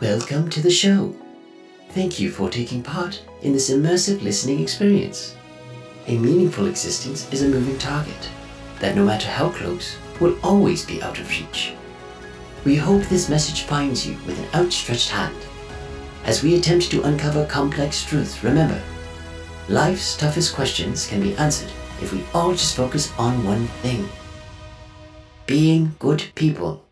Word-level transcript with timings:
Welcome 0.00 0.50
to 0.50 0.60
the 0.60 0.70
show. 0.70 1.16
Thank 1.92 2.20
you 2.20 2.30
for 2.30 2.50
taking 2.50 2.82
part 2.82 3.22
in 3.40 3.54
this 3.54 3.70
immersive 3.70 4.22
listening 4.22 4.60
experience. 4.60 5.34
A 6.06 6.18
meaningful 6.18 6.66
existence 6.66 7.32
is 7.32 7.40
a 7.40 7.48
moving 7.48 7.78
target 7.78 8.28
that, 8.78 8.94
no 8.94 9.06
matter 9.06 9.26
how 9.26 9.48
close, 9.48 9.96
will 10.20 10.36
always 10.42 10.84
be 10.84 11.00
out 11.00 11.18
of 11.18 11.30
reach. 11.30 11.72
We 12.66 12.76
hope 12.76 13.04
this 13.04 13.30
message 13.30 13.62
finds 13.62 14.06
you 14.06 14.18
with 14.26 14.38
an 14.38 14.60
outstretched 14.60 15.08
hand. 15.08 15.34
As 16.24 16.42
we 16.42 16.56
attempt 16.56 16.90
to 16.90 17.04
uncover 17.04 17.46
complex 17.46 18.04
truths, 18.04 18.44
remember, 18.44 18.82
life's 19.70 20.14
toughest 20.14 20.54
questions 20.54 21.06
can 21.06 21.22
be 21.22 21.34
answered 21.36 21.72
if 22.02 22.12
we 22.12 22.22
all 22.34 22.52
just 22.52 22.76
focus 22.76 23.14
on 23.18 23.46
one 23.46 23.66
thing 23.80 24.06
being 25.46 25.94
good 25.98 26.22
people. 26.34 26.85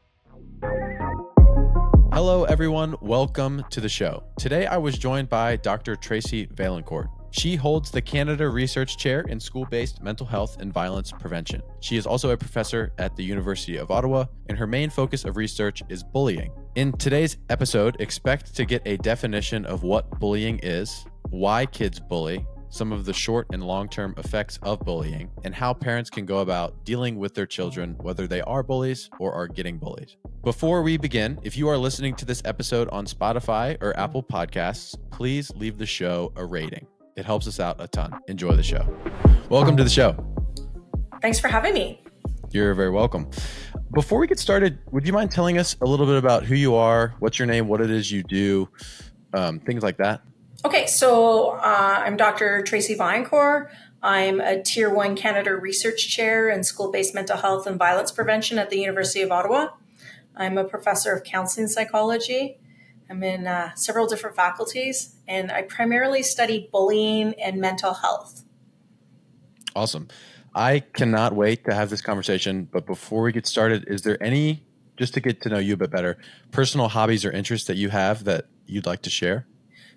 Hello, 2.27 2.45
everyone. 2.45 2.97
Welcome 3.03 3.63
to 3.69 3.83
the 3.83 3.89
show. 3.91 4.25
Today, 4.39 4.65
I 4.65 4.79
was 4.79 4.97
joined 4.97 5.29
by 5.29 5.57
Dr. 5.57 5.95
Tracy 5.95 6.47
Vaillancourt. 6.47 7.09
She 7.33 7.55
holds 7.55 7.91
the 7.91 8.01
Canada 8.01 8.49
Research 8.49 8.97
Chair 8.97 9.27
in 9.29 9.39
School 9.39 9.67
Based 9.67 10.03
Mental 10.03 10.27
Health 10.27 10.57
and 10.59 10.73
Violence 10.73 11.13
Prevention. 11.13 11.61
She 11.81 11.99
is 11.99 12.07
also 12.07 12.31
a 12.31 12.37
professor 12.39 12.95
at 12.97 13.15
the 13.15 13.23
University 13.23 13.77
of 13.77 13.91
Ottawa, 13.91 14.25
and 14.49 14.57
her 14.57 14.67
main 14.67 14.89
focus 14.89 15.27
of 15.27 15.37
research 15.37 15.83
is 15.91 16.03
bullying. 16.03 16.51
In 16.77 16.93
today's 16.93 17.37
episode, 17.51 18.01
expect 18.01 18.57
to 18.57 18.65
get 18.65 18.81
a 18.87 18.97
definition 18.97 19.67
of 19.67 19.83
what 19.83 20.19
bullying 20.19 20.61
is, 20.63 21.05
why 21.29 21.67
kids 21.67 22.01
bully, 22.01 22.47
some 22.75 22.91
of 22.91 23.05
the 23.05 23.13
short 23.13 23.47
and 23.53 23.63
long 23.63 23.89
term 23.89 24.15
effects 24.19 24.59
of 24.63 24.81
bullying, 24.81 25.31
and 25.45 25.55
how 25.55 25.73
parents 25.73 26.11
can 26.11 26.27
go 26.27 26.39
about 26.39 26.85
dealing 26.85 27.17
with 27.17 27.35
their 27.35 27.47
children, 27.47 27.95
whether 28.01 28.27
they 28.27 28.41
are 28.43 28.65
bullies 28.65 29.09
or 29.21 29.33
are 29.33 29.47
getting 29.47 29.79
bullied. 29.79 30.13
Before 30.43 30.83
we 30.83 30.97
begin, 30.97 31.39
if 31.45 31.57
you 31.57 31.69
are 31.69 31.79
listening 31.79 32.17
to 32.17 32.25
this 32.25 32.43
episode 32.45 32.89
on 32.91 33.07
Spotify 33.07 33.81
or 33.81 33.97
Apple 33.97 34.23
Podcasts, 34.23 34.97
please 35.13 35.53
leave 35.55 35.79
the 35.79 35.87
show 35.87 36.33
a 36.37 36.45
rating. 36.45 36.87
It 37.17 37.25
helps 37.25 37.47
us 37.47 37.61
out 37.61 37.77
a 37.79 37.87
ton. 37.87 38.13
Enjoy 38.27 38.57
the 38.57 38.63
show. 38.63 38.85
Welcome 39.49 39.77
to 39.77 39.85
the 39.85 39.91
show. 39.91 40.17
Thanks 41.23 41.39
for 41.39 41.47
having 41.47 41.75
me. 41.75 42.03
You're 42.51 42.75
very 42.75 42.91
welcome. 42.91 43.31
Before 43.95 44.19
we 44.19 44.27
get 44.27 44.41
started, 44.41 44.81
would 44.91 45.07
you 45.07 45.13
mind 45.13 45.31
telling 45.31 45.59
us 45.59 45.77
a 45.81 45.87
little 45.87 46.07
bit 46.07 46.17
about 46.17 46.45
who 46.45 46.57
you 46.57 46.75
are, 46.75 47.15
what's 47.21 47.39
your 47.39 47.47
name, 47.47 47.69
what 47.69 47.81
it 47.81 47.91
is 47.91 48.11
you 48.11 48.25
do, 48.25 48.69
um, 49.33 49.61
things 49.61 49.85
like 49.85 49.97
that? 49.99 50.23
Okay, 50.65 50.87
so 50.87 51.51
uh, 51.51 52.03
I'm 52.07 52.17
Dr. 52.17 52.63
Tracy 52.63 52.97
Vaillancourt. 52.97 53.69
I'm 54.03 54.41
a 54.41 54.63
Tier 54.63 54.89
1 54.89 55.15
Canada 55.15 55.55
Research 55.55 56.09
Chair 56.09 56.49
in 56.49 56.65
School 56.65 56.91
Based 56.91 57.15
Mental 57.15 57.37
Health 57.37 57.67
and 57.67 57.79
Violence 57.79 58.11
Prevention 58.11 58.57
at 58.57 58.71
the 58.71 58.79
University 58.79 59.21
of 59.21 59.31
Ottawa. 59.31 59.69
I'm 60.35 60.57
a 60.57 60.65
professor 60.65 61.13
of 61.13 61.23
counseling 61.23 61.69
psychology. 61.69 62.57
I'm 63.11 63.23
in 63.23 63.47
uh, 63.47 63.75
several 63.75 64.07
different 64.07 64.37
faculties, 64.37 65.17
and 65.29 65.53
I 65.53 65.63
primarily 65.63 66.23
study 66.23 66.71
bullying 66.73 67.35
and 67.35 67.61
mental 67.61 67.93
health. 67.93 68.43
Awesome. 69.77 70.09
I 70.55 70.81
cannot 70.81 71.35
wait 71.35 71.67
to 71.67 71.75
have 71.75 71.91
this 71.91 72.01
conversation. 72.01 72.71
But 72.73 72.87
before 72.87 73.21
we 73.21 73.33
get 73.33 73.47
started, 73.47 73.85
is 73.87 74.01
there 74.01 74.21
any, 74.23 74.65
just 74.97 75.13
to 75.13 75.21
get 75.21 75.43
to 75.43 75.51
know 75.51 75.59
you 75.59 75.75
a 75.75 75.77
bit 75.77 75.91
better, 75.91 76.17
personal 76.53 76.89
hobbies 76.89 77.23
or 77.27 77.31
interests 77.31 77.67
that 77.67 77.77
you 77.77 77.91
have 77.91 78.25
that 78.25 78.47
you'd 78.65 78.87
like 78.87 79.03
to 79.03 79.11
share? 79.11 79.47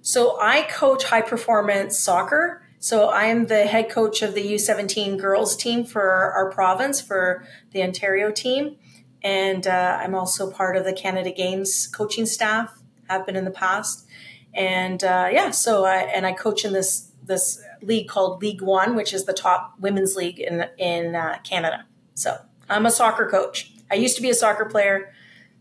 So 0.08 0.40
I 0.40 0.62
coach 0.62 1.04
high 1.04 1.22
performance 1.22 2.00
soccer. 2.00 2.62
So 2.80 3.10
I 3.10 3.26
am 3.26 3.48
the 3.48 3.66
head 3.66 3.90
coach 3.90 4.22
of 4.22 4.36
the 4.36 4.54
U17 4.54 5.20
girls 5.20 5.58
team 5.58 5.84
for 5.84 6.02
our 6.02 6.50
province 6.50 7.02
for 7.02 7.46
the 7.72 7.84
Ontario 7.84 8.32
team. 8.32 8.78
And 9.22 9.68
uh, 9.68 10.00
I'm 10.02 10.16
also 10.16 10.50
part 10.50 10.78
of 10.78 10.86
the 10.86 10.94
Canada 10.94 11.30
Games 11.30 11.88
coaching 11.88 12.26
staff, 12.26 12.82
have 13.10 13.26
been 13.26 13.36
in 13.36 13.44
the 13.44 13.52
past. 13.52 14.08
And 14.54 15.04
uh, 15.04 15.28
yeah, 15.30 15.52
so 15.52 15.84
I, 15.84 15.98
and 16.04 16.26
I 16.26 16.32
coach 16.32 16.64
in 16.64 16.72
this, 16.72 17.12
this 17.26 17.62
league 17.82 18.08
called 18.08 18.42
League 18.42 18.62
One, 18.62 18.96
which 18.96 19.14
is 19.14 19.26
the 19.26 19.34
top 19.34 19.74
women's 19.78 20.16
league 20.16 20.40
in, 20.40 20.70
in 20.78 21.16
uh, 21.16 21.40
Canada. 21.44 21.84
So 22.14 22.38
I'm 22.70 22.86
a 22.86 22.92
soccer 22.92 23.28
coach. 23.30 23.74
I 23.92 23.96
used 23.96 24.16
to 24.16 24.22
be 24.22 24.30
a 24.30 24.36
soccer 24.36 24.64
player. 24.64 25.14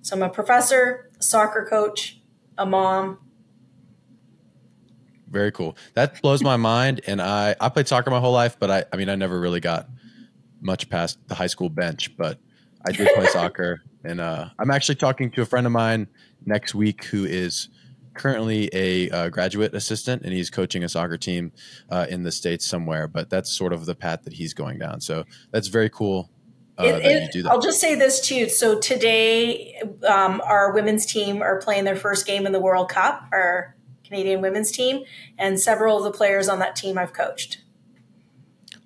So 0.02 0.14
I'm 0.14 0.22
a 0.22 0.28
professor, 0.28 1.10
a 1.18 1.22
soccer 1.24 1.66
coach, 1.68 2.20
a 2.56 2.64
mom, 2.64 3.18
very 5.28 5.52
cool. 5.52 5.76
That 5.94 6.20
blows 6.22 6.42
my 6.42 6.56
mind. 6.56 7.00
And 7.06 7.20
I, 7.20 7.56
I 7.60 7.68
played 7.68 7.88
soccer 7.88 8.10
my 8.10 8.20
whole 8.20 8.32
life, 8.32 8.56
but 8.58 8.70
I, 8.70 8.84
I 8.92 8.96
mean, 8.96 9.08
I 9.08 9.14
never 9.14 9.38
really 9.38 9.60
got 9.60 9.88
much 10.60 10.88
past 10.88 11.18
the 11.28 11.34
high 11.34 11.46
school 11.46 11.68
bench, 11.68 12.16
but 12.16 12.38
I 12.86 12.92
did 12.92 13.08
play 13.14 13.26
soccer. 13.26 13.82
And 14.04 14.20
uh, 14.20 14.50
I'm 14.56 14.70
actually 14.70 14.94
talking 14.94 15.32
to 15.32 15.42
a 15.42 15.44
friend 15.44 15.66
of 15.66 15.72
mine 15.72 16.06
next 16.44 16.76
week 16.76 17.06
who 17.06 17.24
is 17.24 17.70
currently 18.14 18.70
a 18.72 19.10
uh, 19.10 19.28
graduate 19.30 19.74
assistant 19.74 20.22
and 20.22 20.32
he's 20.32 20.48
coaching 20.48 20.84
a 20.84 20.88
soccer 20.88 21.16
team 21.16 21.50
uh, 21.90 22.06
in 22.08 22.22
the 22.22 22.30
States 22.30 22.64
somewhere. 22.64 23.08
But 23.08 23.30
that's 23.30 23.50
sort 23.50 23.72
of 23.72 23.84
the 23.84 23.96
path 23.96 24.22
that 24.22 24.34
he's 24.34 24.54
going 24.54 24.78
down. 24.78 25.00
So 25.00 25.24
that's 25.50 25.66
very 25.66 25.90
cool. 25.90 26.30
Uh, 26.78 26.84
it, 27.02 27.34
it, 27.34 27.46
I'll 27.46 27.60
just 27.60 27.80
say 27.80 27.94
this 27.94 28.20
too. 28.20 28.48
So 28.48 28.78
today, 28.78 29.80
um, 30.06 30.42
our 30.44 30.72
women's 30.72 31.06
team 31.06 31.42
are 31.42 31.60
playing 31.60 31.84
their 31.84 31.96
first 31.96 32.26
game 32.26 32.46
in 32.46 32.52
the 32.52 32.60
World 32.60 32.90
Cup. 32.90 33.26
Our 33.32 33.75
Canadian 34.06 34.40
women's 34.40 34.70
team, 34.70 35.04
and 35.38 35.58
several 35.60 35.98
of 35.98 36.04
the 36.04 36.16
players 36.16 36.48
on 36.48 36.58
that 36.60 36.76
team 36.76 36.98
I've 36.98 37.12
coached. 37.12 37.62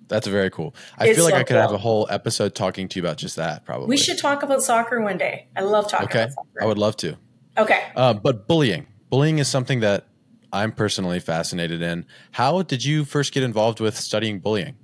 That's 0.07 0.27
very 0.27 0.49
cool. 0.49 0.75
I 0.97 1.07
it's 1.07 1.15
feel 1.15 1.23
like 1.23 1.35
so 1.35 1.39
I 1.39 1.43
could 1.43 1.53
cool. 1.53 1.61
have 1.61 1.71
a 1.71 1.77
whole 1.77 2.05
episode 2.09 2.53
talking 2.53 2.89
to 2.89 2.99
you 2.99 3.05
about 3.05 3.17
just 3.17 3.37
that. 3.37 3.63
Probably 3.65 3.87
we 3.87 3.95
should 3.97 4.17
talk 4.17 4.43
about 4.43 4.61
soccer 4.61 4.99
one 4.99 5.17
day. 5.17 5.47
I 5.55 5.61
love 5.61 5.89
talking. 5.89 6.07
Okay, 6.07 6.27
I 6.59 6.65
would 6.65 6.77
love 6.77 6.97
to. 6.97 7.17
Okay, 7.57 7.91
uh, 7.95 8.13
but 8.13 8.47
bullying, 8.47 8.87
bullying 9.09 9.39
is 9.39 9.47
something 9.47 9.79
that 9.79 10.07
I'm 10.51 10.73
personally 10.73 11.21
fascinated 11.21 11.81
in. 11.81 12.05
How 12.31 12.61
did 12.61 12.83
you 12.83 13.05
first 13.05 13.33
get 13.33 13.43
involved 13.43 13.79
with 13.79 13.95
studying 13.95 14.39
bullying? 14.39 14.75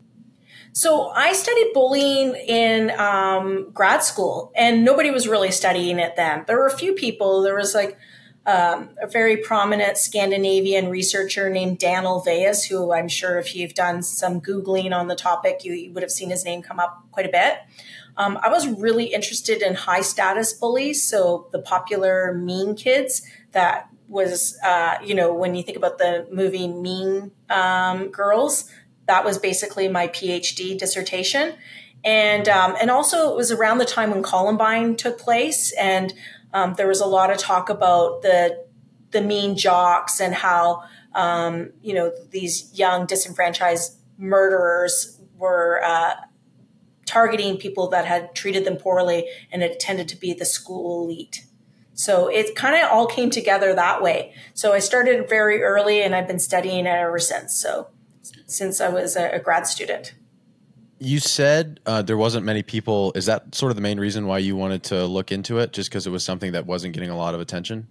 So 0.71 1.09
I 1.09 1.33
studied 1.33 1.71
bullying 1.73 2.35
in 2.35 2.91
um, 2.99 3.71
grad 3.73 4.03
school, 4.03 4.53
and 4.55 4.85
nobody 4.85 5.11
was 5.11 5.27
really 5.27 5.51
studying 5.51 5.99
it 5.99 6.15
then. 6.15 6.45
There 6.47 6.57
were 6.57 6.67
a 6.67 6.77
few 6.77 6.93
people. 6.93 7.41
There 7.41 7.55
was 7.55 7.73
like 7.73 7.97
um, 8.47 8.89
a 9.01 9.07
very 9.07 9.37
prominent 9.37 9.97
Scandinavian 9.97 10.89
researcher 10.89 11.49
named 11.49 11.79
Dan 11.79 12.05
Olweus, 12.05 12.65
who 12.65 12.93
I'm 12.93 13.09
sure 13.09 13.37
if 13.37 13.53
you've 13.53 13.73
done 13.73 14.01
some 14.01 14.39
Googling 14.39 14.95
on 14.95 15.09
the 15.09 15.15
topic, 15.15 15.65
you, 15.65 15.73
you 15.73 15.91
would 15.91 16.01
have 16.01 16.11
seen 16.11 16.29
his 16.29 16.45
name 16.45 16.61
come 16.61 16.79
up 16.79 17.03
quite 17.11 17.25
a 17.25 17.29
bit. 17.29 17.57
Um, 18.15 18.39
I 18.41 18.49
was 18.49 18.65
really 18.65 19.13
interested 19.13 19.61
in 19.61 19.75
high 19.75 20.01
status 20.01 20.53
bullies, 20.53 21.03
so 21.07 21.49
the 21.51 21.59
popular 21.59 22.33
mean 22.33 22.75
kids 22.75 23.21
that 23.51 23.89
was, 24.07 24.57
uh, 24.63 24.95
you 25.03 25.13
know, 25.13 25.33
when 25.33 25.53
you 25.53 25.61
think 25.61 25.77
about 25.77 25.97
the 25.97 26.25
movie 26.31 26.69
Mean 26.69 27.31
um, 27.49 28.07
Girls, 28.07 28.71
that 29.07 29.25
was 29.25 29.37
basically 29.37 29.89
my 29.89 30.07
PhD 30.07 30.77
dissertation. 30.77 31.55
And, 32.05 32.47
um, 32.47 32.75
and 32.79 32.89
also 32.89 33.31
it 33.31 33.35
was 33.35 33.51
around 33.51 33.79
the 33.79 33.85
time 33.85 34.11
when 34.11 34.23
Columbine 34.23 34.95
took 34.95 35.19
place 35.19 35.73
and 35.73 36.13
um, 36.53 36.73
there 36.75 36.87
was 36.87 37.01
a 37.01 37.05
lot 37.05 37.31
of 37.31 37.37
talk 37.37 37.69
about 37.69 38.21
the 38.21 38.65
the 39.11 39.21
mean 39.21 39.55
jocks 39.55 40.19
and 40.19 40.33
how 40.33 40.83
um, 41.15 41.71
you 41.81 41.93
know 41.93 42.11
these 42.31 42.71
young 42.77 43.05
disenfranchised 43.05 43.97
murderers 44.17 45.19
were 45.37 45.81
uh, 45.83 46.15
targeting 47.05 47.57
people 47.57 47.87
that 47.89 48.05
had 48.05 48.35
treated 48.35 48.65
them 48.65 48.77
poorly, 48.77 49.27
and 49.51 49.63
it 49.63 49.79
tended 49.79 50.07
to 50.09 50.15
be 50.15 50.33
the 50.33 50.45
school 50.45 51.03
elite. 51.03 51.45
So 51.93 52.27
it 52.27 52.55
kind 52.55 52.75
of 52.75 52.91
all 52.91 53.07
came 53.07 53.31
together 53.31 53.73
that 53.73 54.03
way. 54.03 54.33
So 54.53 54.73
I 54.73 54.79
started 54.79 55.27
very 55.27 55.63
early, 55.63 56.03
and 56.03 56.15
I've 56.15 56.27
been 56.27 56.39
studying 56.39 56.85
it 56.85 56.89
ever 56.89 57.19
since. 57.19 57.53
So 57.59 57.87
since 58.45 58.79
I 58.79 58.89
was 58.89 59.15
a, 59.15 59.29
a 59.31 59.39
grad 59.39 59.67
student. 59.67 60.13
You 60.99 61.19
said 61.19 61.79
uh, 61.85 62.01
there 62.01 62.17
wasn't 62.17 62.45
many 62.45 62.63
people. 62.63 63.11
Is 63.15 63.27
that 63.27 63.53
sort 63.53 63.71
of 63.71 63.75
the 63.75 63.81
main 63.81 63.99
reason 63.99 64.25
why 64.25 64.39
you 64.39 64.55
wanted 64.55 64.83
to 64.85 65.05
look 65.05 65.31
into 65.31 65.59
it? 65.59 65.73
Just 65.73 65.89
because 65.89 66.07
it 66.07 66.09
was 66.09 66.23
something 66.23 66.53
that 66.53 66.65
wasn't 66.65 66.93
getting 66.93 67.09
a 67.09 67.17
lot 67.17 67.35
of 67.35 67.41
attention? 67.41 67.87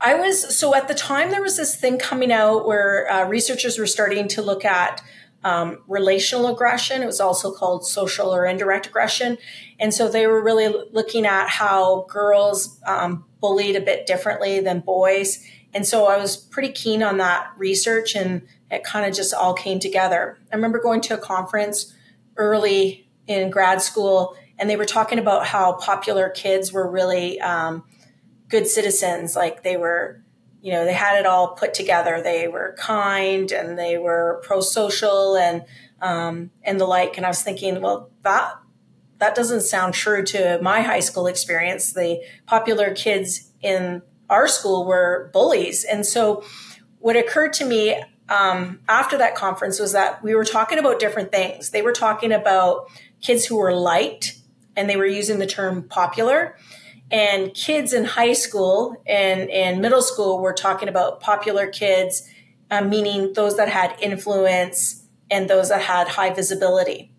I 0.00 0.14
was 0.14 0.56
so 0.56 0.74
at 0.74 0.88
the 0.88 0.94
time 0.94 1.30
there 1.30 1.42
was 1.42 1.58
this 1.58 1.76
thing 1.76 1.98
coming 1.98 2.32
out 2.32 2.66
where 2.66 3.10
uh, 3.12 3.28
researchers 3.28 3.78
were 3.78 3.86
starting 3.86 4.28
to 4.28 4.42
look 4.42 4.64
at 4.64 5.02
um, 5.44 5.78
relational 5.86 6.48
aggression. 6.48 7.02
It 7.02 7.06
was 7.06 7.20
also 7.20 7.52
called 7.52 7.86
social 7.86 8.34
or 8.34 8.46
indirect 8.46 8.86
aggression, 8.86 9.36
and 9.78 9.92
so 9.92 10.08
they 10.08 10.26
were 10.26 10.42
really 10.42 10.74
looking 10.92 11.26
at 11.26 11.48
how 11.48 12.06
girls 12.08 12.80
um, 12.86 13.24
bullied 13.40 13.76
a 13.76 13.80
bit 13.80 14.06
differently 14.06 14.60
than 14.60 14.80
boys. 14.80 15.46
And 15.72 15.86
so 15.86 16.06
I 16.06 16.16
was 16.16 16.36
pretty 16.36 16.72
keen 16.72 17.02
on 17.02 17.18
that 17.18 17.50
research, 17.56 18.14
and 18.14 18.46
it 18.70 18.84
kind 18.84 19.06
of 19.06 19.14
just 19.14 19.34
all 19.34 19.52
came 19.52 19.80
together. 19.80 20.38
I 20.50 20.56
remember 20.56 20.80
going 20.80 21.02
to 21.02 21.14
a 21.14 21.18
conference 21.18 21.94
early 22.40 23.06
in 23.26 23.50
grad 23.50 23.80
school, 23.82 24.34
and 24.58 24.68
they 24.68 24.76
were 24.76 24.86
talking 24.86 25.18
about 25.18 25.46
how 25.46 25.74
popular 25.74 26.30
kids 26.30 26.72
were 26.72 26.90
really 26.90 27.40
um, 27.40 27.84
good 28.48 28.66
citizens. 28.66 29.36
Like 29.36 29.62
they 29.62 29.76
were, 29.76 30.24
you 30.62 30.72
know, 30.72 30.84
they 30.84 30.94
had 30.94 31.20
it 31.20 31.26
all 31.26 31.54
put 31.54 31.74
together. 31.74 32.20
They 32.20 32.48
were 32.48 32.74
kind 32.78 33.52
and 33.52 33.78
they 33.78 33.98
were 33.98 34.42
pro-social 34.42 35.36
and 35.36 35.64
um, 36.00 36.50
and 36.62 36.80
the 36.80 36.86
like. 36.86 37.16
And 37.16 37.26
I 37.26 37.28
was 37.28 37.42
thinking, 37.42 37.80
well, 37.80 38.10
that 38.22 38.54
that 39.18 39.34
doesn't 39.34 39.60
sound 39.60 39.94
true 39.94 40.24
to 40.24 40.58
my 40.62 40.80
high 40.80 41.00
school 41.00 41.26
experience. 41.26 41.92
The 41.92 42.22
popular 42.46 42.94
kids 42.94 43.52
in 43.60 44.02
our 44.30 44.48
school 44.48 44.86
were 44.86 45.30
bullies. 45.32 45.84
And 45.84 46.06
so 46.06 46.42
what 46.98 47.16
occurred 47.16 47.52
to 47.54 47.64
me 47.64 48.02
um, 48.30 48.80
after 48.88 49.18
that 49.18 49.34
conference 49.34 49.80
was 49.80 49.92
that 49.92 50.22
we 50.22 50.34
were 50.34 50.44
talking 50.44 50.78
about 50.78 51.00
different 51.00 51.32
things. 51.32 51.70
They 51.70 51.82
were 51.82 51.92
talking 51.92 52.32
about 52.32 52.88
kids 53.20 53.44
who 53.44 53.56
were 53.56 53.74
liked, 53.74 54.38
and 54.76 54.88
they 54.88 54.96
were 54.96 55.06
using 55.06 55.40
the 55.40 55.46
term 55.46 55.82
popular. 55.82 56.56
And 57.10 57.52
kids 57.54 57.92
in 57.92 58.04
high 58.04 58.34
school 58.34 59.02
and, 59.04 59.50
and 59.50 59.82
middle 59.82 60.00
school 60.00 60.40
were 60.40 60.52
talking 60.52 60.88
about 60.88 61.20
popular 61.20 61.66
kids, 61.66 62.22
uh, 62.70 62.82
meaning 62.82 63.32
those 63.32 63.56
that 63.56 63.68
had 63.68 63.96
influence 64.00 65.04
and 65.28 65.50
those 65.50 65.70
that 65.70 65.82
had 65.82 66.06
high 66.06 66.32
visibility. 66.32 67.10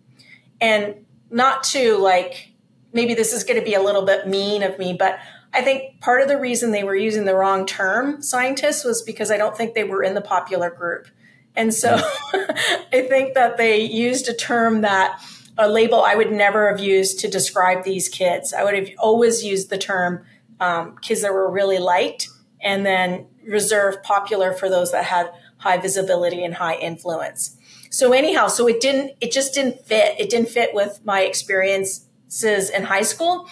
And 0.62 1.04
not 1.30 1.62
to 1.64 1.98
like, 1.98 2.52
maybe 2.94 3.12
this 3.12 3.34
is 3.34 3.44
going 3.44 3.58
to 3.58 3.64
be 3.64 3.74
a 3.74 3.82
little 3.82 4.06
bit 4.06 4.26
mean 4.26 4.62
of 4.62 4.78
me, 4.78 4.96
but 4.98 5.18
I 5.54 5.62
think 5.62 6.00
part 6.00 6.22
of 6.22 6.28
the 6.28 6.38
reason 6.38 6.70
they 6.70 6.84
were 6.84 6.96
using 6.96 7.24
the 7.24 7.34
wrong 7.34 7.66
term, 7.66 8.22
scientists, 8.22 8.84
was 8.84 9.02
because 9.02 9.30
I 9.30 9.36
don't 9.36 9.56
think 9.56 9.74
they 9.74 9.84
were 9.84 10.02
in 10.02 10.14
the 10.14 10.20
popular 10.20 10.70
group. 10.70 11.08
And 11.54 11.74
so 11.74 11.96
I 12.34 13.06
think 13.08 13.34
that 13.34 13.58
they 13.58 13.82
used 13.82 14.28
a 14.28 14.34
term 14.34 14.80
that 14.80 15.20
a 15.58 15.68
label 15.68 16.02
I 16.02 16.14
would 16.14 16.32
never 16.32 16.70
have 16.70 16.80
used 16.80 17.20
to 17.20 17.28
describe 17.28 17.84
these 17.84 18.08
kids. 18.08 18.54
I 18.54 18.64
would 18.64 18.74
have 18.74 18.88
always 18.98 19.44
used 19.44 19.68
the 19.68 19.78
term 19.78 20.24
um, 20.60 20.96
kids 21.02 21.20
that 21.22 21.32
were 21.32 21.50
really 21.50 21.78
liked 21.78 22.28
and 22.60 22.86
then 22.86 23.26
reserve 23.46 24.02
popular 24.02 24.52
for 24.52 24.70
those 24.70 24.92
that 24.92 25.04
had 25.04 25.30
high 25.58 25.76
visibility 25.76 26.42
and 26.42 26.54
high 26.54 26.76
influence. 26.76 27.56
So 27.90 28.12
anyhow, 28.12 28.48
so 28.48 28.66
it 28.68 28.80
didn't, 28.80 29.12
it 29.20 29.32
just 29.32 29.52
didn't 29.52 29.84
fit. 29.84 30.18
It 30.18 30.30
didn't 30.30 30.48
fit 30.48 30.72
with 30.72 31.00
my 31.04 31.20
experiences 31.20 32.70
in 32.70 32.84
high 32.84 33.02
school. 33.02 33.48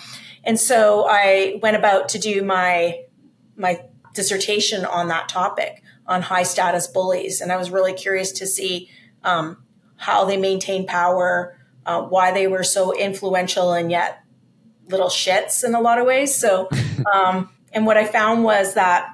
And 0.50 0.58
so 0.58 1.06
I 1.08 1.60
went 1.62 1.76
about 1.76 2.08
to 2.08 2.18
do 2.18 2.42
my 2.42 3.04
my 3.54 3.84
dissertation 4.14 4.84
on 4.84 5.06
that 5.06 5.28
topic 5.28 5.80
on 6.08 6.22
high 6.22 6.42
status 6.42 6.88
bullies, 6.88 7.40
and 7.40 7.52
I 7.52 7.56
was 7.56 7.70
really 7.70 7.92
curious 7.92 8.32
to 8.32 8.48
see 8.48 8.90
um, 9.22 9.62
how 9.94 10.24
they 10.24 10.36
maintain 10.36 10.88
power, 10.88 11.56
uh, 11.86 12.02
why 12.02 12.32
they 12.32 12.48
were 12.48 12.64
so 12.64 12.92
influential 12.92 13.72
and 13.72 13.92
yet 13.92 14.24
little 14.88 15.06
shits 15.06 15.62
in 15.62 15.76
a 15.76 15.80
lot 15.80 16.00
of 16.00 16.06
ways. 16.08 16.34
So, 16.34 16.68
um, 17.14 17.48
and 17.72 17.86
what 17.86 17.96
I 17.96 18.04
found 18.04 18.42
was 18.42 18.74
that 18.74 19.08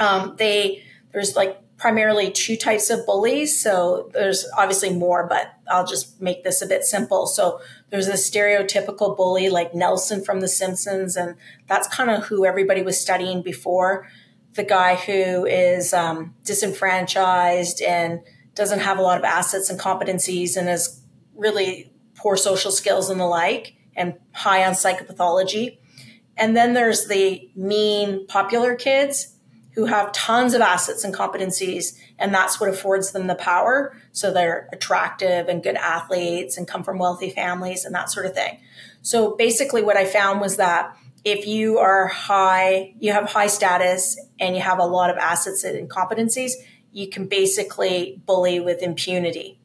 um, 0.00 0.34
they 0.38 0.82
there's 1.12 1.36
like 1.36 1.60
primarily 1.84 2.30
two 2.30 2.56
types 2.56 2.88
of 2.88 3.04
bullies. 3.04 3.60
So 3.60 4.08
there's 4.14 4.46
obviously 4.56 4.88
more, 4.88 5.26
but 5.28 5.52
I'll 5.70 5.86
just 5.86 6.18
make 6.18 6.42
this 6.42 6.62
a 6.62 6.66
bit 6.66 6.82
simple. 6.82 7.26
So 7.26 7.60
there's 7.90 8.08
a 8.08 8.14
stereotypical 8.14 9.14
bully 9.14 9.50
like 9.50 9.74
Nelson 9.74 10.24
from 10.24 10.40
The 10.40 10.48
Simpsons, 10.48 11.14
and 11.14 11.36
that's 11.66 11.86
kind 11.88 12.08
of 12.08 12.24
who 12.24 12.46
everybody 12.46 12.80
was 12.80 12.98
studying 12.98 13.42
before. 13.42 14.08
The 14.54 14.64
guy 14.64 14.94
who 14.94 15.44
is 15.44 15.92
um, 15.92 16.34
disenfranchised 16.46 17.82
and 17.82 18.20
doesn't 18.54 18.80
have 18.80 18.98
a 18.98 19.02
lot 19.02 19.18
of 19.18 19.24
assets 19.24 19.68
and 19.68 19.78
competencies 19.78 20.56
and 20.56 20.68
has 20.68 21.02
really 21.36 21.92
poor 22.14 22.38
social 22.38 22.70
skills 22.70 23.10
and 23.10 23.20
the 23.20 23.26
like, 23.26 23.74
and 23.94 24.14
high 24.32 24.64
on 24.64 24.72
psychopathology. 24.72 25.76
And 26.38 26.56
then 26.56 26.72
there's 26.72 27.08
the 27.08 27.50
mean 27.54 28.26
popular 28.26 28.74
kids 28.74 29.33
who 29.74 29.86
have 29.86 30.12
tons 30.12 30.54
of 30.54 30.60
assets 30.60 31.04
and 31.04 31.12
competencies, 31.12 31.98
and 32.18 32.32
that's 32.32 32.60
what 32.60 32.70
affords 32.70 33.12
them 33.12 33.26
the 33.26 33.34
power. 33.34 33.96
So 34.12 34.32
they're 34.32 34.68
attractive 34.72 35.48
and 35.48 35.62
good 35.62 35.74
athletes 35.74 36.56
and 36.56 36.66
come 36.68 36.84
from 36.84 36.98
wealthy 36.98 37.30
families 37.30 37.84
and 37.84 37.94
that 37.94 38.10
sort 38.10 38.26
of 38.26 38.34
thing. 38.34 38.60
So 39.02 39.34
basically, 39.36 39.82
what 39.82 39.96
I 39.96 40.04
found 40.04 40.40
was 40.40 40.56
that 40.56 40.96
if 41.24 41.46
you 41.46 41.78
are 41.78 42.06
high, 42.06 42.94
you 43.00 43.12
have 43.12 43.30
high 43.30 43.48
status 43.48 44.18
and 44.38 44.54
you 44.54 44.62
have 44.62 44.78
a 44.78 44.86
lot 44.86 45.10
of 45.10 45.16
assets 45.16 45.64
and 45.64 45.90
competencies, 45.90 46.52
you 46.92 47.08
can 47.08 47.26
basically 47.26 48.20
bully 48.26 48.60
with 48.60 48.82
impunity. 48.82 49.58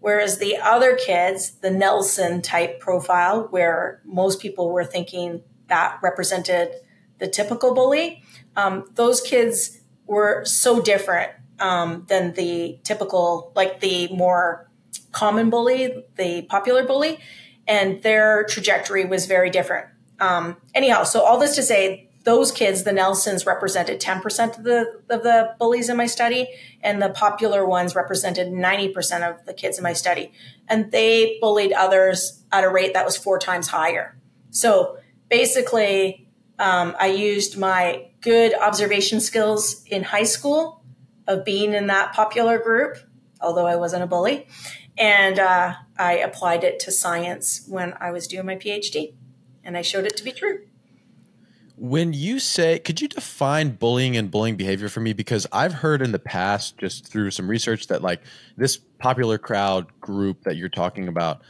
Whereas 0.00 0.38
the 0.38 0.56
other 0.56 0.96
kids, 0.96 1.52
the 1.60 1.70
Nelson 1.70 2.42
type 2.42 2.80
profile, 2.80 3.46
where 3.50 4.00
most 4.04 4.40
people 4.40 4.72
were 4.72 4.84
thinking 4.84 5.42
that 5.68 6.00
represented 6.02 6.72
the 7.18 7.28
typical 7.28 7.72
bully, 7.72 8.24
um, 8.56 8.88
those 8.94 9.20
kids 9.20 9.80
were 10.06 10.44
so 10.44 10.80
different 10.80 11.32
um, 11.60 12.04
than 12.08 12.34
the 12.34 12.78
typical, 12.82 13.52
like 13.54 13.80
the 13.80 14.08
more 14.08 14.68
common 15.12 15.50
bully, 15.50 16.04
the 16.16 16.42
popular 16.42 16.84
bully, 16.84 17.18
and 17.66 18.02
their 18.02 18.44
trajectory 18.44 19.04
was 19.04 19.26
very 19.26 19.50
different. 19.50 19.86
Um, 20.20 20.56
anyhow, 20.74 21.04
so 21.04 21.22
all 21.22 21.38
this 21.38 21.54
to 21.56 21.62
say, 21.62 22.08
those 22.24 22.52
kids, 22.52 22.84
the 22.84 22.92
Nelsons, 22.92 23.46
represented 23.46 24.00
10% 24.00 24.58
of 24.58 24.64
the 24.64 25.00
of 25.10 25.24
the 25.24 25.56
bullies 25.58 25.88
in 25.88 25.96
my 25.96 26.06
study, 26.06 26.48
and 26.80 27.02
the 27.02 27.08
popular 27.08 27.66
ones 27.66 27.96
represented 27.96 28.48
90% 28.48 29.28
of 29.28 29.44
the 29.44 29.52
kids 29.52 29.76
in 29.76 29.82
my 29.82 29.92
study. 29.92 30.32
And 30.68 30.92
they 30.92 31.38
bullied 31.40 31.72
others 31.72 32.44
at 32.52 32.62
a 32.62 32.68
rate 32.68 32.94
that 32.94 33.04
was 33.04 33.16
four 33.16 33.40
times 33.40 33.68
higher. 33.68 34.16
So 34.50 34.98
basically, 35.28 36.28
um, 36.60 36.94
I 37.00 37.06
used 37.06 37.58
my 37.58 38.11
good 38.22 38.54
observation 38.54 39.20
skills 39.20 39.84
in 39.84 40.04
high 40.04 40.22
school 40.22 40.82
of 41.26 41.44
being 41.44 41.74
in 41.74 41.88
that 41.88 42.12
popular 42.14 42.58
group, 42.58 42.96
although 43.40 43.66
I 43.66 43.76
wasn't 43.76 44.02
a 44.02 44.06
bully. 44.06 44.46
And 44.96 45.38
uh, 45.38 45.74
I 45.98 46.14
applied 46.18 46.64
it 46.64 46.80
to 46.80 46.92
science 46.92 47.64
when 47.68 47.94
I 48.00 48.10
was 48.10 48.26
doing 48.26 48.46
my 48.46 48.56
PhD, 48.56 49.14
and 49.64 49.76
I 49.76 49.82
showed 49.82 50.04
it 50.04 50.16
to 50.16 50.24
be 50.24 50.32
true. 50.32 50.66
When 51.76 52.12
you 52.12 52.38
say, 52.38 52.78
could 52.78 53.00
you 53.00 53.08
define 53.08 53.70
bullying 53.70 54.16
and 54.16 54.30
bullying 54.30 54.56
behavior 54.56 54.88
for 54.88 55.00
me? 55.00 55.14
Because 55.14 55.46
I've 55.50 55.72
heard 55.72 56.00
in 56.02 56.12
the 56.12 56.18
past, 56.18 56.78
just 56.78 57.08
through 57.08 57.32
some 57.32 57.48
research, 57.48 57.88
that 57.88 58.02
like 58.02 58.22
this 58.56 58.76
popular 58.76 59.38
crowd 59.38 59.88
group 60.00 60.44
that 60.44 60.56
you're 60.56 60.68
talking 60.68 61.08
about, 61.08 61.40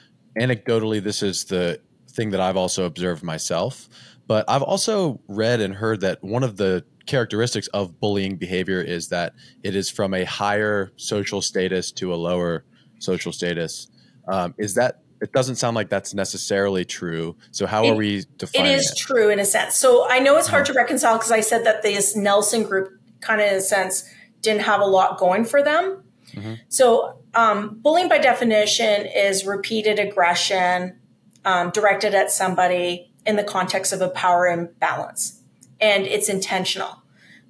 anecdotally, 0.41 1.03
this 1.03 1.23
is 1.23 1.45
the 1.45 1.81
thing 2.13 2.31
that 2.31 2.41
I've 2.41 2.57
also 2.57 2.85
observed 2.85 3.23
myself. 3.23 3.89
But 4.27 4.45
I've 4.49 4.63
also 4.63 5.21
read 5.29 5.61
and 5.61 5.75
heard 5.75 6.01
that 6.01 6.23
one 6.23 6.43
of 6.43 6.57
the 6.57 6.85
characteristics 7.07 7.67
of 7.69 7.99
bullying 7.99 8.37
behavior 8.37 8.81
is 8.81 9.09
that 9.09 9.35
it 9.63 9.75
is 9.75 9.91
from 9.91 10.15
a 10.15 10.25
higher 10.25 10.93
social 10.97 11.43
status 11.43 11.91
to 11.93 12.15
a 12.15 12.17
lower 12.17 12.65
social 12.99 13.33
status. 13.33 13.89
Um, 14.29 14.55
is 14.59 14.75
that 14.75 15.01
it 15.21 15.33
doesn't 15.33 15.57
sound 15.57 15.77
like 15.77 15.89
that's 15.89 16.15
necessarily 16.15 16.85
true. 16.85 17.37
So 17.53 17.67
how 17.67 17.85
it, 17.85 17.91
are 17.91 17.95
we 17.95 18.25
defining 18.37 18.73
it? 18.73 18.77
Is 18.77 18.91
it 18.91 18.93
is 18.95 18.99
true 18.99 19.31
in 19.31 19.39
a 19.39 19.45
sense. 19.45 19.77
So 19.77 20.09
I 20.09 20.19
know 20.19 20.37
it's 20.37 20.49
hard 20.49 20.63
uh-huh. 20.63 20.73
to 20.73 20.79
reconcile 20.79 21.17
because 21.17 21.33
I 21.33 21.41
said 21.41 21.65
that 21.65 21.83
this 21.83 22.17
Nelson 22.17 22.65
group 22.65 22.93
kind 23.21 23.41
of 23.41 23.49
in 23.49 23.55
a 23.55 23.61
sense 23.61 24.09
didn't 24.41 24.63
have 24.63 24.81
a 24.81 24.85
lot 24.85 25.19
going 25.19 25.45
for 25.45 25.63
them. 25.63 26.03
Mm-hmm. 26.33 26.55
So 26.69 27.19
um, 27.35 27.79
bullying 27.83 28.09
by 28.09 28.19
definition 28.19 29.07
is 29.07 29.47
repeated 29.47 29.99
aggression 29.99 30.99
um, 31.45 31.71
directed 31.71 32.15
at 32.15 32.31
somebody 32.31 33.13
in 33.27 33.37
the 33.37 33.45
context 33.45 33.93
of 33.93 34.01
a 34.01 34.09
power 34.09 34.47
imbalance, 34.47 35.43
and 35.81 36.07
it's 36.07 36.29
intentional. 36.29 37.03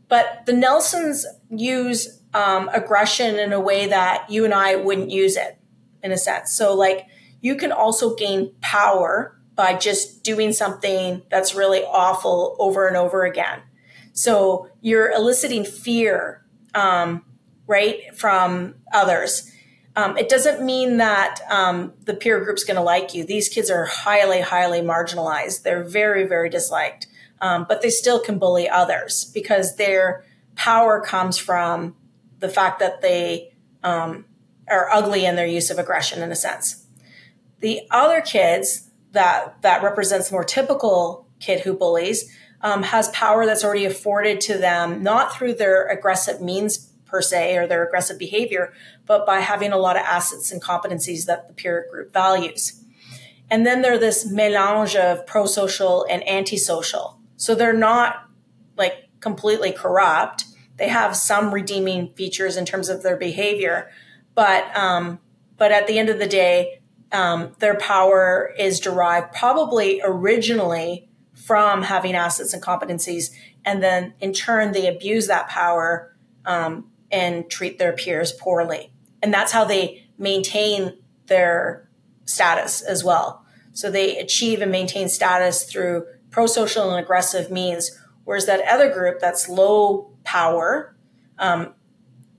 But 0.08 0.44
the 0.46 0.52
Nelsons 0.52 1.26
use 1.50 2.20
um, 2.34 2.68
aggression 2.72 3.38
in 3.38 3.52
a 3.52 3.60
way 3.60 3.86
that 3.86 4.28
you 4.28 4.44
and 4.44 4.54
I 4.54 4.76
wouldn't 4.76 5.10
use 5.10 5.36
it, 5.36 5.58
in 6.02 6.12
a 6.12 6.18
sense. 6.18 6.52
So, 6.52 6.74
like, 6.74 7.06
you 7.40 7.56
can 7.56 7.72
also 7.72 8.14
gain 8.14 8.52
power 8.60 9.38
by 9.54 9.74
just 9.74 10.22
doing 10.22 10.52
something 10.52 11.22
that's 11.30 11.54
really 11.54 11.82
awful 11.82 12.56
over 12.58 12.86
and 12.86 12.96
over 12.96 13.24
again. 13.24 13.60
So, 14.12 14.68
you're 14.80 15.10
eliciting 15.10 15.64
fear, 15.64 16.44
um, 16.74 17.24
right, 17.66 18.14
from 18.14 18.76
others 18.92 19.51
um, 19.94 20.16
it 20.16 20.28
doesn't 20.28 20.64
mean 20.64 20.96
that 20.96 21.40
um, 21.50 21.92
the 22.04 22.14
peer 22.14 22.42
group's 22.42 22.64
going 22.64 22.76
to 22.76 22.82
like 22.82 23.14
you. 23.14 23.24
These 23.24 23.48
kids 23.48 23.70
are 23.70 23.84
highly, 23.84 24.40
highly 24.40 24.80
marginalized. 24.80 25.62
They're 25.62 25.84
very, 25.84 26.26
very 26.26 26.48
disliked, 26.48 27.06
um, 27.40 27.66
but 27.68 27.82
they 27.82 27.90
still 27.90 28.18
can 28.18 28.38
bully 28.38 28.68
others 28.68 29.30
because 29.34 29.76
their 29.76 30.24
power 30.54 31.00
comes 31.00 31.36
from 31.36 31.94
the 32.38 32.48
fact 32.48 32.78
that 32.80 33.02
they 33.02 33.52
um, 33.82 34.24
are 34.68 34.88
ugly 34.90 35.26
in 35.26 35.36
their 35.36 35.46
use 35.46 35.70
of 35.70 35.78
aggression, 35.78 36.22
in 36.22 36.32
a 36.32 36.36
sense. 36.36 36.86
The 37.60 37.82
other 37.90 38.20
kids 38.20 38.88
that 39.12 39.60
that 39.62 39.82
represents 39.82 40.28
the 40.30 40.34
more 40.34 40.44
typical 40.44 41.26
kid 41.38 41.60
who 41.60 41.74
bullies 41.74 42.34
um, 42.62 42.82
has 42.82 43.08
power 43.10 43.44
that's 43.44 43.64
already 43.64 43.84
afforded 43.84 44.40
to 44.42 44.56
them, 44.56 45.02
not 45.02 45.34
through 45.34 45.54
their 45.54 45.86
aggressive 45.86 46.40
means 46.40 46.92
per 47.12 47.20
se 47.20 47.56
or 47.56 47.66
their 47.66 47.84
aggressive 47.84 48.18
behavior, 48.18 48.72
but 49.06 49.26
by 49.26 49.40
having 49.40 49.72
a 49.72 49.78
lot 49.78 49.96
of 49.96 50.02
assets 50.02 50.52
and 50.52 50.62
competencies 50.62 51.26
that 51.26 51.48
the 51.48 51.54
peer 51.54 51.86
group 51.90 52.12
values. 52.12 52.82
And 53.50 53.66
then 53.66 53.82
they're 53.82 53.98
this 53.98 54.30
melange 54.30 54.96
of 54.96 55.26
pro 55.26 55.46
social 55.46 56.06
and 56.08 56.26
antisocial. 56.28 57.18
So 57.36 57.54
they're 57.54 57.72
not 57.72 58.24
like 58.76 59.08
completely 59.20 59.72
corrupt. 59.72 60.44
They 60.76 60.88
have 60.88 61.14
some 61.16 61.52
redeeming 61.52 62.14
features 62.14 62.56
in 62.56 62.64
terms 62.64 62.88
of 62.88 63.02
their 63.02 63.16
behavior, 63.16 63.90
but 64.34 64.74
um, 64.76 65.18
but 65.58 65.70
at 65.70 65.86
the 65.86 65.98
end 65.98 66.08
of 66.08 66.18
the 66.18 66.26
day, 66.26 66.80
um, 67.12 67.54
their 67.58 67.76
power 67.76 68.54
is 68.58 68.80
derived 68.80 69.32
probably 69.32 70.00
originally 70.02 71.08
from 71.34 71.82
having 71.82 72.14
assets 72.14 72.54
and 72.54 72.62
competencies. 72.62 73.30
And 73.64 73.82
then 73.82 74.14
in 74.20 74.32
turn, 74.32 74.72
they 74.72 74.86
abuse 74.86 75.26
that 75.26 75.48
power 75.48 76.16
um, 76.44 76.90
and 77.10 77.48
treat 77.50 77.78
their 77.78 77.92
peers 77.92 78.32
poorly. 78.32 78.91
And 79.22 79.32
that's 79.32 79.52
how 79.52 79.64
they 79.64 80.06
maintain 80.18 80.98
their 81.26 81.88
status 82.24 82.82
as 82.82 83.04
well. 83.04 83.44
So 83.72 83.90
they 83.90 84.18
achieve 84.18 84.60
and 84.60 84.70
maintain 84.70 85.08
status 85.08 85.64
through 85.64 86.06
pro 86.30 86.46
social 86.46 86.90
and 86.90 87.02
aggressive 87.02 87.50
means, 87.50 87.98
whereas 88.24 88.46
that 88.46 88.60
other 88.68 88.92
group 88.92 89.20
that's 89.20 89.48
low 89.48 90.10
power 90.24 90.96
um, 91.38 91.74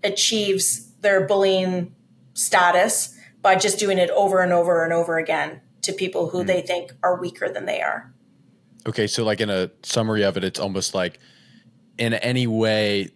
achieves 0.04 0.92
their 1.02 1.26
bullying 1.26 1.96
status 2.34 3.18
by 3.42 3.56
just 3.56 3.80
doing 3.80 3.98
it 3.98 4.10
over 4.12 4.42
and 4.42 4.54
over 4.54 4.84
and 4.84 4.94
over 4.94 5.18
again 5.18 5.62
to 5.82 5.92
people 5.92 6.30
who 6.30 6.44
mm. 6.44 6.48
they 6.48 6.62
think 6.62 6.94
are 7.04 7.20
weaker 7.20 7.50
than 7.50 7.66
they 7.66 7.82
are. 7.82 8.14
Okay, 8.88 9.08
so 9.08 9.24
like 9.24 9.42
in 9.42 9.50
a 9.50 9.72
summary 9.82 10.24
of 10.24 10.38
it, 10.38 10.44
it's 10.44 10.60
almost 10.60 10.94
like 10.94 11.20
in 11.98 12.14
any 12.14 12.48
way 12.48 13.10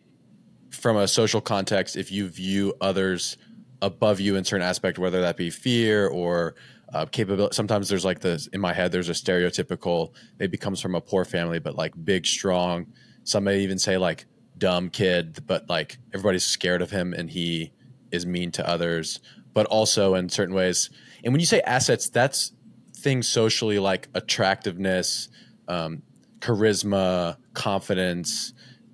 from 0.69 0.97
a 0.97 1.07
social 1.07 1.41
context, 1.41 1.95
if 1.95 2.12
you 2.12 2.27
view 2.27 2.74
others 2.79 3.38
above 3.81 4.19
you 4.19 4.36
in 4.36 4.43
certain 4.43 4.65
aspect, 4.65 4.98
whether 4.98 5.22
that 5.22 5.38
be 5.38 5.50
fear 5.50 6.07
or 6.07 6.55
uh, 6.93 7.05
capability. 7.05 7.53
Sometimes 7.53 7.89
there's 7.89 8.05
like 8.05 8.19
this 8.19 8.48
in 8.48 8.62
my 8.62 8.74
head. 8.74 8.91
There's 8.91 9.10
a 9.10 9.13
stereotypical. 9.13 10.13
Maybe 10.39 10.57
comes 10.57 10.81
from 10.81 10.96
a 10.96 11.01
poor 11.01 11.25
family, 11.25 11.60
but 11.60 11.75
like 11.75 11.93
big, 12.03 12.25
strong. 12.25 12.88
Some 13.24 13.43
may 13.46 13.60
even 13.60 13.77
say 13.77 13.98
like 13.98 14.25
dumb 14.57 14.89
kid, 14.89 15.46
but 15.46 15.69
like 15.69 15.98
everybody's 16.13 16.46
scared 16.46 16.81
of 16.81 16.91
him 16.91 17.13
and 17.13 17.29
he 17.29 17.74
is 18.12 18.25
mean 18.25 18.51
to 18.51 18.67
others. 18.67 19.19
But 19.53 19.65
also 19.67 20.15
in 20.15 20.29
certain 20.29 20.55
ways. 20.55 20.89
And 21.24 21.34
when 21.34 21.39
you 21.39 21.46
say 21.46 21.62
assets, 21.62 22.10
that's 22.10 22.53
things 22.96 23.27
socially 23.27 23.79
like 23.79 24.07
attractiveness, 24.13 25.29
um, 25.67 26.03
charisma, 26.39 27.38
confidence, 27.53 28.53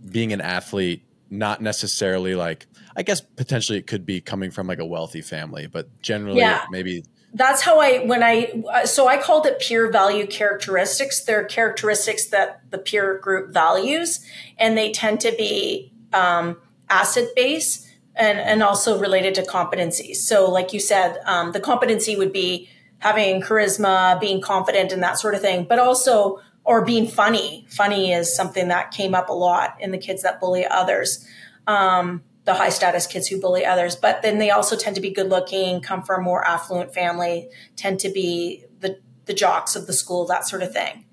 being 0.09 0.33
an 0.33 0.41
athlete. 0.41 1.05
Not 1.29 1.61
necessarily 1.61 2.35
like 2.35 2.67
I 2.95 3.03
guess 3.03 3.21
potentially 3.21 3.77
it 3.77 3.87
could 3.87 4.05
be 4.05 4.21
coming 4.21 4.51
from 4.51 4.67
like 4.67 4.79
a 4.79 4.85
wealthy 4.85 5.21
family, 5.21 5.67
but 5.67 6.01
generally 6.01 6.39
yeah. 6.39 6.65
maybe 6.69 7.03
that's 7.33 7.61
how 7.61 7.79
I 7.79 8.05
when 8.05 8.21
I 8.21 8.83
so 8.85 9.07
I 9.07 9.17
called 9.17 9.45
it 9.45 9.59
peer 9.59 9.91
value 9.91 10.27
characteristics. 10.27 11.21
They're 11.21 11.43
characteristics 11.43 12.27
that 12.27 12.61
the 12.69 12.77
peer 12.77 13.17
group 13.17 13.51
values, 13.51 14.23
and 14.57 14.77
they 14.77 14.91
tend 14.91 15.19
to 15.21 15.33
be 15.35 15.91
um, 16.13 16.57
asset 16.89 17.29
based 17.35 17.87
and 18.15 18.39
and 18.39 18.61
also 18.61 18.99
related 18.99 19.33
to 19.35 19.41
competencies. 19.41 20.17
So, 20.17 20.49
like 20.49 20.73
you 20.73 20.79
said, 20.79 21.17
um, 21.25 21.51
the 21.53 21.59
competency 21.59 22.15
would 22.15 22.31
be 22.31 22.69
having 22.99 23.41
charisma, 23.41 24.19
being 24.19 24.39
confident, 24.39 24.91
and 24.91 25.01
that 25.01 25.17
sort 25.17 25.33
of 25.33 25.41
thing, 25.41 25.65
but 25.67 25.79
also 25.79 26.39
or 26.63 26.85
being 26.85 27.07
funny. 27.07 27.65
Funny 27.69 28.13
is 28.13 28.33
something 28.33 28.67
that 28.67 28.91
came 28.91 29.15
up 29.15 29.29
a 29.29 29.33
lot 29.33 29.75
in 29.79 29.91
the 29.91 29.97
kids 29.97 30.21
that 30.21 30.39
bully 30.39 30.65
others. 30.65 31.27
Um, 31.65 32.23
the 32.45 32.53
high 32.53 32.69
status 32.69 33.07
kids 33.07 33.27
who 33.27 33.39
bully 33.39 33.65
others, 33.65 33.95
but 33.95 34.21
then 34.21 34.37
they 34.37 34.51
also 34.51 34.75
tend 34.75 34.95
to 34.95 35.01
be 35.01 35.09
good 35.09 35.29
looking, 35.29 35.81
come 35.81 36.03
from 36.03 36.21
a 36.21 36.23
more 36.23 36.45
affluent 36.45 36.93
family, 36.93 37.47
tend 37.75 37.99
to 38.01 38.09
be 38.09 38.65
the, 38.79 38.99
the 39.25 39.33
jocks 39.33 39.75
of 39.75 39.87
the 39.87 39.93
school, 39.93 40.25
that 40.25 40.45
sort 40.45 40.61
of 40.61 40.73
thing. 40.73 41.05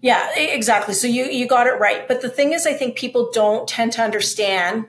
Yeah, 0.00 0.32
exactly. 0.36 0.94
So 0.94 1.08
you, 1.08 1.24
you 1.24 1.48
got 1.48 1.66
it 1.66 1.80
right. 1.80 2.06
But 2.06 2.20
the 2.20 2.28
thing 2.28 2.52
is, 2.52 2.66
I 2.66 2.72
think 2.72 2.96
people 2.96 3.30
don't 3.32 3.68
tend 3.68 3.92
to 3.94 4.02
understand, 4.02 4.86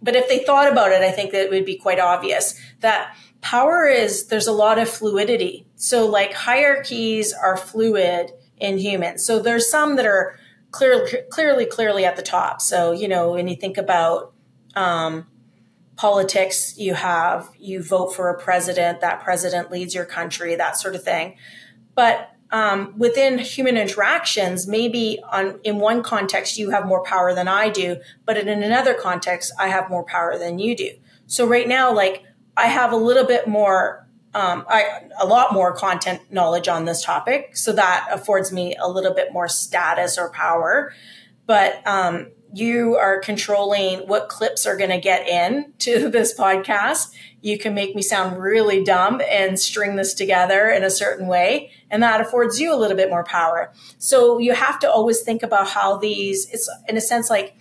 but 0.00 0.14
if 0.14 0.28
they 0.28 0.44
thought 0.44 0.70
about 0.70 0.92
it, 0.92 1.02
I 1.02 1.10
think 1.10 1.32
that 1.32 1.46
it 1.46 1.50
would 1.50 1.64
be 1.64 1.76
quite 1.76 1.98
obvious 1.98 2.58
that 2.80 3.16
power 3.40 3.86
is, 3.86 4.26
there's 4.26 4.46
a 4.46 4.52
lot 4.52 4.78
of 4.78 4.88
fluidity. 4.88 5.66
So 5.74 6.06
like 6.06 6.32
hierarchies 6.32 7.32
are 7.32 7.56
fluid 7.56 8.30
in 8.58 8.78
humans. 8.78 9.26
So 9.26 9.40
there's 9.40 9.68
some 9.68 9.96
that 9.96 10.06
are 10.06 10.38
clearly, 10.70 11.10
clearly, 11.30 11.66
clearly 11.66 12.04
at 12.04 12.14
the 12.14 12.22
top. 12.22 12.62
So, 12.62 12.92
you 12.92 13.08
know, 13.08 13.32
when 13.32 13.48
you 13.48 13.56
think 13.56 13.76
about 13.76 14.31
um, 14.74 15.26
politics 15.96 16.76
you 16.78 16.94
have 16.94 17.50
you 17.58 17.82
vote 17.82 18.14
for 18.14 18.28
a 18.28 18.38
president 18.38 19.00
that 19.00 19.22
president 19.22 19.70
leads 19.70 19.94
your 19.94 20.04
country 20.04 20.54
that 20.54 20.76
sort 20.76 20.94
of 20.94 21.02
thing. 21.02 21.36
But 21.94 22.30
um, 22.50 22.94
within 22.98 23.38
human 23.38 23.76
interactions 23.76 24.66
maybe 24.66 25.20
on 25.30 25.58
in 25.64 25.78
one 25.78 26.02
context 26.02 26.58
you 26.58 26.70
have 26.70 26.86
more 26.86 27.02
power 27.02 27.34
than 27.34 27.48
i 27.48 27.70
do 27.70 27.96
but 28.26 28.36
in 28.36 28.48
another 28.48 28.92
context 28.92 29.52
i 29.58 29.68
have 29.68 29.88
more 29.88 30.04
power 30.04 30.38
than 30.38 30.58
you 30.58 30.76
do. 30.76 30.90
So 31.26 31.46
right 31.46 31.68
now 31.68 31.92
like 31.92 32.24
i 32.56 32.66
have 32.66 32.92
a 32.92 32.96
little 32.96 33.24
bit 33.24 33.46
more 33.46 34.02
um, 34.34 34.64
I, 34.68 35.02
a 35.20 35.26
lot 35.26 35.52
more 35.52 35.74
content 35.74 36.20
knowledge 36.30 36.66
on 36.66 36.84
this 36.86 37.04
topic 37.04 37.56
so 37.56 37.72
that 37.72 38.08
affords 38.10 38.50
me 38.50 38.74
a 38.80 38.88
little 38.88 39.12
bit 39.12 39.32
more 39.32 39.46
status 39.46 40.16
or 40.16 40.30
power. 40.30 40.92
But 41.46 41.86
um, 41.86 42.28
you 42.52 42.96
are 42.96 43.18
controlling 43.18 44.00
what 44.00 44.28
clips 44.28 44.66
are 44.66 44.76
going 44.76 44.90
to 44.90 44.98
get 44.98 45.26
in 45.26 45.72
to 45.80 46.08
this 46.10 46.36
podcast. 46.36 47.12
You 47.40 47.58
can 47.58 47.74
make 47.74 47.94
me 47.96 48.02
sound 48.02 48.40
really 48.40 48.84
dumb 48.84 49.20
and 49.28 49.58
string 49.58 49.96
this 49.96 50.14
together 50.14 50.68
in 50.70 50.84
a 50.84 50.90
certain 50.90 51.26
way. 51.26 51.70
And 51.90 52.02
that 52.02 52.20
affords 52.20 52.60
you 52.60 52.74
a 52.74 52.76
little 52.76 52.96
bit 52.96 53.10
more 53.10 53.24
power. 53.24 53.72
So 53.98 54.38
you 54.38 54.54
have 54.54 54.78
to 54.80 54.90
always 54.90 55.22
think 55.22 55.42
about 55.42 55.68
how 55.68 55.96
these, 55.96 56.48
it's 56.50 56.70
in 56.88 56.96
a 56.96 57.00
sense 57.00 57.30
like 57.30 57.56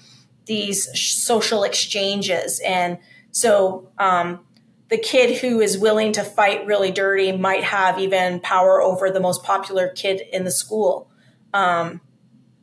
these 0.45 0.88
social 1.00 1.63
exchanges. 1.63 2.62
And 2.65 3.00
so, 3.31 3.89
um, 3.98 4.41
the 4.89 4.98
kid 4.98 5.38
who 5.38 5.62
is 5.62 5.77
willing 5.77 6.12
to 6.12 6.21
fight 6.21 6.65
really 6.65 6.91
dirty 6.91 7.31
might 7.31 7.63
have 7.63 7.98
even 7.98 8.41
power 8.41 8.81
over 8.81 9.10
the 9.10 9.21
most 9.21 9.41
popular 9.41 9.88
kid 9.88 10.21
in 10.33 10.43
the 10.43 10.51
school. 10.51 11.10
Um, 11.53 12.01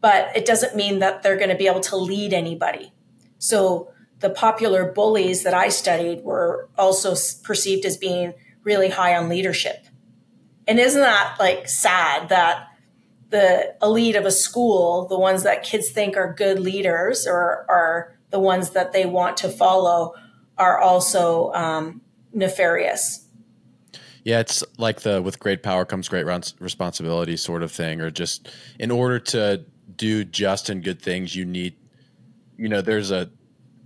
but 0.01 0.37
it 0.37 0.47
doesn't 0.47 0.77
mean 0.77 1.01
that 1.01 1.23
they're 1.23 1.37
going 1.37 1.51
to 1.51 1.57
be 1.57 1.67
able 1.67 1.81
to 1.81 1.97
lead 1.97 2.33
anybody. 2.33 2.93
So 3.39 3.93
the 4.21 4.31
popular 4.31 4.93
bullies 4.93 5.43
that 5.45 5.55
I 5.55 5.69
studied 5.69 6.23
were 6.25 6.69
also 6.77 7.15
perceived 7.45 7.85
as 7.85 7.97
being 7.97 8.35
really 8.65 8.91
high 8.91 9.17
on 9.17 9.29
leadership. 9.29 9.87
And 10.67 10.79
isn't 10.79 11.01
that 11.01 11.37
like 11.39 11.69
sad 11.69 12.29
that 12.29 12.69
the 13.31 13.75
elite 13.83 14.17
of 14.17 14.25
a 14.25 14.31
school, 14.31 15.07
the 15.07 15.19
ones 15.19 15.43
that 15.43 15.63
kids 15.63 15.91
think 15.91 16.17
are 16.17 16.33
good 16.33 16.59
leaders 16.59 17.27
or 17.27 17.67
are 17.69 18.19
the 18.31 18.39
ones 18.39 18.71
that 18.71 18.93
they 18.93 19.07
want 19.07 19.37
to 19.39 19.49
follow, 19.49 20.15
are 20.57 20.79
also 20.79 21.53
um, 21.53 22.03
nefarious? 22.33 23.25
Yeah, 24.25 24.41
it's 24.41 24.63
like 24.77 25.01
the 25.01 25.23
with 25.23 25.39
great 25.39 25.63
power 25.63 25.85
comes 25.85 26.09
great 26.09 26.27
responsibility 26.61 27.37
sort 27.37 27.63
of 27.63 27.73
thing, 27.73 28.01
or 28.01 28.11
just 28.11 28.51
in 28.79 28.91
order 28.91 29.19
to 29.21 29.65
do 29.99 30.25
just 30.25 30.71
and 30.71 30.83
good 30.83 31.03
things, 31.03 31.37
you 31.37 31.45
need, 31.45 31.77
you 32.57 32.69
know, 32.69 32.81
there's 32.81 33.11
a, 33.11 33.31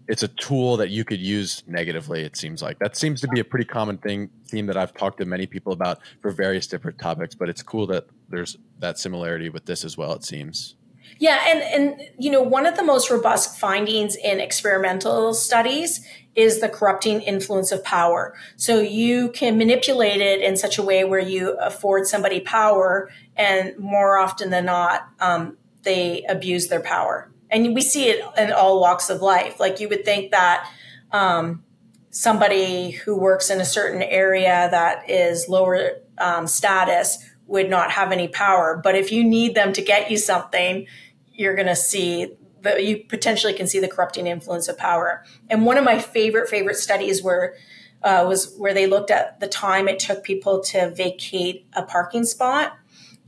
it's 0.09 0.23
a 0.23 0.28
tool 0.28 0.76
that 0.76 0.90
you 0.90 1.04
could 1.04 1.21
use 1.21 1.62
negatively. 1.66 2.23
It 2.23 2.37
seems 2.37 2.62
like 2.62 2.78
that 2.81 2.97
seems 2.97 3.21
to 3.23 3.28
be 3.28 3.40
a 3.40 3.45
pretty 3.45 3.64
common 3.64 3.99
thing 3.99 4.31
theme 4.47 4.66
that 4.66 4.76
I've 4.76 4.92
talked 4.95 5.19
to 5.19 5.25
many 5.25 5.47
people 5.47 5.73
about 5.73 6.00
for 6.21 6.31
various 6.31 6.66
different 6.66 6.99
topics. 6.99 7.35
But 7.35 7.49
it's 7.49 7.62
cool 7.62 7.87
that 7.88 8.07
there's 8.28 8.57
that 8.81 8.99
similarity 8.99 9.49
with 9.49 9.64
this 9.64 9.85
as 9.85 9.97
well. 9.97 10.12
It 10.12 10.25
seems. 10.25 10.75
Yeah, 11.19 11.38
and 11.47 11.62
and 11.62 12.11
you 12.19 12.31
know 12.31 12.42
one 12.42 12.66
of 12.66 12.76
the 12.76 12.83
most 12.83 13.11
robust 13.11 13.59
findings 13.59 14.16
in 14.16 14.40
experimental 14.40 15.35
studies 15.35 16.07
is 16.35 16.61
the 16.61 16.69
corrupting 16.69 17.21
influence 17.21 17.71
of 17.71 17.85
power. 17.85 18.35
So 18.57 18.81
you 18.81 19.31
can 19.31 19.59
manipulate 19.59 20.21
it 20.21 20.40
in 20.40 20.57
such 20.57 20.78
a 20.78 20.83
way 20.83 21.04
where 21.04 21.21
you 21.21 21.57
afford 21.59 22.07
somebody 22.07 22.40
power, 22.40 23.11
and 23.37 23.78
more 23.78 24.19
often 24.19 24.50
than 24.50 24.64
not, 24.64 25.09
um, 25.21 25.59
they 25.82 26.24
abuse 26.28 26.68
their 26.68 26.80
power. 26.80 27.30
And 27.50 27.74
we 27.74 27.82
see 27.82 28.08
it 28.08 28.24
in 28.38 28.50
all 28.52 28.80
walks 28.80 29.10
of 29.10 29.20
life. 29.20 29.60
Like 29.60 29.80
you 29.80 29.88
would 29.88 30.04
think 30.04 30.30
that 30.30 30.70
um, 31.10 31.62
somebody 32.10 32.90
who 32.90 33.16
works 33.16 33.50
in 33.50 33.60
a 33.60 33.64
certain 33.64 34.02
area 34.02 34.68
that 34.70 35.08
is 35.10 35.48
lower 35.48 35.98
um, 36.18 36.46
status 36.46 37.18
would 37.46 37.68
not 37.68 37.90
have 37.90 38.12
any 38.12 38.28
power. 38.28 38.80
But 38.82 38.94
if 38.94 39.12
you 39.12 39.22
need 39.24 39.54
them 39.54 39.72
to 39.74 39.82
get 39.82 40.10
you 40.10 40.16
something, 40.16 40.86
you're 41.32 41.54
going 41.54 41.66
to 41.66 41.76
see 41.76 42.34
that 42.62 42.84
you 42.84 43.04
potentially 43.08 43.52
can 43.52 43.66
see 43.66 43.80
the 43.80 43.88
corrupting 43.88 44.26
influence 44.26 44.68
of 44.68 44.78
power. 44.78 45.24
And 45.50 45.66
one 45.66 45.76
of 45.76 45.84
my 45.84 45.98
favorite, 45.98 46.48
favorite 46.48 46.76
studies 46.76 47.22
were 47.22 47.56
uh, 48.02 48.24
was 48.26 48.54
where 48.56 48.74
they 48.74 48.86
looked 48.86 49.10
at 49.10 49.38
the 49.40 49.48
time 49.48 49.88
it 49.88 49.98
took 49.98 50.24
people 50.24 50.60
to 50.60 50.90
vacate 50.90 51.66
a 51.74 51.82
parking 51.82 52.24
spot 52.24 52.76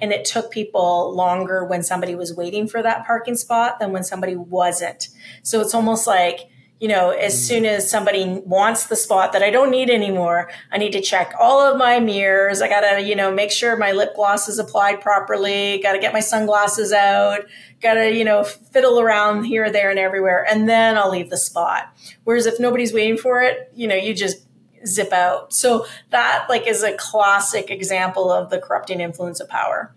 and 0.01 0.13
it 0.13 0.25
took 0.25 0.51
people 0.51 1.15
longer 1.15 1.65
when 1.65 1.83
somebody 1.83 2.15
was 2.15 2.35
waiting 2.35 2.67
for 2.69 2.83
that 2.83 3.07
parking 3.07 3.37
spot 3.37 3.79
than 3.79 3.93
when 3.93 4.05
somebody 4.05 4.37
wasn't. 4.37 5.09
So 5.43 5.61
it's 5.61 5.75
almost 5.75 6.07
like, 6.07 6.49
you 6.81 6.89
know, 6.89 7.11
as 7.11 7.35
mm. 7.35 7.49
soon 7.49 7.65
as 7.65 7.89
somebody 7.89 8.43
wants 8.45 8.89
the 8.89 8.97
spot 8.97 9.33
that 9.33 9.43
I 9.43 9.51
don't 9.51 9.71
need 9.71 9.89
anymore, 9.89 10.51
I 10.73 10.79
need 10.79 10.93
to 10.93 11.01
check 11.01 11.33
all 11.39 11.61
of 11.61 11.79
my 11.79 12.01
mirrors. 12.01 12.61
I 12.61 12.69
got 12.69 12.81
to, 12.81 13.01
you 13.01 13.15
know, 13.15 13.33
make 13.33 13.53
sure 13.53 13.77
my 13.77 13.93
lip 13.93 14.15
gloss 14.17 14.49
is 14.49 14.59
applied 14.59 15.01
properly. 15.01 15.81
Got 15.83 15.93
to 15.93 15.99
get 16.01 16.13
my 16.13 16.21
sunglasses 16.21 16.93
out. 16.93 17.47
Got 17.81 17.95
to, 17.95 18.13
you 18.13 18.25
know, 18.25 18.45
fiddle 18.45 19.01
around 19.01 19.45
here, 19.45 19.71
there, 19.71 19.91
and 19.91 19.99
everywhere. 19.99 20.45
And 20.51 20.69
then 20.69 20.99
I'll 20.99 21.11
leave 21.11 21.31
the 21.31 21.39
spot. 21.39 21.95
Whereas 22.25 22.47
if 22.47 22.59
nobody's 22.59 22.93
waiting 22.93 23.17
for 23.17 23.43
it, 23.43 23.71
you 23.75 23.87
know, 23.87 23.95
you 23.95 24.13
just 24.13 24.45
zip 24.87 25.13
out. 25.13 25.53
So 25.53 25.87
that 26.11 26.47
like 26.49 26.67
is 26.67 26.83
a 26.83 26.97
classic 26.97 27.71
example 27.71 28.31
of 28.31 28.51
the 28.51 28.59
corrupting 28.59 29.01
influence 29.01 29.41
of 29.41 29.49
power. 29.49 29.95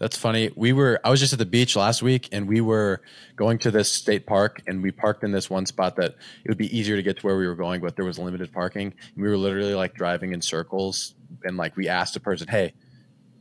That's 0.00 0.16
funny. 0.16 0.50
We 0.56 0.72
were 0.72 0.98
I 1.04 1.10
was 1.10 1.20
just 1.20 1.34
at 1.34 1.38
the 1.38 1.46
beach 1.46 1.76
last 1.76 2.02
week 2.02 2.30
and 2.32 2.48
we 2.48 2.62
were 2.62 3.02
going 3.36 3.58
to 3.58 3.70
this 3.70 3.92
state 3.92 4.26
park 4.26 4.62
and 4.66 4.82
we 4.82 4.90
parked 4.90 5.22
in 5.24 5.30
this 5.30 5.50
one 5.50 5.66
spot 5.66 5.96
that 5.96 6.12
it 6.42 6.48
would 6.48 6.56
be 6.56 6.74
easier 6.76 6.96
to 6.96 7.02
get 7.02 7.18
to 7.18 7.26
where 7.26 7.36
we 7.36 7.46
were 7.46 7.54
going, 7.54 7.82
but 7.82 7.96
there 7.96 8.06
was 8.06 8.18
limited 8.18 8.50
parking. 8.50 8.94
And 9.14 9.22
we 9.22 9.28
were 9.28 9.36
literally 9.36 9.74
like 9.74 9.94
driving 9.94 10.32
in 10.32 10.40
circles 10.40 11.14
and 11.44 11.58
like 11.58 11.76
we 11.76 11.86
asked 11.88 12.16
a 12.16 12.20
person, 12.20 12.48
"Hey, 12.48 12.72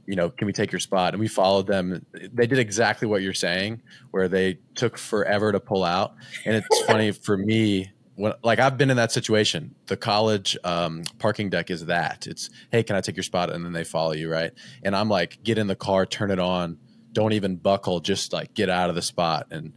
you 0.05 0.17
know, 0.17 0.29
can 0.29 0.47
we 0.47 0.53
take 0.53 0.73
your 0.73 0.81
spot?" 0.81 1.13
And 1.13 1.21
we 1.21 1.29
followed 1.29 1.65
them. 1.65 2.05
They 2.11 2.45
did 2.45 2.59
exactly 2.59 3.07
what 3.07 3.21
you're 3.21 3.33
saying, 3.33 3.81
where 4.11 4.27
they 4.27 4.59
took 4.75 4.97
forever 4.97 5.53
to 5.53 5.61
pull 5.61 5.85
out. 5.85 6.15
And 6.45 6.57
it's 6.57 6.81
funny 6.81 7.11
for 7.11 7.37
me 7.37 7.93
when 8.19 8.33
like 8.43 8.59
I've 8.59 8.77
been 8.77 8.89
in 8.89 8.97
that 8.97 9.11
situation. 9.11 9.75
The 9.87 9.95
college 9.95 10.57
um, 10.63 11.03
parking 11.19 11.49
deck 11.49 11.71
is 11.71 11.85
that. 11.85 12.27
It's 12.27 12.49
hey, 12.71 12.83
can 12.83 12.95
I 12.95 13.01
take 13.01 13.15
your 13.15 13.23
spot? 13.23 13.49
And 13.49 13.63
then 13.63 13.71
they 13.71 13.85
follow 13.85 14.11
you, 14.11 14.29
right? 14.29 14.51
And 14.83 14.95
I'm 14.95 15.09
like, 15.09 15.41
get 15.41 15.57
in 15.57 15.67
the 15.67 15.75
car, 15.75 16.05
turn 16.05 16.29
it 16.29 16.39
on, 16.39 16.77
don't 17.13 17.31
even 17.31 17.55
buckle, 17.55 18.01
just 18.01 18.33
like 18.33 18.53
get 18.53 18.69
out 18.69 18.89
of 18.89 18.95
the 18.95 19.01
spot. 19.01 19.47
And 19.51 19.73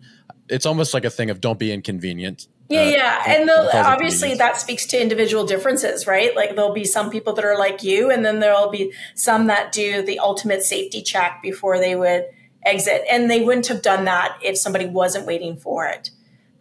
it's 0.49 0.67
almost 0.67 0.93
like 0.93 1.05
a 1.05 1.11
thing 1.11 1.31
of 1.31 1.41
don't 1.41 1.59
be 1.59 1.73
inconvenient. 1.73 2.49
Yeah, 2.69 2.81
uh, 2.81 2.85
yeah, 2.85 3.23
and 3.27 3.51
obviously 3.51 4.35
that 4.35 4.59
speaks 4.61 4.87
to 4.87 5.01
individual 5.01 5.45
differences, 5.45 6.07
right? 6.07 6.35
Like 6.35 6.57
there'll 6.57 6.73
be 6.73 6.85
some 6.85 7.11
people 7.11 7.35
that 7.35 7.45
are 7.45 7.59
like 7.59 7.83
you, 7.83 8.11
and 8.11 8.25
then 8.25 8.41
there'll 8.41 8.71
be 8.71 8.93
some 9.15 9.47
that 9.49 9.73
do 9.73 10.03
the 10.03 10.19
ultimate 10.19 10.63
safety 10.63 11.03
check 11.03 11.43
before 11.43 11.79
they 11.79 11.95
would 11.95 12.25
exit, 12.65 13.03
and 13.11 13.31
they 13.31 13.41
wouldn't 13.41 13.67
have 13.67 13.83
done 13.83 14.07
that 14.07 14.39
if 14.43 14.57
somebody 14.57 14.87
wasn't 14.87 15.27
waiting 15.27 15.57
for 15.57 15.87
it. 15.87 16.11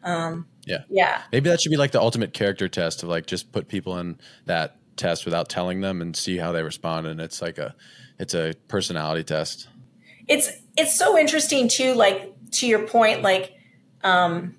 Um, 0.03 0.47
yeah. 0.65 0.83
Yeah. 0.89 1.21
Maybe 1.31 1.49
that 1.49 1.61
should 1.61 1.69
be 1.69 1.77
like 1.77 1.91
the 1.91 2.01
ultimate 2.01 2.33
character 2.33 2.67
test 2.67 3.03
of 3.03 3.09
like 3.09 3.25
just 3.25 3.51
put 3.51 3.67
people 3.67 3.97
in 3.97 4.19
that 4.45 4.77
test 4.95 5.25
without 5.25 5.49
telling 5.49 5.81
them 5.81 6.01
and 6.01 6.15
see 6.15 6.37
how 6.37 6.51
they 6.51 6.63
respond. 6.63 7.07
And 7.07 7.19
it's 7.19 7.41
like 7.41 7.57
a, 7.57 7.75
it's 8.19 8.33
a 8.33 8.53
personality 8.67 9.23
test. 9.23 9.67
It's, 10.27 10.49
it's 10.77 10.97
so 10.97 11.17
interesting 11.17 11.67
too, 11.67 11.93
like 11.93 12.33
to 12.51 12.67
your 12.67 12.85
point, 12.87 13.21
like, 13.21 13.53
um, 14.03 14.55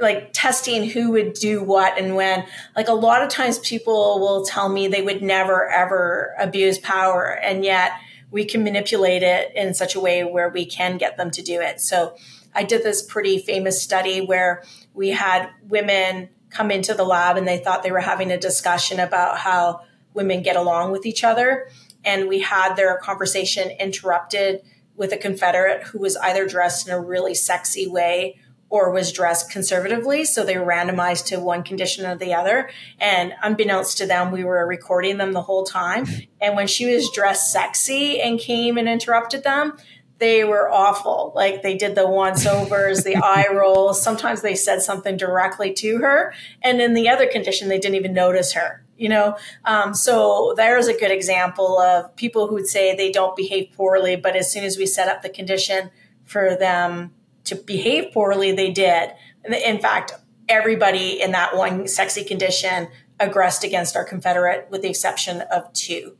like 0.00 0.30
testing 0.32 0.88
who 0.88 1.12
would 1.12 1.34
do 1.34 1.62
what 1.62 1.96
and 1.98 2.16
when. 2.16 2.44
Like 2.74 2.88
a 2.88 2.94
lot 2.94 3.22
of 3.22 3.28
times 3.28 3.58
people 3.60 4.18
will 4.20 4.44
tell 4.44 4.68
me 4.68 4.88
they 4.88 5.02
would 5.02 5.22
never 5.22 5.68
ever 5.68 6.34
abuse 6.38 6.78
power. 6.78 7.26
And 7.26 7.64
yet 7.64 7.92
we 8.30 8.44
can 8.44 8.64
manipulate 8.64 9.22
it 9.22 9.54
in 9.54 9.74
such 9.74 9.94
a 9.94 10.00
way 10.00 10.24
where 10.24 10.48
we 10.48 10.64
can 10.64 10.96
get 10.96 11.16
them 11.16 11.30
to 11.30 11.42
do 11.42 11.60
it. 11.60 11.80
So 11.80 12.16
I 12.54 12.64
did 12.64 12.82
this 12.82 13.02
pretty 13.02 13.38
famous 13.38 13.82
study 13.82 14.20
where 14.20 14.62
we 14.94 15.10
had 15.10 15.50
women 15.68 16.28
come 16.50 16.70
into 16.70 16.94
the 16.94 17.04
lab 17.04 17.36
and 17.36 17.48
they 17.48 17.58
thought 17.58 17.82
they 17.82 17.92
were 17.92 18.00
having 18.00 18.30
a 18.30 18.38
discussion 18.38 19.00
about 19.00 19.38
how 19.38 19.82
women 20.14 20.42
get 20.42 20.56
along 20.56 20.92
with 20.92 21.06
each 21.06 21.24
other. 21.24 21.68
And 22.04 22.28
we 22.28 22.40
had 22.40 22.74
their 22.74 22.98
conversation 22.98 23.70
interrupted 23.70 24.62
with 24.96 25.12
a 25.12 25.16
Confederate 25.16 25.84
who 25.84 25.98
was 25.98 26.16
either 26.16 26.46
dressed 26.46 26.86
in 26.86 26.92
a 26.92 27.00
really 27.00 27.34
sexy 27.34 27.86
way 27.86 28.38
or 28.68 28.90
was 28.90 29.12
dressed 29.12 29.50
conservatively. 29.50 30.24
So 30.24 30.44
they 30.44 30.56
were 30.56 30.66
randomized 30.66 31.26
to 31.26 31.38
one 31.38 31.62
condition 31.62 32.06
or 32.06 32.16
the 32.16 32.32
other. 32.32 32.70
And 32.98 33.34
unbeknownst 33.42 33.98
to 33.98 34.06
them, 34.06 34.30
we 34.30 34.44
were 34.44 34.66
recording 34.66 35.18
them 35.18 35.32
the 35.32 35.42
whole 35.42 35.64
time. 35.64 36.06
Mm-hmm. 36.06 36.20
And 36.40 36.56
when 36.56 36.66
she 36.66 36.92
was 36.92 37.10
dressed 37.10 37.52
sexy 37.52 38.20
and 38.20 38.38
came 38.38 38.78
and 38.78 38.88
interrupted 38.88 39.44
them, 39.44 39.76
they 40.22 40.44
were 40.44 40.70
awful. 40.70 41.32
Like 41.34 41.62
they 41.62 41.76
did 41.76 41.96
the 41.96 42.08
once 42.08 42.46
overs, 42.46 43.02
the 43.02 43.16
eye 43.24 43.48
rolls. 43.52 44.00
Sometimes 44.00 44.40
they 44.40 44.54
said 44.54 44.80
something 44.80 45.16
directly 45.16 45.72
to 45.74 45.98
her. 45.98 46.32
And 46.62 46.80
in 46.80 46.94
the 46.94 47.08
other 47.08 47.26
condition, 47.26 47.68
they 47.68 47.80
didn't 47.80 47.96
even 47.96 48.14
notice 48.14 48.52
her, 48.52 48.84
you 48.96 49.08
know? 49.08 49.36
Um, 49.64 49.94
so 49.94 50.54
there's 50.56 50.86
a 50.86 50.96
good 50.96 51.10
example 51.10 51.80
of 51.80 52.14
people 52.14 52.46
who 52.46 52.54
would 52.54 52.68
say 52.68 52.94
they 52.94 53.10
don't 53.10 53.34
behave 53.34 53.72
poorly, 53.72 54.14
but 54.14 54.36
as 54.36 54.50
soon 54.50 54.62
as 54.62 54.78
we 54.78 54.86
set 54.86 55.08
up 55.08 55.22
the 55.22 55.28
condition 55.28 55.90
for 56.24 56.54
them 56.54 57.12
to 57.42 57.56
behave 57.56 58.12
poorly, 58.12 58.52
they 58.52 58.70
did. 58.70 59.10
In 59.44 59.80
fact, 59.80 60.12
everybody 60.48 61.20
in 61.20 61.32
that 61.32 61.56
one 61.56 61.88
sexy 61.88 62.22
condition 62.22 62.86
aggressed 63.18 63.64
against 63.64 63.96
our 63.96 64.04
Confederate 64.04 64.68
with 64.70 64.82
the 64.82 64.88
exception 64.88 65.40
of 65.40 65.72
two. 65.72 66.16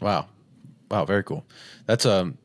Wow. 0.00 0.28
Wow. 0.90 1.04
Very 1.04 1.22
cool. 1.22 1.44
That's, 1.84 2.06
um, 2.06 2.38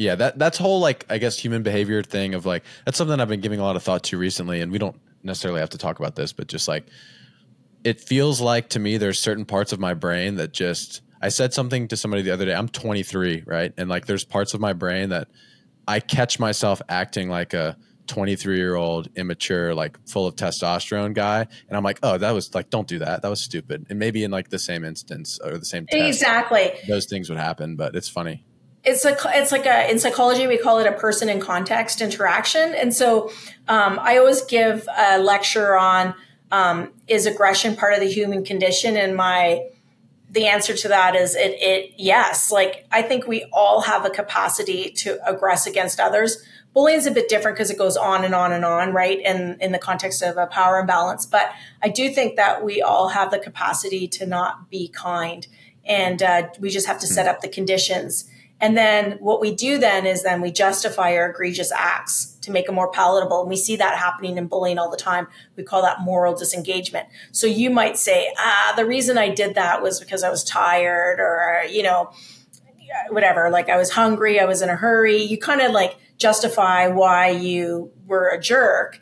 yeah, 0.00 0.14
that 0.14 0.38
that's 0.38 0.56
whole 0.56 0.80
like 0.80 1.04
I 1.10 1.18
guess 1.18 1.38
human 1.38 1.62
behavior 1.62 2.02
thing 2.02 2.32
of 2.32 2.46
like 2.46 2.64
that's 2.86 2.96
something 2.96 3.20
I've 3.20 3.28
been 3.28 3.42
giving 3.42 3.60
a 3.60 3.62
lot 3.62 3.76
of 3.76 3.82
thought 3.82 4.02
to 4.04 4.16
recently, 4.16 4.62
and 4.62 4.72
we 4.72 4.78
don't 4.78 4.98
necessarily 5.22 5.60
have 5.60 5.70
to 5.70 5.78
talk 5.78 5.98
about 5.98 6.16
this, 6.16 6.32
but 6.32 6.46
just 6.46 6.66
like 6.68 6.86
it 7.84 8.00
feels 8.00 8.40
like 8.40 8.70
to 8.70 8.78
me, 8.78 8.96
there's 8.96 9.18
certain 9.18 9.44
parts 9.44 9.72
of 9.72 9.78
my 9.78 9.92
brain 9.92 10.36
that 10.36 10.52
just 10.52 11.02
I 11.20 11.28
said 11.28 11.52
something 11.52 11.86
to 11.88 11.98
somebody 11.98 12.22
the 12.22 12.30
other 12.30 12.46
day. 12.46 12.54
I'm 12.54 12.68
23, 12.68 13.44
right, 13.46 13.74
and 13.76 13.90
like 13.90 14.06
there's 14.06 14.24
parts 14.24 14.54
of 14.54 14.60
my 14.60 14.72
brain 14.72 15.10
that 15.10 15.28
I 15.86 16.00
catch 16.00 16.38
myself 16.38 16.80
acting 16.88 17.28
like 17.28 17.52
a 17.52 17.76
23 18.06 18.56
year 18.56 18.74
old 18.76 19.08
immature 19.16 19.72
like 19.74 19.96
full 20.08 20.26
of 20.26 20.34
testosterone 20.34 21.14
guy 21.14 21.46
and 21.68 21.76
i'm 21.76 21.84
like 21.84 22.00
oh 22.02 22.18
that 22.18 22.32
was 22.32 22.52
like 22.56 22.68
don't 22.68 22.88
do 22.88 22.98
that. 22.98 23.22
That 23.22 23.28
was 23.28 23.40
stupid. 23.40 23.86
And 23.88 24.00
maybe 24.00 24.24
in 24.24 24.32
like 24.32 24.48
the 24.48 24.58
same 24.58 24.84
instance 24.84 25.38
or 25.44 25.58
the 25.58 25.64
same 25.64 25.86
test, 25.86 26.04
exactly. 26.04 26.72
those 26.88 27.06
things 27.06 27.28
would 27.28 27.38
happen 27.38 27.76
but 27.76 27.94
it's 27.94 28.08
funny 28.08 28.42
it's 28.84 29.04
a 29.04 29.16
it's 29.34 29.52
like 29.52 29.66
a 29.66 29.90
in 29.90 29.98
psychology 29.98 30.46
we 30.46 30.56
call 30.56 30.78
it 30.78 30.86
a 30.86 30.92
person 30.92 31.28
in 31.28 31.40
context 31.40 32.00
interaction. 32.00 32.74
And 32.74 32.94
so 32.94 33.30
um, 33.68 33.98
i 34.00 34.16
always 34.16 34.42
give 34.42 34.88
a 34.96 35.18
lecture 35.18 35.76
on 35.76 36.14
um, 36.50 36.92
is 37.06 37.26
aggression 37.26 37.76
part 37.76 37.94
of 37.94 38.00
the 38.00 38.10
human 38.10 38.44
condition? 38.44 38.96
And 38.96 39.14
my 39.14 39.66
the 40.30 40.46
answer 40.46 40.74
to 40.74 40.88
that 40.88 41.14
is 41.14 41.34
it, 41.34 41.56
it 41.60 41.92
yes. 41.98 42.50
Like 42.50 42.86
i 42.90 43.02
think 43.02 43.26
we 43.26 43.44
all 43.52 43.82
have 43.82 44.06
a 44.06 44.10
capacity 44.10 44.90
to 44.90 45.18
aggress 45.28 45.66
against 45.66 46.00
others. 46.00 46.42
Bullying 46.72 46.98
is 46.98 47.06
a 47.06 47.10
bit 47.10 47.28
different 47.28 47.56
because 47.56 47.70
it 47.70 47.76
goes 47.76 47.96
on 47.96 48.24
and 48.24 48.32
on 48.34 48.52
and 48.52 48.64
on 48.64 48.94
right 48.94 49.20
in 49.20 49.58
in 49.60 49.72
the 49.72 49.78
context 49.78 50.22
of 50.22 50.38
a 50.38 50.46
power 50.46 50.78
imbalance. 50.78 51.26
But 51.26 51.52
i 51.82 51.90
do 51.90 52.08
think 52.08 52.36
that 52.36 52.64
we 52.64 52.80
all 52.80 53.08
have 53.08 53.30
the 53.30 53.38
capacity 53.38 54.08
to 54.08 54.24
not 54.24 54.70
be 54.70 54.88
kind. 54.88 55.46
And 55.84 56.22
uh, 56.22 56.48
we 56.60 56.70
just 56.70 56.86
have 56.86 57.00
to 57.00 57.06
set 57.06 57.26
up 57.26 57.40
the 57.40 57.48
conditions 57.48 58.29
and 58.60 58.76
then 58.76 59.12
what 59.20 59.40
we 59.40 59.54
do 59.54 59.78
then 59.78 60.04
is 60.04 60.22
then 60.22 60.42
we 60.42 60.52
justify 60.52 61.16
our 61.16 61.30
egregious 61.30 61.72
acts 61.72 62.36
to 62.42 62.50
make 62.50 62.66
them 62.66 62.74
more 62.74 62.90
palatable. 62.90 63.40
And 63.40 63.48
we 63.48 63.56
see 63.56 63.76
that 63.76 63.96
happening 63.96 64.36
in 64.36 64.48
bullying 64.48 64.78
all 64.78 64.90
the 64.90 64.98
time. 64.98 65.28
We 65.56 65.62
call 65.62 65.82
that 65.82 66.00
moral 66.00 66.34
disengagement. 66.34 67.08
So 67.32 67.46
you 67.46 67.70
might 67.70 67.96
say, 67.96 68.32
ah, 68.36 68.74
the 68.76 68.84
reason 68.84 69.16
I 69.16 69.30
did 69.30 69.54
that 69.54 69.82
was 69.82 69.98
because 69.98 70.22
I 70.22 70.30
was 70.30 70.44
tired 70.44 71.20
or, 71.20 71.64
you 71.70 71.82
know, 71.82 72.12
whatever, 73.08 73.50
like 73.50 73.70
I 73.70 73.78
was 73.78 73.90
hungry, 73.90 74.38
I 74.38 74.44
was 74.44 74.60
in 74.60 74.68
a 74.68 74.76
hurry. 74.76 75.22
You 75.22 75.38
kind 75.38 75.62
of 75.62 75.72
like 75.72 75.96
justify 76.18 76.88
why 76.88 77.30
you 77.30 77.90
were 78.06 78.28
a 78.28 78.38
jerk, 78.38 79.00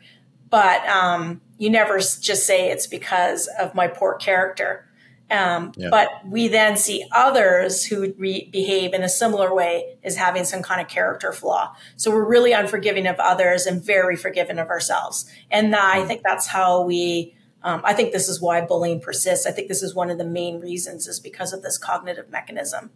but 0.49 0.87
um, 0.87 1.41
you 1.57 1.69
never 1.69 1.97
just 1.97 2.45
say 2.45 2.71
it's 2.71 2.87
because 2.87 3.49
of 3.59 3.75
my 3.75 3.87
poor 3.87 4.15
character. 4.15 4.88
Um, 5.31 5.71
yeah. 5.77 5.89
But 5.91 6.09
we 6.25 6.47
then 6.47 6.75
see 6.75 7.05
others 7.11 7.85
who 7.85 8.13
re- 8.17 8.49
behave 8.51 8.93
in 8.93 9.03
a 9.03 9.09
similar 9.09 9.53
way 9.53 9.97
as 10.03 10.15
having 10.15 10.43
some 10.43 10.63
kind 10.63 10.81
of 10.81 10.87
character 10.87 11.31
flaw. 11.31 11.75
So 11.97 12.11
we're 12.11 12.27
really 12.27 12.51
unforgiving 12.51 13.05
of 13.05 13.19
others 13.19 13.65
and 13.65 13.83
very 13.83 14.15
forgiving 14.15 14.57
of 14.57 14.69
ourselves. 14.69 15.29
And 15.51 15.75
I 15.75 16.05
think 16.05 16.23
that's 16.23 16.47
how 16.47 16.81
we. 16.81 17.35
Um, 17.61 17.81
I 17.83 17.93
think 17.93 18.13
this 18.13 18.29
is 18.29 18.39
why 18.39 18.61
bullying 18.61 19.01
persists. 19.01 19.45
I 19.45 19.51
think 19.51 19.67
this 19.67 19.83
is 19.83 19.93
one 19.93 20.09
of 20.09 20.17
the 20.17 20.23
main 20.23 20.61
reasons 20.61 21.07
is 21.07 21.19
because 21.19 21.51
of 21.51 21.61
this 21.61 21.77
cognitive 21.77 22.29
mechanism. 22.29 22.89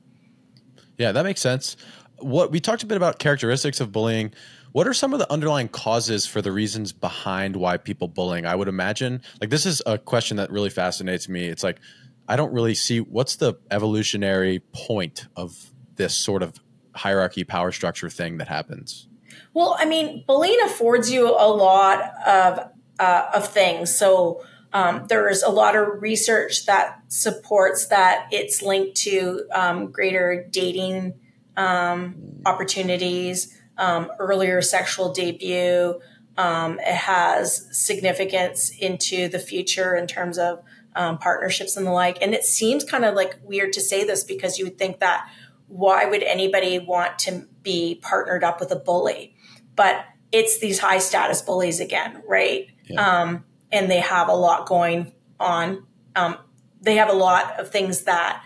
Yeah, 0.98 1.12
that 1.12 1.24
makes 1.24 1.41
sense. 1.41 1.76
What 2.19 2.50
we 2.50 2.62
talked 2.62 2.82
a 2.82 2.86
bit 2.86 2.96
about 2.96 3.19
characteristics 3.19 3.82
of 3.82 3.91
bullying. 3.91 4.34
What 4.72 4.88
are 4.88 4.93
some 4.93 5.13
of 5.13 5.19
the 5.19 5.32
underlying 5.32 5.67
causes 5.67 6.26
for 6.26 6.41
the 6.41 6.52
reasons 6.52 6.93
behind 6.93 7.56
why 7.58 7.78
people 7.78 8.08
bullying? 8.08 8.46
I 8.46 8.56
would 8.56 8.67
imagine 8.67 9.22
like 9.39 9.50
this 9.52 9.65
is 9.65 9.84
a 9.86 9.98
question 10.00 10.38
that 10.38 10.50
really 10.50 10.72
fascinates 10.72 11.30
me. 11.30 11.46
It's 11.48 11.63
like 11.63 11.80
I 12.27 12.36
don't 12.36 12.53
really 12.53 12.75
see 12.75 12.99
what's 12.99 13.36
the 13.36 13.55
evolutionary 13.69 14.59
point 14.71 15.27
of 15.36 15.71
this 15.95 16.15
sort 16.15 16.41
of 16.41 16.59
hierarchy 16.95 17.43
power 17.43 17.71
structure 17.71 18.09
thing 18.09 18.38
that 18.38 18.47
happens. 18.47 19.07
Well, 19.53 19.75
I 19.79 19.86
mean, 19.86 20.23
bullying 20.25 20.59
affords 20.65 21.12
you 21.12 21.29
a 21.29 21.49
lot 21.49 22.01
of 22.25 22.69
uh, 22.99 23.29
of 23.33 23.47
things. 23.47 23.95
So 23.95 24.43
um, 24.71 25.05
there's 25.07 25.43
a 25.43 25.49
lot 25.49 25.75
of 25.75 26.01
research 26.01 26.65
that 26.65 26.99
supports 27.07 27.88
that 27.88 28.27
it's 28.31 28.62
linked 28.62 28.95
to 28.97 29.45
um, 29.53 29.91
greater 29.91 30.47
dating 30.49 31.13
um, 31.57 32.15
opportunities, 32.45 33.59
um, 33.77 34.12
earlier 34.19 34.62
sexual 34.62 35.13
debut. 35.13 35.99
Um, 36.38 36.79
it 36.79 36.95
has 36.95 37.67
significance 37.71 38.71
into 38.71 39.27
the 39.27 39.38
future 39.38 39.95
in 39.95 40.07
terms 40.07 40.39
of 40.39 40.63
um, 40.95 41.17
partnerships 41.17 41.77
and 41.77 41.86
the 41.86 41.91
like. 41.91 42.17
And 42.21 42.34
it 42.34 42.43
seems 42.43 42.84
kind 42.84 43.06
of 43.06 43.15
like 43.15 43.39
weird 43.43 43.73
to 43.73 43.82
say 43.82 44.03
this 44.03 44.23
because 44.23 44.58
you 44.58 44.65
would 44.65 44.77
think 44.77 44.99
that 44.99 45.29
why 45.67 46.06
would 46.06 46.23
anybody 46.23 46.79
want 46.79 47.17
to 47.19 47.47
be 47.62 47.99
partnered 48.01 48.43
up 48.43 48.60
with 48.60 48.71
a 48.71 48.75
bully? 48.75 49.36
But 49.75 50.06
it's 50.32 50.60
these 50.60 50.79
high 50.79 50.99
status 50.99 51.41
bullies 51.41 51.79
again, 51.79 52.21
right? 52.27 52.67
Yeah. 52.86 53.21
Um, 53.21 53.45
and 53.71 53.89
they 53.89 53.99
have 53.99 54.27
a 54.27 54.36
lot 54.36 54.67
going 54.67 55.13
on. 55.39 55.86
Um, 56.15 56.38
they 56.82 56.95
have 56.95 57.10
a 57.10 57.13
lot 57.13 57.60
of 57.60 57.71
things 57.71 58.03
that 58.03 58.43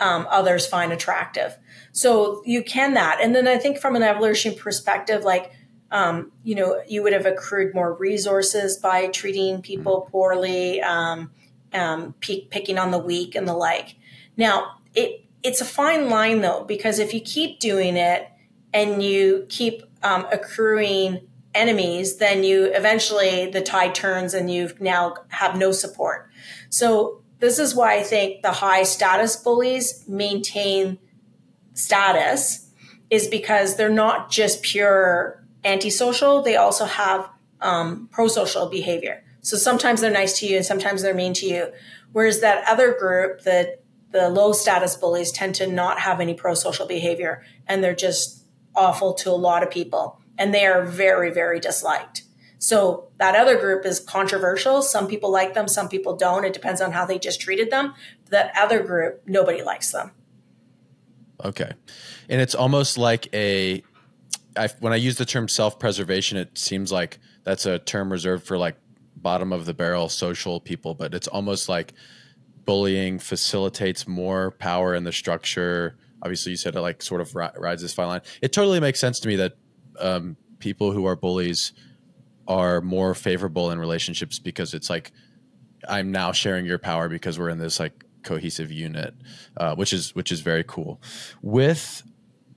um, 0.00 0.26
others 0.30 0.66
find 0.66 0.92
attractive. 0.92 1.56
So 1.92 2.42
you 2.44 2.62
can 2.62 2.94
that. 2.94 3.18
And 3.20 3.34
then 3.34 3.46
I 3.46 3.58
think 3.58 3.78
from 3.78 3.96
an 3.96 4.02
evolution 4.02 4.54
perspective, 4.54 5.22
like, 5.24 5.52
um, 5.90 6.32
you 6.42 6.54
know, 6.54 6.82
you 6.88 7.02
would 7.02 7.12
have 7.12 7.26
accrued 7.26 7.74
more 7.74 7.94
resources 7.94 8.78
by 8.78 9.06
treating 9.08 9.62
people 9.62 10.08
poorly, 10.10 10.80
um, 10.82 11.30
um, 11.74 12.14
pick, 12.20 12.50
picking 12.50 12.78
on 12.78 12.90
the 12.90 12.98
weak 12.98 13.34
and 13.34 13.46
the 13.46 13.54
like. 13.54 13.96
Now, 14.36 14.78
it 14.94 15.24
it's 15.42 15.60
a 15.60 15.64
fine 15.64 16.08
line 16.08 16.40
though, 16.40 16.64
because 16.64 16.98
if 16.98 17.12
you 17.12 17.20
keep 17.20 17.60
doing 17.60 17.96
it 17.96 18.28
and 18.72 19.02
you 19.02 19.46
keep 19.48 19.82
um, 20.02 20.26
accruing 20.32 21.20
enemies, 21.54 22.16
then 22.16 22.42
you 22.42 22.64
eventually 22.64 23.50
the 23.50 23.60
tide 23.60 23.94
turns 23.94 24.34
and 24.34 24.50
you 24.50 24.70
now 24.80 25.14
have 25.28 25.56
no 25.56 25.70
support. 25.70 26.30
So 26.70 27.22
this 27.40 27.58
is 27.58 27.74
why 27.74 27.96
I 27.96 28.02
think 28.02 28.42
the 28.42 28.52
high 28.52 28.84
status 28.84 29.36
bullies 29.36 30.04
maintain 30.08 30.98
status 31.74 32.70
is 33.10 33.28
because 33.28 33.76
they're 33.76 33.88
not 33.90 34.30
just 34.30 34.62
pure 34.62 35.44
antisocial, 35.64 36.42
they 36.42 36.56
also 36.56 36.84
have 36.84 37.28
um, 37.60 38.08
pro-social 38.12 38.68
behavior. 38.68 39.24
So 39.44 39.58
sometimes 39.58 40.00
they're 40.00 40.10
nice 40.10 40.38
to 40.40 40.46
you 40.46 40.56
and 40.56 40.64
sometimes 40.64 41.02
they're 41.02 41.14
mean 41.14 41.34
to 41.34 41.46
you. 41.46 41.70
Whereas 42.12 42.40
that 42.40 42.66
other 42.66 42.94
group, 42.98 43.42
the 43.42 43.78
the 44.10 44.30
low 44.30 44.52
status 44.52 44.96
bullies 44.96 45.32
tend 45.32 45.56
to 45.56 45.66
not 45.66 45.98
have 45.98 46.20
any 46.20 46.34
pro-social 46.34 46.86
behavior 46.86 47.42
and 47.66 47.82
they're 47.82 47.96
just 47.96 48.44
awful 48.74 49.12
to 49.12 49.28
a 49.28 49.32
lot 49.32 49.62
of 49.62 49.70
people 49.70 50.20
and 50.38 50.54
they 50.54 50.64
are 50.64 50.84
very, 50.84 51.32
very 51.32 51.58
disliked. 51.58 52.22
So 52.58 53.08
that 53.18 53.34
other 53.34 53.58
group 53.58 53.84
is 53.84 53.98
controversial. 53.98 54.82
Some 54.82 55.08
people 55.08 55.30
like 55.32 55.52
them, 55.54 55.66
some 55.66 55.88
people 55.88 56.16
don't. 56.16 56.44
It 56.44 56.52
depends 56.52 56.80
on 56.80 56.92
how 56.92 57.04
they 57.04 57.18
just 57.18 57.40
treated 57.40 57.70
them. 57.70 57.92
That 58.30 58.52
other 58.56 58.82
group, 58.82 59.22
nobody 59.26 59.62
likes 59.62 59.90
them. 59.90 60.12
Okay. 61.44 61.72
And 62.28 62.40
it's 62.40 62.54
almost 62.54 62.96
like 62.96 63.28
a 63.34 63.82
I, 64.56 64.68
when 64.78 64.92
I 64.92 64.96
use 64.96 65.18
the 65.18 65.24
term 65.24 65.48
self-preservation, 65.48 66.38
it 66.38 66.56
seems 66.56 66.92
like 66.92 67.18
that's 67.42 67.66
a 67.66 67.80
term 67.80 68.12
reserved 68.12 68.46
for 68.46 68.56
like 68.56 68.76
bottom 69.24 69.52
of 69.52 69.66
the 69.66 69.74
barrel 69.74 70.08
social 70.08 70.60
people, 70.60 70.94
but 70.94 71.14
it's 71.14 71.26
almost 71.26 71.68
like 71.68 71.94
bullying 72.64 73.18
facilitates 73.18 74.06
more 74.06 74.52
power 74.52 74.94
in 74.94 75.02
the 75.02 75.12
structure. 75.12 75.96
Obviously, 76.22 76.50
you 76.50 76.56
said 76.56 76.76
it 76.76 76.80
like 76.80 77.02
sort 77.02 77.20
of 77.20 77.34
rides 77.34 77.82
this 77.82 77.92
fine 77.92 78.06
line. 78.06 78.20
It 78.40 78.52
totally 78.52 78.78
makes 78.78 79.00
sense 79.00 79.18
to 79.20 79.28
me 79.28 79.36
that 79.36 79.54
um, 79.98 80.36
people 80.60 80.92
who 80.92 81.06
are 81.06 81.16
bullies 81.16 81.72
are 82.46 82.80
more 82.80 83.14
favorable 83.14 83.70
in 83.70 83.78
relationships 83.78 84.38
because 84.38 84.74
it's 84.74 84.88
like 84.88 85.10
I'm 85.88 86.12
now 86.12 86.32
sharing 86.32 86.66
your 86.66 86.78
power 86.78 87.08
because 87.08 87.38
we're 87.38 87.48
in 87.48 87.58
this 87.58 87.80
like 87.80 88.04
cohesive 88.22 88.70
unit, 88.70 89.14
uh, 89.56 89.74
which 89.74 89.92
is 89.92 90.14
which 90.14 90.30
is 90.30 90.40
very 90.40 90.64
cool. 90.64 91.00
With 91.42 92.02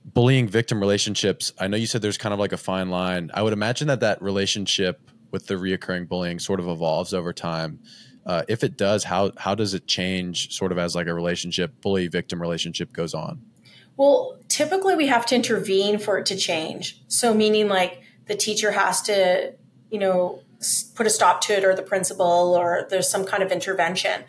bullying 0.04 0.48
victim 0.48 0.80
relationships, 0.80 1.52
I 1.58 1.68
know 1.68 1.76
you 1.76 1.86
said 1.86 2.02
there's 2.02 2.18
kind 2.18 2.32
of 2.32 2.38
like 2.38 2.52
a 2.52 2.58
fine 2.58 2.90
line. 2.90 3.30
I 3.34 3.42
would 3.42 3.52
imagine 3.52 3.88
that 3.88 4.00
that 4.00 4.22
relationship 4.22 5.10
with 5.30 5.46
the 5.46 5.54
reoccurring 5.54 6.08
bullying 6.08 6.38
sort 6.38 6.60
of 6.60 6.68
evolves 6.68 7.12
over 7.12 7.32
time. 7.32 7.80
Uh, 8.26 8.42
if 8.48 8.62
it 8.62 8.76
does, 8.76 9.04
how 9.04 9.32
how 9.36 9.54
does 9.54 9.74
it 9.74 9.86
change 9.86 10.52
sort 10.54 10.72
of 10.72 10.78
as 10.78 10.94
like 10.94 11.06
a 11.06 11.14
relationship 11.14 11.80
bully 11.80 12.08
victim 12.08 12.40
relationship 12.40 12.92
goes 12.92 13.14
on? 13.14 13.40
Well, 13.96 14.38
typically 14.48 14.94
we 14.94 15.06
have 15.06 15.26
to 15.26 15.34
intervene 15.34 15.98
for 15.98 16.18
it 16.18 16.26
to 16.26 16.36
change. 16.36 17.02
So 17.08 17.34
meaning 17.34 17.68
like 17.68 18.02
the 18.26 18.36
teacher 18.36 18.70
has 18.72 19.02
to 19.02 19.54
you 19.90 19.98
know, 19.98 20.42
put 20.94 21.06
a 21.06 21.10
stop 21.10 21.40
to 21.42 21.56
it 21.56 21.64
or 21.64 21.74
the 21.74 21.82
principal 21.82 22.54
or 22.56 22.86
there's 22.90 23.08
some 23.08 23.24
kind 23.24 23.42
of 23.42 23.52
intervention. 23.52 24.24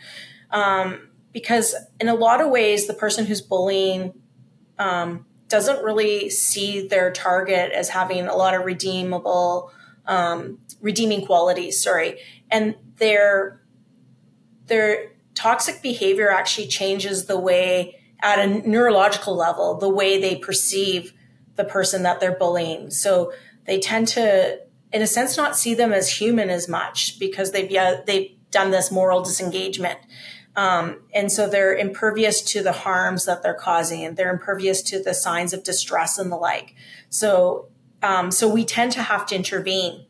Um, 0.51 1.09
because 1.31 1.75
in 1.99 2.07
a 2.07 2.15
lot 2.15 2.41
of 2.41 2.49
ways, 2.49 2.87
the 2.87 2.93
person 2.93 3.25
who's 3.25 3.41
bullying 3.41 4.13
um, 4.77 5.25
doesn't 5.47 5.83
really 5.83 6.29
see 6.29 6.87
their 6.87 7.11
target 7.11 7.71
as 7.71 7.89
having 7.89 8.27
a 8.27 8.35
lot 8.35 8.53
of 8.53 8.65
redeemable, 8.65 9.71
um, 10.09 10.59
redeeming 10.81 11.25
qualities. 11.25 11.81
Sorry, 11.81 12.19
and 12.51 12.75
their 12.97 13.61
their 14.65 15.13
toxic 15.35 15.81
behavior 15.81 16.29
actually 16.29 16.67
changes 16.67 17.25
the 17.25 17.39
way 17.39 17.95
at 18.21 18.39
a 18.39 18.47
neurological 18.67 19.33
level 19.35 19.77
the 19.77 19.89
way 19.89 20.19
they 20.19 20.35
perceive 20.35 21.13
the 21.55 21.63
person 21.63 22.03
that 22.03 22.19
they're 22.19 22.37
bullying. 22.37 22.89
So 22.89 23.31
they 23.65 23.79
tend 23.79 24.09
to 24.09 24.59
in 24.91 25.01
a 25.01 25.07
sense 25.07 25.37
not 25.37 25.55
see 25.55 25.73
them 25.73 25.93
as 25.93 26.17
human 26.17 26.49
as 26.49 26.67
much 26.67 27.19
because 27.19 27.51
they've 27.51 27.69
yeah, 27.71 28.01
they've 28.05 28.31
done 28.51 28.71
this 28.71 28.91
moral 28.91 29.21
disengagement. 29.21 29.99
Um, 30.55 31.03
and 31.13 31.31
so 31.31 31.47
they're 31.47 31.75
impervious 31.75 32.41
to 32.53 32.63
the 32.63 32.71
harms 32.71 33.25
that 33.25 33.43
they're 33.43 33.53
causing 33.53 34.03
and 34.03 34.17
they're 34.17 34.31
impervious 34.31 34.81
to 34.83 35.01
the 35.01 35.13
signs 35.13 35.53
of 35.53 35.63
distress 35.63 36.17
and 36.17 36.31
the 36.31 36.35
like. 36.35 36.75
So, 37.09 37.69
um, 38.01 38.31
so 38.31 38.47
we 38.47 38.65
tend 38.65 38.91
to 38.93 39.01
have 39.01 39.25
to 39.27 39.35
intervene. 39.35 40.05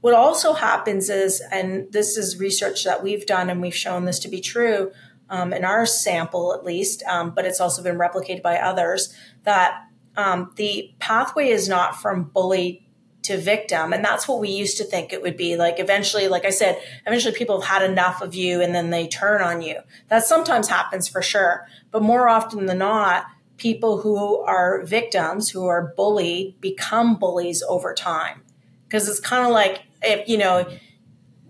What 0.00 0.14
also 0.14 0.52
happens 0.52 1.10
is, 1.10 1.42
and 1.50 1.90
this 1.92 2.16
is 2.16 2.38
research 2.38 2.84
that 2.84 3.02
we've 3.02 3.26
done 3.26 3.50
and 3.50 3.60
we've 3.60 3.74
shown 3.74 4.04
this 4.04 4.18
to 4.20 4.28
be 4.28 4.40
true 4.40 4.92
um, 5.28 5.52
in 5.52 5.64
our 5.64 5.86
sample 5.86 6.54
at 6.54 6.64
least, 6.64 7.02
um, 7.04 7.30
but 7.30 7.44
it's 7.44 7.60
also 7.60 7.82
been 7.82 7.98
replicated 7.98 8.42
by 8.42 8.58
others, 8.58 9.14
that 9.44 9.82
um, 10.16 10.52
the 10.56 10.94
pathway 10.98 11.48
is 11.48 11.68
not 11.68 11.96
from 11.96 12.24
bully 12.24 12.86
to 13.26 13.36
victim. 13.36 13.92
And 13.92 14.04
that's 14.04 14.28
what 14.28 14.38
we 14.38 14.50
used 14.50 14.78
to 14.78 14.84
think 14.84 15.12
it 15.12 15.20
would 15.20 15.36
be. 15.36 15.56
Like 15.56 15.80
eventually, 15.80 16.28
like 16.28 16.44
I 16.44 16.50
said, 16.50 16.80
eventually 17.06 17.34
people 17.34 17.60
have 17.60 17.82
had 17.82 17.90
enough 17.90 18.22
of 18.22 18.34
you 18.34 18.62
and 18.62 18.74
then 18.74 18.90
they 18.90 19.08
turn 19.08 19.42
on 19.42 19.62
you. 19.62 19.80
That 20.08 20.24
sometimes 20.24 20.68
happens 20.68 21.08
for 21.08 21.22
sure. 21.22 21.66
But 21.90 22.02
more 22.02 22.28
often 22.28 22.66
than 22.66 22.78
not, 22.78 23.26
people 23.56 24.00
who 24.00 24.38
are 24.40 24.84
victims, 24.84 25.50
who 25.50 25.66
are 25.66 25.92
bullied, 25.96 26.60
become 26.60 27.16
bullies 27.16 27.62
over 27.68 27.94
time. 27.94 28.42
Because 28.86 29.08
it's 29.08 29.20
kind 29.20 29.44
of 29.46 29.52
like 29.52 29.82
if, 30.02 30.28
you 30.28 30.38
know, 30.38 30.68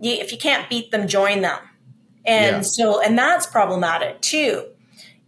if 0.01 0.31
you 0.31 0.37
can't 0.37 0.69
beat 0.69 0.91
them, 0.91 1.07
join 1.07 1.41
them. 1.41 1.59
And 2.25 2.57
yeah. 2.57 2.61
so, 2.61 3.01
and 3.01 3.17
that's 3.17 3.45
problematic 3.45 4.21
too. 4.21 4.65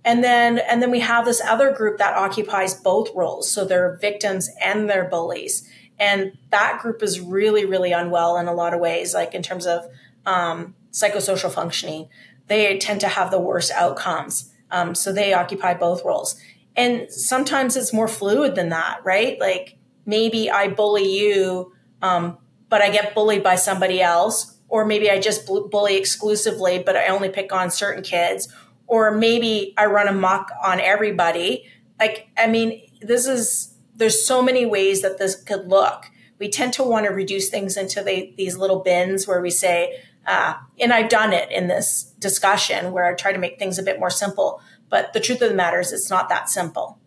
And 0.06 0.24
then, 0.24 0.60
and 0.60 0.82
then 0.82 0.92
we 0.92 1.02
have 1.02 1.26
this 1.26 1.42
other 1.42 1.72
group 1.72 1.98
that 1.98 2.16
occupies 2.16 2.74
both 2.74 3.10
roles. 3.14 3.52
So 3.52 3.66
they're 3.66 3.98
victims 3.98 4.50
and 4.62 4.90
they're 4.90 5.08
bullies 5.08 5.70
and 6.00 6.38
that 6.50 6.80
group 6.82 7.04
is 7.04 7.20
really 7.20 7.66
really 7.66 7.92
unwell 7.92 8.38
in 8.38 8.48
a 8.48 8.54
lot 8.54 8.74
of 8.74 8.80
ways 8.80 9.14
like 9.14 9.36
in 9.36 9.44
terms 9.44 9.68
of 9.68 9.86
um, 10.26 10.76
psychosocial 10.92 11.52
functioning 11.52 12.08
they 12.48 12.78
tend 12.78 13.02
to 13.02 13.08
have 13.08 13.32
the 13.32 13.40
worst 13.40 13.72
outcomes 13.72 14.52
um, 14.72 14.96
so 14.96 15.12
they 15.12 15.34
occupy 15.34 15.74
both 15.74 16.04
roles 16.06 16.40
and 16.80 17.12
sometimes 17.12 17.76
it's 17.76 17.94
more 17.94 18.08
fluid 18.08 18.56
than 18.56 18.70
that 18.70 19.00
right 19.04 19.40
like 19.40 19.78
maybe 20.06 20.50
i 20.50 20.68
bully 20.68 21.08
you 21.20 21.72
um, 22.02 22.38
but 22.70 22.82
i 22.82 22.90
get 22.90 23.14
bullied 23.14 23.44
by 23.44 23.56
somebody 23.56 24.02
else 24.02 24.58
or 24.68 24.86
maybe 24.86 25.10
i 25.10 25.20
just 25.20 25.46
bully 25.46 25.96
exclusively 25.98 26.82
but 26.84 26.96
i 26.96 27.08
only 27.08 27.30
pick 27.30 27.52
on 27.54 27.70
certain 27.70 28.04
kids 28.04 28.48
or 28.88 29.12
maybe 29.12 29.74
i 29.78 29.86
run 29.86 30.08
amok 30.08 30.50
on 30.64 30.80
everybody 30.80 31.66
like 32.00 32.30
i 32.38 32.48
mean 32.48 32.82
this 33.02 33.28
is 33.28 33.76
there's 34.00 34.26
so 34.26 34.42
many 34.42 34.66
ways 34.66 35.02
that 35.02 35.20
this 35.20 35.36
could 35.36 35.68
look. 35.68 36.06
We 36.40 36.50
tend 36.50 36.74
to 36.74 36.84
want 36.84 37.06
to 37.06 37.12
reduce 37.12 37.50
things 37.50 37.78
into 37.78 38.02
the, 38.02 38.34
these 38.38 38.58
little 38.58 38.80
bins 38.80 39.28
where 39.28 39.42
we 39.42 39.52
say, 39.52 40.02
uh, 40.26 40.54
and 40.80 40.94
I've 40.94 41.10
done 41.10 41.34
it 41.34 41.52
in 41.52 41.68
this 41.68 42.04
discussion 42.18 42.92
where 42.94 43.06
I 43.06 43.14
try 43.14 43.34
to 43.34 43.38
make 43.38 43.60
things 43.60 43.78
a 43.78 43.84
bit 43.84 44.00
more 44.00 44.10
simple. 44.10 44.62
But 44.90 45.14
the 45.14 45.20
truth 45.20 45.42
of 45.42 45.50
the 45.50 45.56
matter 45.56 45.80
is, 45.80 45.92
it's 45.92 46.10
not 46.10 46.30
that 46.30 46.50
simple. 46.50 47.00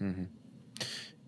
Mm-hmm. 0.00 0.24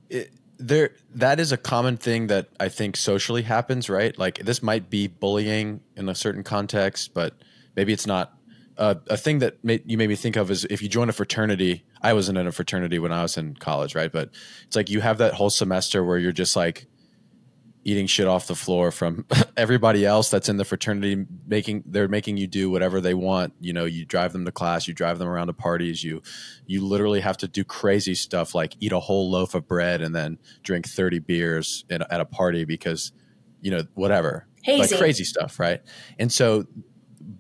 It, 0.08 0.32
there, 0.58 0.90
that 1.14 1.40
is 1.40 1.52
a 1.52 1.56
common 1.56 1.96
thing 1.96 2.26
that 2.26 2.48
I 2.60 2.68
think 2.68 2.96
socially 2.96 3.42
happens, 3.42 3.88
right? 3.88 4.16
Like 4.18 4.40
this 4.40 4.62
might 4.62 4.90
be 4.90 5.06
bullying 5.06 5.80
in 5.96 6.08
a 6.08 6.14
certain 6.14 6.42
context, 6.42 7.14
but 7.14 7.34
maybe 7.76 7.92
it's 7.92 8.06
not 8.06 8.34
uh, 8.76 8.94
a 9.08 9.16
thing 9.16 9.38
that 9.40 9.62
may, 9.64 9.80
you 9.84 9.96
made 9.96 10.08
me 10.08 10.16
think 10.16 10.36
of 10.36 10.50
is 10.50 10.64
if 10.70 10.82
you 10.82 10.88
join 10.88 11.08
a 11.08 11.12
fraternity. 11.12 11.84
I 12.02 12.14
wasn't 12.14 12.38
in 12.38 12.46
a 12.46 12.52
fraternity 12.52 12.98
when 12.98 13.12
I 13.12 13.22
was 13.22 13.36
in 13.36 13.54
college, 13.56 13.94
right? 13.94 14.10
But 14.10 14.30
it's 14.66 14.74
like 14.74 14.88
you 14.88 15.00
have 15.00 15.18
that 15.18 15.34
whole 15.34 15.50
semester 15.50 16.02
where 16.02 16.16
you're 16.16 16.32
just 16.32 16.56
like 16.56 16.86
eating 17.82 18.06
shit 18.06 18.26
off 18.26 18.46
the 18.46 18.54
floor 18.54 18.90
from 18.90 19.24
everybody 19.56 20.04
else 20.04 20.30
that's 20.30 20.48
in 20.48 20.58
the 20.58 20.64
fraternity 20.64 21.24
making 21.46 21.82
they're 21.86 22.08
making 22.08 22.36
you 22.36 22.46
do 22.46 22.70
whatever 22.70 23.00
they 23.00 23.14
want 23.14 23.54
you 23.58 23.72
know 23.72 23.84
you 23.84 24.04
drive 24.04 24.32
them 24.32 24.44
to 24.44 24.52
class 24.52 24.86
you 24.86 24.92
drive 24.92 25.18
them 25.18 25.28
around 25.28 25.46
to 25.46 25.52
parties 25.52 26.04
you 26.04 26.20
you 26.66 26.84
literally 26.84 27.20
have 27.20 27.36
to 27.38 27.48
do 27.48 27.64
crazy 27.64 28.14
stuff 28.14 28.54
like 28.54 28.76
eat 28.80 28.92
a 28.92 29.00
whole 29.00 29.30
loaf 29.30 29.54
of 29.54 29.66
bread 29.66 30.02
and 30.02 30.14
then 30.14 30.38
drink 30.62 30.86
30 30.86 31.20
beers 31.20 31.84
at, 31.90 32.02
at 32.12 32.20
a 32.20 32.26
party 32.26 32.64
because 32.64 33.12
you 33.62 33.70
know 33.70 33.82
whatever 33.94 34.46
Hazy. 34.62 34.94
like 34.94 35.00
crazy 35.00 35.24
stuff 35.24 35.58
right 35.58 35.80
and 36.18 36.30
so 36.30 36.66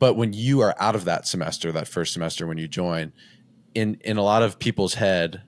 but 0.00 0.14
when 0.14 0.32
you 0.32 0.60
are 0.60 0.74
out 0.78 0.94
of 0.94 1.04
that 1.04 1.26
semester, 1.26 1.72
that 1.72 1.88
first 1.88 2.12
semester 2.12 2.46
when 2.46 2.58
you 2.58 2.68
join, 2.68 3.12
in 3.74 3.98
in 4.02 4.16
a 4.16 4.22
lot 4.22 4.42
of 4.42 4.58
people's 4.58 4.94
head, 4.94 5.42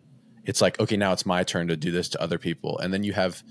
it's 0.44 0.60
like, 0.60 0.78
okay, 0.80 0.96
now 0.96 1.12
it's 1.12 1.24
my 1.24 1.42
turn 1.42 1.68
to 1.68 1.76
do 1.76 1.90
this 1.90 2.08
to 2.10 2.22
other 2.22 2.38
people. 2.38 2.78
And 2.78 2.92
then 2.92 3.04
you 3.04 3.12
have 3.12 3.42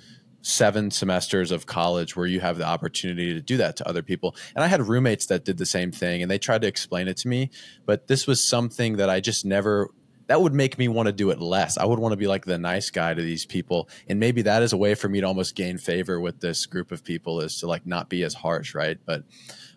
seven 0.41 0.89
semesters 0.91 1.51
of 1.51 1.65
college 1.65 2.15
where 2.15 2.25
you 2.25 2.39
have 2.39 2.57
the 2.57 2.65
opportunity 2.65 3.33
to 3.33 3.41
do 3.41 3.57
that 3.57 3.75
to 3.77 3.87
other 3.87 4.01
people. 4.01 4.35
And 4.55 4.63
I 4.63 4.67
had 4.67 4.81
roommates 4.81 5.27
that 5.27 5.45
did 5.45 5.57
the 5.57 5.65
same 5.65 5.91
thing 5.91 6.21
and 6.21 6.31
they 6.31 6.39
tried 6.39 6.61
to 6.63 6.67
explain 6.67 7.07
it 7.07 7.17
to 7.17 7.27
me, 7.27 7.51
but 7.85 8.07
this 8.07 8.27
was 8.27 8.43
something 8.43 8.97
that 8.97 9.09
I 9.09 9.19
just 9.19 9.45
never 9.45 9.89
that 10.27 10.41
would 10.41 10.53
make 10.53 10.77
me 10.77 10.87
want 10.87 11.07
to 11.07 11.11
do 11.11 11.29
it 11.29 11.41
less. 11.41 11.77
I 11.77 11.83
would 11.83 11.99
want 11.99 12.13
to 12.13 12.17
be 12.17 12.25
like 12.25 12.45
the 12.45 12.57
nice 12.57 12.89
guy 12.89 13.13
to 13.13 13.21
these 13.21 13.45
people. 13.45 13.89
And 14.07 14.17
maybe 14.17 14.43
that 14.43 14.63
is 14.63 14.71
a 14.71 14.77
way 14.77 14.95
for 14.95 15.09
me 15.09 15.19
to 15.19 15.27
almost 15.27 15.55
gain 15.55 15.77
favor 15.77 16.21
with 16.21 16.39
this 16.39 16.65
group 16.65 16.93
of 16.93 17.03
people 17.03 17.41
is 17.41 17.59
to 17.59 17.67
like 17.67 17.85
not 17.85 18.07
be 18.07 18.23
as 18.23 18.33
harsh, 18.33 18.73
right? 18.73 18.97
But 19.05 19.23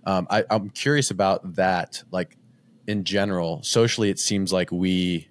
um, 0.07 0.29
I, 0.31 0.44
I'm 0.50 0.70
curious 0.70 1.11
about 1.11 1.57
that. 1.57 2.05
Like 2.12 2.37
in 2.87 3.03
general, 3.03 3.64
socially, 3.64 4.11
it 4.11 4.20
seems 4.20 4.53
like 4.53 4.70
we, 4.70 5.29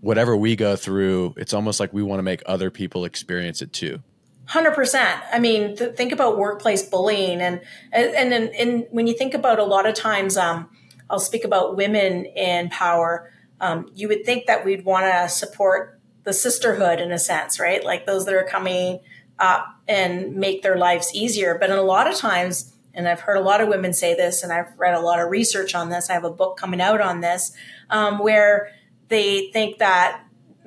whatever 0.00 0.36
we 0.36 0.56
go 0.56 0.74
through, 0.74 1.34
it's 1.36 1.54
almost 1.54 1.78
like 1.78 1.92
we 1.92 2.02
want 2.02 2.18
to 2.18 2.24
make 2.24 2.42
other 2.46 2.68
people 2.68 3.04
experience 3.04 3.62
it 3.62 3.72
too. 3.72 4.02
Hundred 4.48 4.74
percent. 4.74 5.20
I 5.32 5.40
mean, 5.40 5.76
th- 5.76 5.96
think 5.96 6.12
about 6.12 6.38
workplace 6.38 6.84
bullying, 6.84 7.40
and 7.40 7.60
and 7.90 8.32
and, 8.32 8.54
and 8.54 8.86
when 8.90 9.08
you 9.08 9.14
think 9.14 9.34
about 9.34 9.58
a 9.58 9.64
lot 9.64 9.86
of 9.86 9.94
times, 9.96 10.36
um, 10.36 10.70
I'll 11.10 11.18
speak 11.18 11.44
about 11.44 11.76
women 11.76 12.26
in 12.26 12.68
power. 12.68 13.32
Um, 13.60 13.90
you 13.94 14.06
would 14.06 14.24
think 14.24 14.46
that 14.46 14.64
we'd 14.64 14.84
want 14.84 15.06
to 15.06 15.28
support 15.28 15.98
the 16.22 16.32
sisterhood 16.32 17.00
in 17.00 17.10
a 17.10 17.18
sense, 17.18 17.58
right? 17.58 17.84
Like 17.84 18.06
those 18.06 18.24
that 18.26 18.34
are 18.34 18.44
coming 18.44 19.00
up 19.40 19.66
and 19.88 20.36
make 20.36 20.62
their 20.62 20.76
lives 20.76 21.10
easier. 21.12 21.56
But 21.58 21.70
in 21.70 21.76
a 21.76 21.82
lot 21.82 22.06
of 22.06 22.14
times, 22.14 22.72
and 22.94 23.08
I've 23.08 23.20
heard 23.20 23.38
a 23.38 23.42
lot 23.42 23.60
of 23.60 23.66
women 23.66 23.92
say 23.92 24.14
this, 24.14 24.44
and 24.44 24.52
I've 24.52 24.78
read 24.78 24.94
a 24.94 25.00
lot 25.00 25.18
of 25.18 25.28
research 25.28 25.74
on 25.74 25.88
this. 25.88 26.08
I 26.08 26.12
have 26.12 26.24
a 26.24 26.30
book 26.30 26.56
coming 26.56 26.80
out 26.80 27.00
on 27.00 27.20
this, 27.20 27.50
um, 27.90 28.20
where 28.20 28.70
they 29.08 29.50
think 29.52 29.78
that 29.78 30.22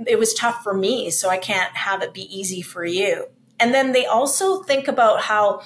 it 0.05 0.19
was 0.19 0.33
tough 0.33 0.63
for 0.63 0.73
me, 0.73 1.09
so 1.11 1.29
I 1.29 1.37
can't 1.37 1.75
have 1.77 2.01
it 2.01 2.13
be 2.13 2.23
easy 2.23 2.61
for 2.61 2.83
you 2.83 3.27
and 3.59 3.73
then 3.73 3.91
they 3.91 4.05
also 4.05 4.63
think 4.63 4.87
about 4.87 5.21
how 5.21 5.61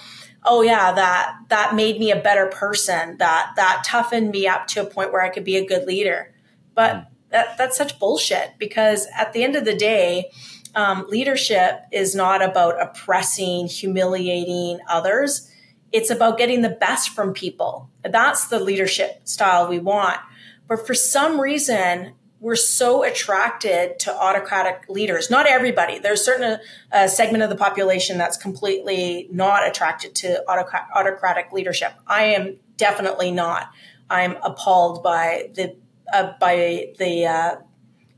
oh 0.46 0.62
yeah 0.62 0.92
that 0.92 1.36
that 1.50 1.76
made 1.76 2.00
me 2.00 2.12
a 2.12 2.20
better 2.20 2.48
person. 2.48 3.18
That 3.18 3.54
that 3.56 3.84
toughened 3.86 4.32
me 4.32 4.48
up 4.48 4.68
to 4.68 4.82
a 4.82 4.86
point 4.86 5.12
where 5.12 5.22
i 5.22 5.30
could 5.30 5.44
be 5.44 5.58
a 5.58 5.66
good 5.66 5.86
leader. 5.86 6.34
But 6.76 6.96
mm. 6.96 7.08
that, 7.30 7.58
that's 7.58 7.78
such 7.78 8.00
bullshit 8.00 8.54
because 8.58 9.08
at 9.16 9.34
the 9.34 9.44
end 9.44 9.56
of 9.56 9.66
the 9.66 9.76
day 9.76 10.32
um, 10.76 11.06
leadership 11.08 11.82
is 11.92 12.16
not 12.16 12.42
about 12.42 12.82
oppressing 12.82 13.68
humiliating 13.68 14.80
others. 14.90 15.50
It's 15.92 16.10
about 16.10 16.40
getting 16.40 16.62
the 16.62 16.70
best 16.70 17.10
from 17.10 17.34
people. 17.34 17.90
That's 18.04 18.48
the 18.48 18.60
leadership 18.60 19.28
style 19.28 19.68
we 19.68 19.78
want. 19.78 20.20
But 20.68 20.88
for 20.88 20.96
some 20.96 21.40
reason 21.40 22.14
we're 22.44 22.58
so 22.58 23.04
attracted 23.04 23.98
to 24.00 24.14
autocratic 24.14 24.84
leaders. 24.90 25.30
Not 25.30 25.48
everybody. 25.48 25.98
There's 25.98 26.24
certain 26.24 26.60
uh, 26.92 27.08
segment 27.08 27.42
of 27.42 27.50
the 27.50 27.56
population 27.56 28.18
that's 28.18 28.36
completely 28.36 29.30
not 29.32 29.66
attracted 29.66 30.14
to 30.16 30.44
autocrat- 30.46 30.90
autocratic 30.94 31.54
leadership. 31.54 31.94
I 32.06 32.26
am 32.26 32.58
definitely 32.76 33.32
not. 33.32 33.72
I'm 34.10 34.36
appalled 34.44 35.02
by 35.02 35.52
the 35.56 35.78
uh, 36.14 36.34
by 36.38 36.94
the 37.00 37.26
uh, 37.26 37.56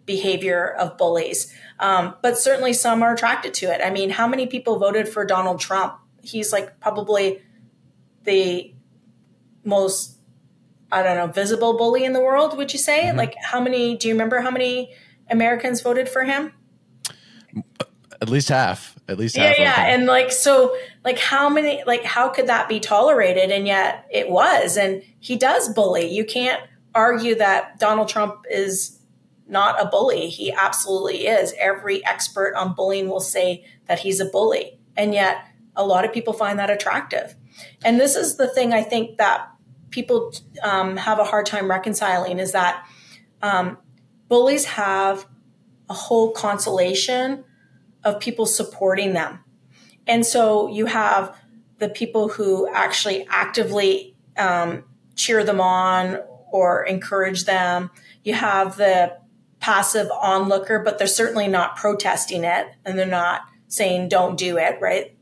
behavior 0.08 0.74
of 0.74 0.98
bullies. 0.98 1.54
Um, 1.80 2.16
but 2.24 2.36
certainly 2.36 2.74
some 2.74 3.04
are 3.04 3.14
attracted 3.14 3.54
to 3.56 3.68
it. 3.68 3.80
I 3.84 3.92
mean, 3.92 4.10
how 4.10 4.28
many 4.28 4.48
people 4.48 4.80
voted 4.80 5.08
for 5.08 5.24
Donald 5.24 5.60
Trump? 5.60 6.00
He's 6.24 6.52
like 6.52 6.80
probably 6.80 7.44
the 8.24 8.74
most 9.64 10.15
I 10.92 11.04
don't 11.04 11.16
know, 11.16 11.28
visible 11.28 11.78
bully 11.78 12.06
in 12.06 12.14
the 12.14 12.22
world, 12.22 12.58
would 12.58 12.72
you 12.72 12.80
say? 12.80 13.06
Mm-hmm. 13.06 13.18
Like, 13.18 13.36
how 13.42 13.60
many, 13.60 13.98
do 13.98 14.08
you 14.08 14.14
remember 14.14 14.40
how 14.42 14.52
many 14.52 14.94
Americans 15.30 15.82
voted 15.82 16.08
for 16.08 16.24
him? 16.24 16.54
At 18.22 18.30
least 18.30 18.50
half. 18.50 18.98
At 19.08 19.20
least 19.20 19.36
yeah, 19.36 19.48
half. 19.48 19.60
Yeah. 19.60 19.86
And 19.88 20.06
like, 20.06 20.32
so, 20.32 20.76
like, 21.04 21.20
how 21.20 21.50
many, 21.50 21.84
like, 21.86 22.04
how 22.04 22.30
could 22.30 22.48
that 22.48 22.70
be 22.70 22.80
tolerated? 22.80 23.52
And 23.52 23.68
yet 23.68 24.06
it 24.12 24.30
was. 24.30 24.78
And 24.78 25.04
he 25.20 25.36
does 25.36 25.70
bully. 25.70 26.08
You 26.08 26.24
can't 26.24 26.62
argue 26.94 27.36
that 27.36 27.80
Donald 27.80 28.08
Trump 28.08 28.46
is 28.50 29.00
not 29.48 29.80
a 29.80 29.86
bully. 29.86 30.30
He 30.30 30.52
absolutely 30.54 31.28
is. 31.28 31.54
Every 31.60 32.06
expert 32.06 32.56
on 32.56 32.74
bullying 32.74 33.10
will 33.10 33.20
say 33.20 33.66
that 33.88 34.00
he's 34.00 34.20
a 34.20 34.26
bully. 34.26 34.80
And 34.96 35.14
yet 35.14 35.46
a 35.76 35.86
lot 35.86 36.06
of 36.06 36.14
people 36.14 36.34
find 36.34 36.58
that 36.58 36.70
attractive. 36.70 37.36
And 37.84 38.00
this 38.00 38.16
is 38.16 38.38
the 38.38 38.48
thing 38.48 38.74
I 38.74 38.82
think 38.82 39.18
that 39.18 39.48
people 39.90 40.34
um, 40.64 40.98
have 40.98 41.20
a 41.20 41.24
hard 41.24 41.46
time 41.46 41.70
reconciling 41.70 42.40
is 42.40 42.52
that 42.52 42.86
um, 43.42 43.78
bullies 44.28 44.66
have 44.66 45.26
a 45.90 45.94
whole 45.94 46.32
constellation 46.32 47.44
of 48.04 48.20
people 48.20 48.46
supporting 48.46 49.14
them. 49.14 49.40
And 50.08 50.26
so 50.26 50.68
you 50.68 50.86
have 50.86 51.36
the 51.80 51.90
people 51.90 52.30
who 52.30 52.70
actually 52.72 53.26
actively 53.30 54.16
um, 54.38 54.84
cheer 55.16 55.44
them 55.44 55.60
on 55.60 56.20
or 56.52 56.84
encourage 56.84 57.46
them. 57.46 57.92
You 58.24 58.34
have 58.34 58.78
the 58.78 59.18
passive 59.60 60.10
onlooker, 60.12 60.80
but 60.80 60.98
they're 60.98 61.08
certainly 61.08 61.48
not 61.48 61.76
protesting 61.76 62.44
it 62.44 62.68
and 62.86 62.98
they're 62.98 63.06
not 63.06 63.42
saying 63.68 64.10
don't 64.10 64.38
do 64.38 64.58
it, 64.58 64.80
right? 64.80 65.18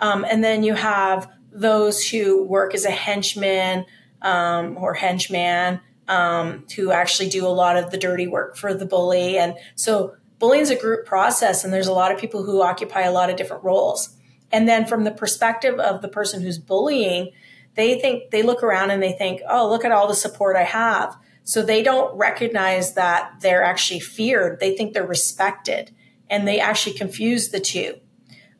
Um, 0.00 0.24
and 0.28 0.42
then 0.42 0.62
you 0.62 0.74
have 0.74 1.30
those 1.52 2.08
who 2.08 2.42
work 2.44 2.74
as 2.74 2.84
a 2.84 2.90
henchman 2.90 3.84
um, 4.22 4.76
or 4.78 4.94
henchman 4.94 5.80
um, 6.08 6.64
who 6.76 6.90
actually 6.90 7.28
do 7.28 7.46
a 7.46 7.48
lot 7.48 7.76
of 7.76 7.90
the 7.90 7.98
dirty 7.98 8.26
work 8.26 8.56
for 8.56 8.74
the 8.74 8.86
bully. 8.86 9.38
And 9.38 9.54
so 9.74 10.14
bullying 10.38 10.62
is 10.62 10.70
a 10.70 10.76
group 10.76 11.06
process, 11.06 11.64
and 11.64 11.72
there's 11.72 11.86
a 11.86 11.92
lot 11.92 12.12
of 12.12 12.18
people 12.18 12.44
who 12.44 12.62
occupy 12.62 13.02
a 13.02 13.12
lot 13.12 13.30
of 13.30 13.36
different 13.36 13.64
roles. 13.64 14.16
And 14.50 14.68
then 14.68 14.86
from 14.86 15.04
the 15.04 15.10
perspective 15.10 15.78
of 15.78 16.02
the 16.02 16.08
person 16.08 16.42
who's 16.42 16.58
bullying, 16.58 17.30
they 17.74 17.98
think 18.00 18.30
they 18.30 18.42
look 18.42 18.62
around 18.62 18.90
and 18.90 19.02
they 19.02 19.12
think, 19.12 19.40
oh, 19.48 19.68
look 19.68 19.84
at 19.84 19.92
all 19.92 20.06
the 20.06 20.14
support 20.14 20.56
I 20.56 20.64
have. 20.64 21.16
So 21.44 21.62
they 21.62 21.82
don't 21.82 22.14
recognize 22.16 22.94
that 22.94 23.32
they're 23.40 23.64
actually 23.64 24.00
feared. 24.00 24.60
They 24.60 24.76
think 24.76 24.92
they're 24.92 25.06
respected, 25.06 25.90
and 26.28 26.46
they 26.46 26.60
actually 26.60 26.96
confuse 26.96 27.48
the 27.48 27.60
two. 27.60 27.94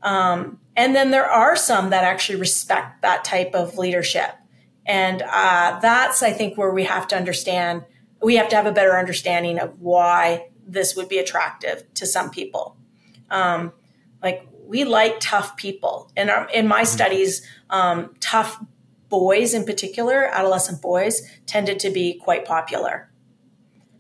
Um, 0.03 0.59
and 0.75 0.97
then 0.97 1.11
there 1.11 1.31
are 1.31 1.55
some 1.55 1.91
that 1.91 2.05
actually 2.05 2.41
respect 2.41 3.03
that 3.03 3.25
type 3.25 3.55
of 3.55 3.79
leadership. 3.79 4.31
And 4.87 5.23
uh, 5.23 5.79
that's, 5.81 6.23
I 6.23 6.33
think, 6.33 6.59
where 6.59 6.73
we 6.73 6.85
have 6.85 7.07
to 7.09 7.17
understand, 7.17 7.85
we 8.21 8.37
have 8.37 8.49
to 8.49 8.57
have 8.57 8.67
a 8.67 8.73
better 8.73 8.99
understanding 8.99 9.59
of 9.59 9.81
why 9.81 10.49
this 10.67 10.97
would 10.97 11.09
be 11.09 11.19
attractive 11.19 11.85
to 11.95 12.07
some 12.07 12.31
people. 12.31 12.77
Um, 13.31 13.73
like, 14.23 14.47
we 14.67 14.85
like 14.85 15.21
tough 15.21 15.57
people. 15.57 16.11
In, 16.17 16.31
our, 16.31 16.49
in 16.51 16.67
my 16.67 16.83
mm-hmm. 16.83 16.87
studies, 16.87 17.47
um, 17.71 18.15
tough 18.21 18.59
boys 19.09 19.55
in 19.55 19.65
particular, 19.65 20.25
adolescent 20.25 20.81
boys, 20.81 21.23
tended 21.47 21.79
to 21.81 21.91
be 21.91 22.15
quite 22.15 22.45
popular. 22.45 23.11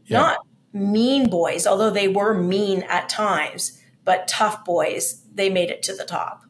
Yeah. 0.06 0.18
Not 0.18 0.38
mean 0.72 1.28
boys, 1.28 1.66
although 1.66 1.90
they 1.90 2.08
were 2.08 2.34
mean 2.34 2.82
at 2.88 3.08
times, 3.08 3.78
but 4.04 4.26
tough 4.26 4.64
boys, 4.64 5.22
they 5.34 5.50
made 5.50 5.70
it 5.70 5.82
to 5.84 5.94
the 5.94 6.04
top. 6.04 6.44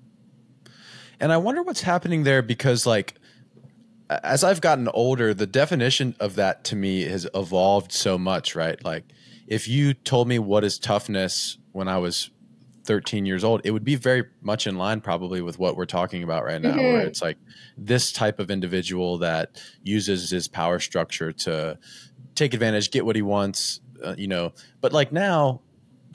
And 1.19 1.33
I 1.33 1.37
wonder 1.37 1.63
what's 1.63 1.83
happening 1.83 2.25
there 2.25 2.43
because, 2.43 2.87
like, 2.87 3.15
as 4.23 4.45
I've 4.45 4.61
gotten 4.61 4.89
older, 4.89 5.35
the 5.35 5.47
definition 5.47 6.15
of 6.21 6.37
that 6.37 6.65
to 6.65 6.77
me 6.77 7.03
has 7.03 7.27
evolved 7.35 7.93
so 7.93 8.19
much, 8.19 8.55
right? 8.55 8.83
Like 8.85 9.05
if 9.47 9.69
you 9.69 9.95
told 9.95 10.29
me 10.29 10.39
what 10.39 10.65
is 10.65 10.79
toughness 10.79 11.59
when 11.73 11.89
I 11.89 11.99
was 11.99 12.31
13 12.85 13.27
years 13.27 13.45
old, 13.45 13.61
it 13.65 13.71
would 13.71 13.85
be 13.85 13.95
very 13.95 14.25
much 14.41 14.67
in 14.67 14.77
line 14.77 15.01
probably 15.01 15.41
with 15.41 15.59
what 15.59 15.77
we're 15.77 15.87
talking 15.87 16.23
about 16.23 16.45
right 16.45 16.61
now, 16.61 16.71
mm-hmm. 16.71 16.79
where 16.79 17.01
it's 17.03 17.23
like 17.23 17.39
this 17.77 18.13
type 18.13 18.39
of 18.39 18.51
individual 18.51 19.19
that 19.19 19.63
uses 19.83 20.31
his 20.31 20.49
power 20.49 20.79
structure 20.79 21.33
to 21.33 21.79
take 22.35 22.55
advantage, 22.55 22.91
get 22.91 23.05
what 23.05 23.17
he 23.17 23.23
wants, 23.23 23.81
uh, 24.05 24.15
you 24.17 24.27
know. 24.27 24.53
But 24.81 24.93
like 24.93 25.13
now, 25.13 25.61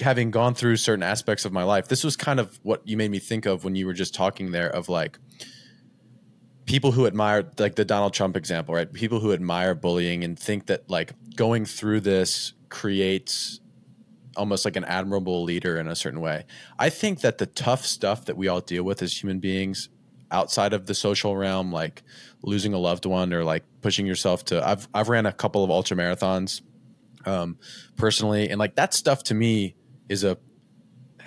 having 0.01 0.31
gone 0.31 0.53
through 0.53 0.77
certain 0.77 1.03
aspects 1.03 1.45
of 1.45 1.51
my 1.51 1.63
life, 1.63 1.87
this 1.87 2.03
was 2.03 2.15
kind 2.15 2.39
of 2.39 2.59
what 2.63 2.81
you 2.87 2.97
made 2.97 3.11
me 3.11 3.19
think 3.19 3.45
of 3.45 3.63
when 3.63 3.75
you 3.75 3.85
were 3.85 3.93
just 3.93 4.13
talking 4.13 4.51
there 4.51 4.69
of 4.69 4.89
like, 4.89 5.17
people 6.67 6.91
who 6.91 7.07
admire 7.07 7.49
like 7.57 7.75
the 7.75 7.85
Donald 7.85 8.13
Trump 8.13 8.37
example, 8.37 8.75
right? 8.75 8.91
People 8.91 9.19
who 9.19 9.33
admire 9.33 9.73
bullying 9.73 10.23
and 10.23 10.37
think 10.37 10.67
that 10.67 10.87
like 10.89 11.13
going 11.35 11.65
through 11.65 12.01
this 12.01 12.53
creates 12.69 13.61
almost 14.35 14.65
like 14.65 14.75
an 14.75 14.83
admirable 14.83 15.43
leader 15.43 15.79
in 15.79 15.87
a 15.87 15.95
certain 15.95 16.19
way. 16.19 16.45
I 16.77 16.89
think 16.89 17.21
that 17.21 17.39
the 17.39 17.47
tough 17.47 17.85
stuff 17.85 18.25
that 18.25 18.37
we 18.37 18.47
all 18.47 18.61
deal 18.61 18.83
with 18.83 19.01
as 19.01 19.23
human 19.23 19.39
beings 19.39 19.89
outside 20.29 20.73
of 20.73 20.85
the 20.85 20.93
social 20.93 21.35
realm, 21.35 21.71
like 21.71 22.03
losing 22.43 22.73
a 22.73 22.77
loved 22.77 23.05
one 23.05 23.33
or 23.33 23.43
like 23.43 23.63
pushing 23.81 24.05
yourself 24.05 24.45
to 24.45 24.67
I've 24.67 24.87
I've 24.93 25.09
ran 25.09 25.25
a 25.25 25.33
couple 25.33 25.63
of 25.63 25.71
ultra 25.71 25.97
marathons 25.97 26.61
um 27.25 27.57
personally 27.95 28.49
and 28.49 28.59
like 28.59 28.75
that 28.75 28.93
stuff 28.93 29.23
to 29.23 29.33
me 29.33 29.75
is 30.07 30.23
a 30.23 30.37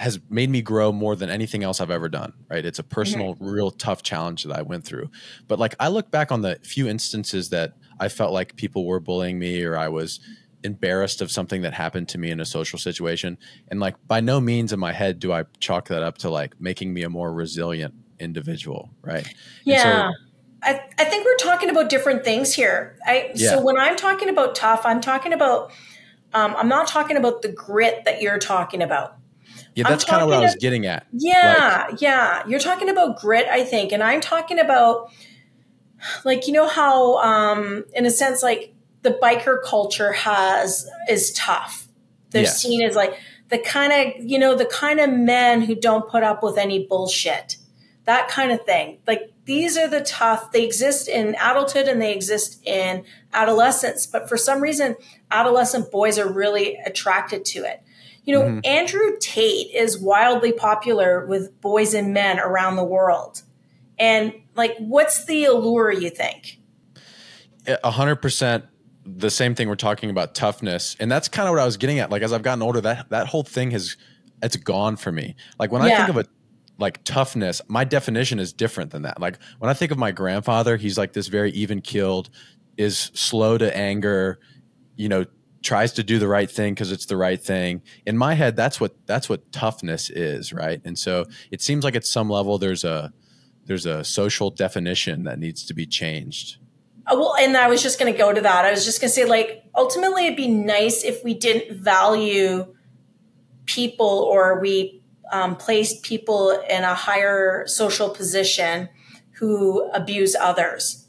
has 0.01 0.19
made 0.31 0.49
me 0.49 0.63
grow 0.63 0.91
more 0.93 1.15
than 1.15 1.29
anything 1.29 1.63
else 1.63 1.79
I've 1.79 1.91
ever 1.91 2.09
done. 2.09 2.33
Right. 2.49 2.65
It's 2.65 2.79
a 2.79 2.83
personal, 2.83 3.35
mm-hmm. 3.35 3.45
real 3.45 3.71
tough 3.71 4.03
challenge 4.03 4.45
that 4.45 4.59
I 4.59 4.63
went 4.63 4.85
through. 4.85 5.11
But 5.47 5.59
like 5.59 5.75
I 5.79 5.89
look 5.89 6.11
back 6.11 6.33
on 6.33 6.41
the 6.41 6.59
few 6.63 6.89
instances 6.89 7.51
that 7.51 7.75
I 8.01 8.09
felt 8.09 8.33
like 8.33 8.57
people 8.57 8.87
were 8.87 8.99
bullying 8.99 9.39
me 9.39 9.63
or 9.63 9.77
I 9.77 9.89
was 9.89 10.19
embarrassed 10.65 11.21
of 11.21 11.31
something 11.31 11.63
that 11.63 11.75
happened 11.75 12.09
to 12.09 12.19
me 12.19 12.31
in 12.31 12.41
a 12.41 12.47
social 12.47 12.79
situation. 12.79 13.37
And 13.69 13.79
like 13.79 13.95
by 14.09 14.21
no 14.21 14.41
means 14.41 14.73
in 14.73 14.81
my 14.81 14.93
head 14.93 15.19
do 15.19 15.33
I 15.33 15.45
chalk 15.59 15.89
that 15.89 16.03
up 16.03 16.19
to 16.19 16.31
like 16.31 16.59
making 16.59 16.95
me 16.95 17.03
a 17.03 17.11
more 17.11 17.33
resilient 17.33 17.95
individual. 18.19 18.89
Right. 19.03 19.27
Yeah. 19.65 19.83
So, 19.83 20.13
I, 20.63 20.81
I 20.99 21.05
think 21.05 21.27
we're 21.27 21.37
talking 21.37 21.69
about 21.69 21.91
different 21.91 22.25
things 22.25 22.55
here. 22.55 22.99
I 23.07 23.33
yeah. 23.35 23.51
so 23.51 23.63
when 23.63 23.79
I'm 23.79 23.97
talking 23.97 24.31
about 24.31 24.55
tough, 24.55 24.83
I'm 24.85 25.01
talking 25.01 25.35
about 25.35 25.73
Um, 26.33 26.55
I'm 26.57 26.69
not 26.69 26.87
talking 26.87 27.17
about 27.17 27.43
the 27.43 27.49
grit 27.49 28.05
that 28.05 28.23
you're 28.23 28.39
talking 28.39 28.83
about. 28.83 29.17
Yeah, 29.75 29.89
that's 29.89 30.05
kind 30.05 30.23
of 30.23 30.29
what 30.29 30.39
I 30.39 30.41
was 30.41 30.57
getting 30.57 30.87
at. 30.87 31.07
Yeah, 31.13 31.87
like, 31.91 32.01
yeah. 32.01 32.43
You're 32.47 32.61
talking 32.61 32.89
about 32.89 33.19
grit, 33.19 33.47
I 33.47 33.65
think, 33.65 33.93
and 33.93 34.03
I'm 34.03 34.21
talking 34.21 34.59
about 34.59 35.11
like 36.25 36.47
you 36.47 36.53
know 36.53 36.69
how 36.69 37.19
um 37.19 37.85
in 37.95 38.07
a 38.07 38.11
sense 38.11 38.43
like 38.43 38.75
the 39.03 39.19
biker 39.23 39.63
culture 39.65 40.13
has 40.13 40.89
is 41.09 41.33
tough. 41.33 41.89
They're 42.31 42.43
yes. 42.43 42.61
seen 42.61 42.83
as 42.83 42.95
like 42.97 43.19
the 43.51 43.59
kind 43.59 43.93
of 43.93 44.25
you 44.25 44.39
know 44.39 44.55
the 44.55 44.65
kind 44.65 44.99
of 44.99 45.11
men 45.11 45.63
who 45.63 45.75
don't 45.75 46.09
put 46.09 46.23
up 46.23 46.43
with 46.43 46.57
any 46.57 46.87
bullshit 46.87 47.57
that 48.05 48.29
kind 48.29 48.51
of 48.51 48.65
thing 48.65 48.99
like 49.07 49.33
these 49.45 49.77
are 49.77 49.89
the 49.89 50.01
tough 50.01 50.53
they 50.53 50.65
exist 50.65 51.09
in 51.09 51.35
adulthood 51.41 51.87
and 51.87 52.01
they 52.01 52.15
exist 52.15 52.65
in 52.65 53.05
adolescence 53.35 54.07
but 54.07 54.29
for 54.29 54.37
some 54.37 54.61
reason 54.61 54.97
adolescent 55.31 55.91
boys 55.91 56.19
are 56.19 56.33
really 56.33 56.77
attracted 56.87 57.45
to 57.45 57.65
it 57.65 57.83
you 58.25 58.35
know 58.35 58.43
mm-hmm. 58.43 58.61
andrew 58.65 59.17
tate 59.21 59.75
is 59.75 59.99
wildly 59.99 60.53
popular 60.53 61.27
with 61.27 61.61
boys 61.61 61.95
and 61.95 62.13
men 62.13 62.39
around 62.39 62.77
the 62.77 62.85
world. 62.85 63.43
And 63.99 64.33
like 64.57 64.77
what's 64.79 65.27
the 65.27 65.45
allure 65.45 65.93
you 65.93 66.11
think? 66.11 66.59
A 67.67 67.91
hundred 67.91 68.17
percent 68.17 68.65
the 69.05 69.31
same 69.31 69.55
thing 69.55 69.69
we're 69.69 69.77
talking 69.77 70.11
about 70.11 70.35
toughness. 70.35 70.97
And 71.01 71.11
that's 71.11 71.29
kind 71.29 71.49
of 71.49 71.53
what 71.53 71.61
i 71.61 71.65
was 71.65 71.77
getting 71.77 71.99
at. 71.99 72.11
Like 72.11 72.23
as 72.23 72.33
i've 72.33 72.43
gotten 72.43 72.63
older 72.63 72.81
that 72.81 73.11
that 73.11 73.27
whole 73.27 73.43
thing 73.43 73.71
has 73.73 73.97
it's 74.43 74.57
gone 74.57 74.97
for 74.97 75.13
me. 75.13 75.37
Like 75.59 75.71
when 75.73 75.83
yeah. 75.83 75.95
i 75.95 75.97
think 75.97 76.09
of 76.09 76.17
a 76.17 76.27
like 76.79 77.05
toughness 77.05 77.61
my 77.69 77.85
definition 77.85 78.39
is 78.39 78.53
different 78.53 78.91
than 78.91 79.03
that. 79.03 79.21
Like 79.21 79.39
when 79.59 79.71
i 79.71 79.75
think 79.75 79.93
of 79.93 79.99
my 79.99 80.13
grandfather 80.13 80.77
he's 80.77 80.97
like 80.97 81.13
this 81.13 81.29
very 81.29 81.51
even 81.53 81.81
keeled 81.81 82.31
is 82.77 83.11
slow 83.15 83.59
to 83.59 83.77
anger 83.77 84.39
you 84.97 85.09
know 85.09 85.25
tries 85.63 85.93
to 85.93 86.03
do 86.03 86.19
the 86.19 86.29
right 86.29 86.51
thing 86.51 86.75
because 86.75 86.91
it's 86.91 87.07
the 87.07 87.17
right 87.17 87.43
thing 87.43 87.83
in 88.07 88.17
my 88.17 88.35
head 88.35 88.57
that's 88.57 88.81
what 88.81 88.95
that's 89.07 89.29
what 89.29 89.53
toughness 89.53 90.09
is 90.09 90.53
right 90.53 90.81
and 90.85 90.99
so 90.99 91.25
it 91.51 91.61
seems 91.61 91.85
like 91.85 91.95
at 91.95 92.07
some 92.07 92.31
level 92.31 92.59
there's 92.59 92.85
a 92.85 93.13
there's 93.67 93.87
a 93.87 94.03
social 94.03 94.51
definition 94.51 95.25
that 95.25 95.39
needs 95.39 95.65
to 95.67 95.75
be 95.75 95.87
changed 95.87 96.57
uh, 97.07 97.17
well, 97.17 97.35
and 97.37 97.57
I 97.57 97.69
was 97.69 97.83
just 97.83 97.99
going 97.99 98.13
to 98.13 98.19
go 98.19 98.33
to 98.33 98.41
that. 98.41 98.65
I 98.65 98.71
was 98.71 98.85
just 98.85 99.01
going 99.01 99.09
to 99.09 99.15
say, 99.15 99.25
like, 99.25 99.65
ultimately, 99.75 100.27
it'd 100.27 100.37
be 100.37 100.49
nice 100.49 101.03
if 101.03 101.25
we 101.25 101.35
didn't 101.35 101.83
value 101.83 102.75
people 103.65 104.07
or 104.07 104.61
we 104.61 105.03
um, 105.33 105.57
placed 105.57 106.03
people 106.03 106.51
in 106.69 106.85
a 106.85 106.95
higher 106.95 107.67
social 107.67 108.11
position 108.11 108.89
who 109.33 109.89
abuse 109.93 110.37
others. 110.37 111.00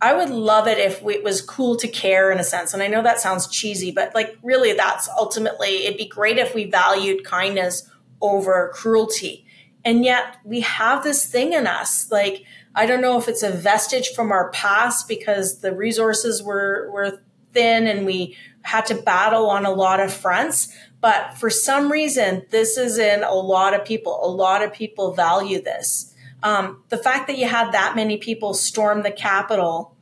I 0.00 0.14
would 0.14 0.30
love 0.30 0.68
it 0.68 0.78
if 0.78 1.02
we, 1.02 1.14
it 1.14 1.24
was 1.24 1.40
cool 1.42 1.76
to 1.76 1.88
care 1.88 2.30
in 2.30 2.38
a 2.38 2.44
sense. 2.44 2.72
And 2.72 2.82
I 2.82 2.86
know 2.86 3.02
that 3.02 3.20
sounds 3.20 3.48
cheesy, 3.48 3.90
but 3.90 4.14
like, 4.14 4.38
really, 4.42 4.72
that's 4.72 5.08
ultimately, 5.18 5.86
it'd 5.86 5.98
be 5.98 6.06
great 6.06 6.38
if 6.38 6.54
we 6.54 6.64
valued 6.64 7.24
kindness 7.24 7.88
over 8.20 8.70
cruelty. 8.74 9.44
And 9.84 10.04
yet, 10.04 10.36
we 10.44 10.60
have 10.60 11.02
this 11.02 11.26
thing 11.26 11.52
in 11.52 11.66
us, 11.66 12.10
like, 12.10 12.44
I 12.74 12.86
don't 12.86 13.00
know 13.00 13.18
if 13.18 13.26
it's 13.26 13.42
a 13.42 13.50
vestige 13.50 14.10
from 14.10 14.30
our 14.30 14.50
past 14.50 15.08
because 15.08 15.60
the 15.60 15.74
resources 15.74 16.42
were, 16.42 16.88
were 16.92 17.20
thin 17.52 17.86
and 17.86 18.06
we 18.06 18.36
had 18.62 18.86
to 18.86 18.94
battle 18.94 19.50
on 19.50 19.64
a 19.64 19.70
lot 19.70 19.98
of 19.98 20.12
fronts. 20.12 20.72
But 21.00 21.34
for 21.38 21.50
some 21.50 21.90
reason, 21.90 22.44
this 22.50 22.76
is 22.76 22.98
in 22.98 23.24
a 23.24 23.34
lot 23.34 23.74
of 23.74 23.84
people. 23.84 24.20
A 24.22 24.28
lot 24.28 24.62
of 24.62 24.72
people 24.72 25.12
value 25.12 25.60
this. 25.60 26.14
Um, 26.42 26.82
the 26.88 26.98
fact 26.98 27.26
that 27.26 27.36
you 27.36 27.48
had 27.48 27.72
that 27.72 27.96
many 27.96 28.16
people 28.16 28.54
storm 28.54 29.02
the 29.02 29.10
Capitol 29.10 29.96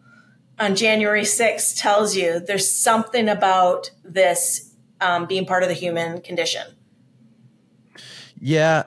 on 0.58 0.74
January 0.74 1.22
6th 1.22 1.80
tells 1.80 2.16
you 2.16 2.40
there's 2.40 2.70
something 2.70 3.28
about 3.28 3.90
this 4.04 4.74
um, 5.00 5.26
being 5.26 5.46
part 5.46 5.62
of 5.62 5.68
the 5.68 5.74
human 5.74 6.20
condition. 6.20 6.66
Yeah. 8.40 8.84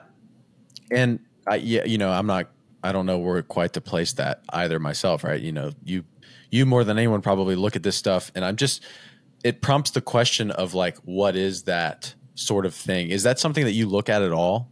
And 0.90 1.20
I, 1.46 1.56
yeah, 1.56 1.84
you 1.84 1.98
know, 1.98 2.10
I'm 2.10 2.26
not 2.26 2.48
I 2.82 2.92
don't 2.92 3.04
know 3.04 3.18
where 3.18 3.42
quite 3.42 3.74
to 3.74 3.80
place 3.80 4.14
that 4.14 4.42
either 4.50 4.78
myself, 4.78 5.22
right? 5.22 5.40
You 5.40 5.52
know, 5.52 5.72
you 5.84 6.04
you 6.50 6.66
more 6.66 6.82
than 6.82 6.98
anyone 6.98 7.20
probably 7.20 7.54
look 7.54 7.76
at 7.76 7.82
this 7.82 7.96
stuff 7.96 8.32
and 8.34 8.44
I'm 8.44 8.56
just 8.56 8.82
it 9.44 9.60
prompts 9.62 9.90
the 9.90 10.00
question 10.00 10.50
of 10.50 10.74
like 10.74 10.96
what 10.98 11.36
is 11.36 11.64
that 11.64 12.14
sort 12.34 12.66
of 12.66 12.74
thing? 12.74 13.10
Is 13.10 13.22
that 13.22 13.38
something 13.38 13.64
that 13.64 13.72
you 13.72 13.86
look 13.86 14.08
at 14.08 14.22
at 14.22 14.32
all? 14.32 14.70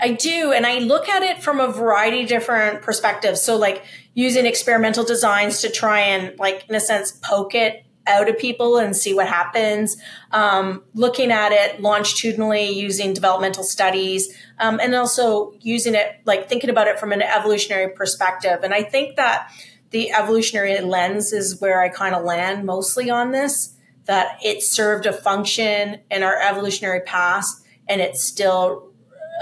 I 0.00 0.12
do, 0.12 0.52
and 0.52 0.66
I 0.66 0.78
look 0.78 1.08
at 1.08 1.22
it 1.22 1.42
from 1.42 1.60
a 1.60 1.68
variety 1.68 2.22
of 2.22 2.28
different 2.28 2.82
perspectives. 2.82 3.42
So, 3.42 3.56
like 3.56 3.84
using 4.14 4.46
experimental 4.46 5.04
designs 5.04 5.60
to 5.62 5.70
try 5.70 6.00
and, 6.00 6.38
like, 6.38 6.64
in 6.68 6.74
a 6.74 6.80
sense, 6.80 7.12
poke 7.22 7.54
it 7.54 7.84
out 8.06 8.28
of 8.28 8.38
people 8.38 8.78
and 8.78 8.96
see 8.96 9.12
what 9.12 9.28
happens. 9.28 9.96
Um, 10.30 10.82
looking 10.94 11.30
at 11.30 11.52
it 11.52 11.80
longitudinally 11.80 12.70
using 12.70 13.12
developmental 13.12 13.64
studies, 13.64 14.34
um, 14.58 14.80
and 14.80 14.94
also 14.94 15.52
using 15.60 15.94
it 15.94 16.20
like 16.24 16.48
thinking 16.48 16.70
about 16.70 16.88
it 16.88 16.98
from 16.98 17.12
an 17.12 17.22
evolutionary 17.22 17.92
perspective. 17.92 18.60
And 18.62 18.72
I 18.72 18.82
think 18.82 19.16
that 19.16 19.50
the 19.90 20.10
evolutionary 20.10 20.80
lens 20.80 21.32
is 21.32 21.60
where 21.60 21.80
I 21.82 21.88
kind 21.88 22.14
of 22.14 22.24
land 22.24 22.64
mostly 22.64 23.10
on 23.10 23.32
this. 23.32 23.74
That 24.06 24.38
it 24.42 24.62
served 24.62 25.04
a 25.04 25.12
function 25.12 26.00
in 26.10 26.22
our 26.22 26.40
evolutionary 26.40 27.00
past, 27.00 27.62
and 27.86 28.00
it 28.00 28.16
still 28.16 28.90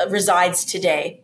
resides 0.09 0.65
today. 0.65 1.23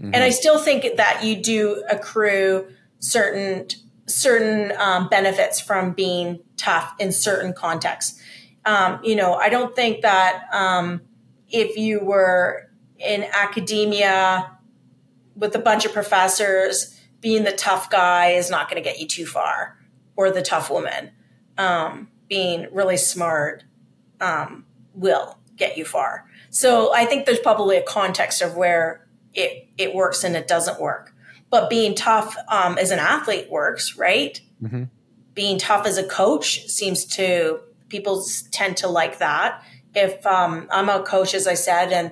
Mm-hmm. 0.00 0.14
And 0.14 0.24
I 0.24 0.30
still 0.30 0.58
think 0.58 0.96
that 0.96 1.24
you 1.24 1.36
do 1.36 1.84
accrue 1.90 2.68
certain 2.98 3.68
certain 4.06 4.72
um, 4.78 5.08
benefits 5.08 5.60
from 5.60 5.92
being 5.92 6.40
tough 6.56 6.92
in 6.98 7.10
certain 7.10 7.54
contexts. 7.54 8.20
Um, 8.66 9.00
you 9.02 9.16
know, 9.16 9.34
I 9.34 9.48
don't 9.48 9.74
think 9.74 10.02
that 10.02 10.42
um, 10.52 11.00
if 11.48 11.76
you 11.76 12.00
were 12.00 12.70
in 12.98 13.24
academia 13.32 14.50
with 15.36 15.54
a 15.54 15.58
bunch 15.58 15.86
of 15.86 15.92
professors, 15.92 17.00
being 17.20 17.44
the 17.44 17.52
tough 17.52 17.88
guy 17.88 18.32
is 18.32 18.50
not 18.50 18.68
going 18.68 18.82
to 18.82 18.86
get 18.86 19.00
you 19.00 19.06
too 19.06 19.26
far, 19.26 19.78
or 20.16 20.30
the 20.30 20.42
tough 20.42 20.70
woman. 20.70 21.10
Um, 21.56 22.08
being 22.28 22.66
really 22.72 22.96
smart 22.96 23.64
um, 24.20 24.66
will 24.94 25.38
get 25.56 25.76
you 25.76 25.84
far. 25.84 26.26
So 26.54 26.94
I 26.94 27.04
think 27.04 27.26
there's 27.26 27.40
probably 27.40 27.76
a 27.76 27.82
context 27.82 28.40
of 28.40 28.56
where 28.56 29.06
it, 29.32 29.68
it 29.76 29.94
works 29.94 30.24
and 30.24 30.36
it 30.36 30.48
doesn't 30.48 30.80
work 30.80 31.14
but 31.54 31.70
being 31.70 31.94
tough 31.94 32.36
um, 32.48 32.76
as 32.78 32.90
an 32.90 32.98
athlete 32.98 33.48
works, 33.48 33.96
right? 33.96 34.40
Mm-hmm. 34.60 34.84
Being 35.34 35.56
tough 35.56 35.86
as 35.86 35.96
a 35.96 36.02
coach 36.02 36.66
seems 36.66 37.04
to 37.14 37.60
people 37.88 38.24
tend 38.50 38.76
to 38.78 38.88
like 38.88 39.18
that. 39.18 39.62
If 39.94 40.26
um, 40.26 40.66
I'm 40.72 40.88
a 40.88 41.04
coach, 41.04 41.32
as 41.32 41.46
I 41.46 41.54
said, 41.54 41.92
and 41.92 42.10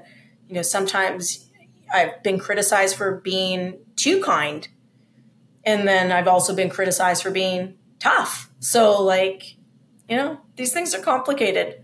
you 0.48 0.54
know 0.54 0.62
sometimes 0.62 1.50
I've 1.92 2.22
been 2.22 2.38
criticized 2.38 2.94
for 2.94 3.16
being 3.16 3.78
too 3.96 4.22
kind, 4.22 4.68
and 5.64 5.88
then 5.88 6.12
I've 6.12 6.28
also 6.28 6.54
been 6.54 6.70
criticized 6.70 7.24
for 7.24 7.32
being 7.32 7.74
tough. 7.98 8.48
So 8.60 9.02
like, 9.02 9.56
you 10.08 10.16
know, 10.16 10.38
these 10.54 10.72
things 10.72 10.94
are 10.94 11.02
complicated. 11.02 11.81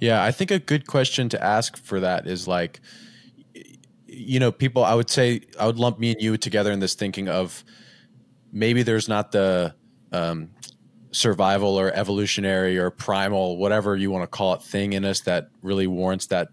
Yeah, 0.00 0.22
I 0.22 0.30
think 0.30 0.50
a 0.50 0.58
good 0.58 0.86
question 0.86 1.28
to 1.30 1.42
ask 1.42 1.76
for 1.76 2.00
that 2.00 2.26
is 2.26 2.46
like 2.46 2.80
you 4.18 4.40
know, 4.40 4.50
people, 4.50 4.84
I 4.84 4.94
would 4.94 5.10
say, 5.10 5.42
I 5.58 5.66
would 5.66 5.78
lump 5.78 5.98
me 5.98 6.12
and 6.12 6.20
you 6.20 6.36
together 6.36 6.72
in 6.72 6.80
this 6.80 6.94
thinking 6.94 7.28
of 7.28 7.62
maybe 8.52 8.82
there's 8.82 9.08
not 9.08 9.32
the 9.32 9.74
um, 10.12 10.50
survival 11.12 11.78
or 11.78 11.92
evolutionary 11.94 12.78
or 12.78 12.90
primal, 12.90 13.58
whatever 13.58 13.96
you 13.96 14.10
want 14.10 14.24
to 14.24 14.26
call 14.26 14.54
it, 14.54 14.62
thing 14.62 14.94
in 14.94 15.04
us 15.04 15.20
that 15.20 15.48
really 15.62 15.86
warrants 15.86 16.26
that 16.26 16.48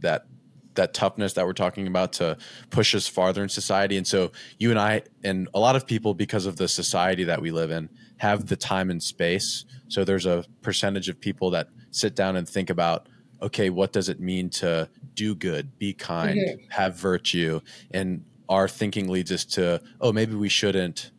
that 0.00 0.26
that 0.74 0.92
toughness 0.92 1.32
that 1.32 1.46
we're 1.46 1.54
talking 1.54 1.86
about 1.86 2.12
to 2.12 2.36
push 2.68 2.94
us 2.94 3.06
farther 3.08 3.42
in 3.42 3.48
society. 3.48 3.96
And 3.96 4.06
so 4.06 4.32
you 4.58 4.70
and 4.70 4.78
I 4.78 5.02
and 5.24 5.48
a 5.54 5.60
lot 5.60 5.76
of 5.76 5.86
people, 5.86 6.12
because 6.12 6.44
of 6.44 6.56
the 6.56 6.68
society 6.68 7.24
that 7.24 7.40
we 7.40 7.50
live 7.50 7.70
in, 7.70 7.88
have 8.18 8.46
the 8.46 8.56
time 8.56 8.90
and 8.90 9.02
space. 9.02 9.64
So 9.88 10.04
there's 10.04 10.26
a 10.26 10.44
percentage 10.62 11.08
of 11.08 11.20
people 11.20 11.50
that 11.50 11.68
sit 11.96 12.14
down 12.14 12.36
and 12.36 12.48
think 12.48 12.70
about 12.70 13.08
okay, 13.42 13.70
what 13.70 13.92
does 13.92 14.08
it 14.08 14.18
mean 14.20 14.48
to 14.48 14.88
do 15.14 15.34
good, 15.34 15.78
be 15.78 15.92
kind, 15.92 16.38
mm-hmm. 16.38 16.70
have 16.70 16.96
virtue? 16.96 17.60
And 17.90 18.24
our 18.48 18.68
thinking 18.68 19.08
leads 19.08 19.30
us 19.30 19.44
to, 19.44 19.82
oh, 20.00 20.12
maybe 20.12 20.34
we 20.34 20.48
shouldn't, 20.48 21.10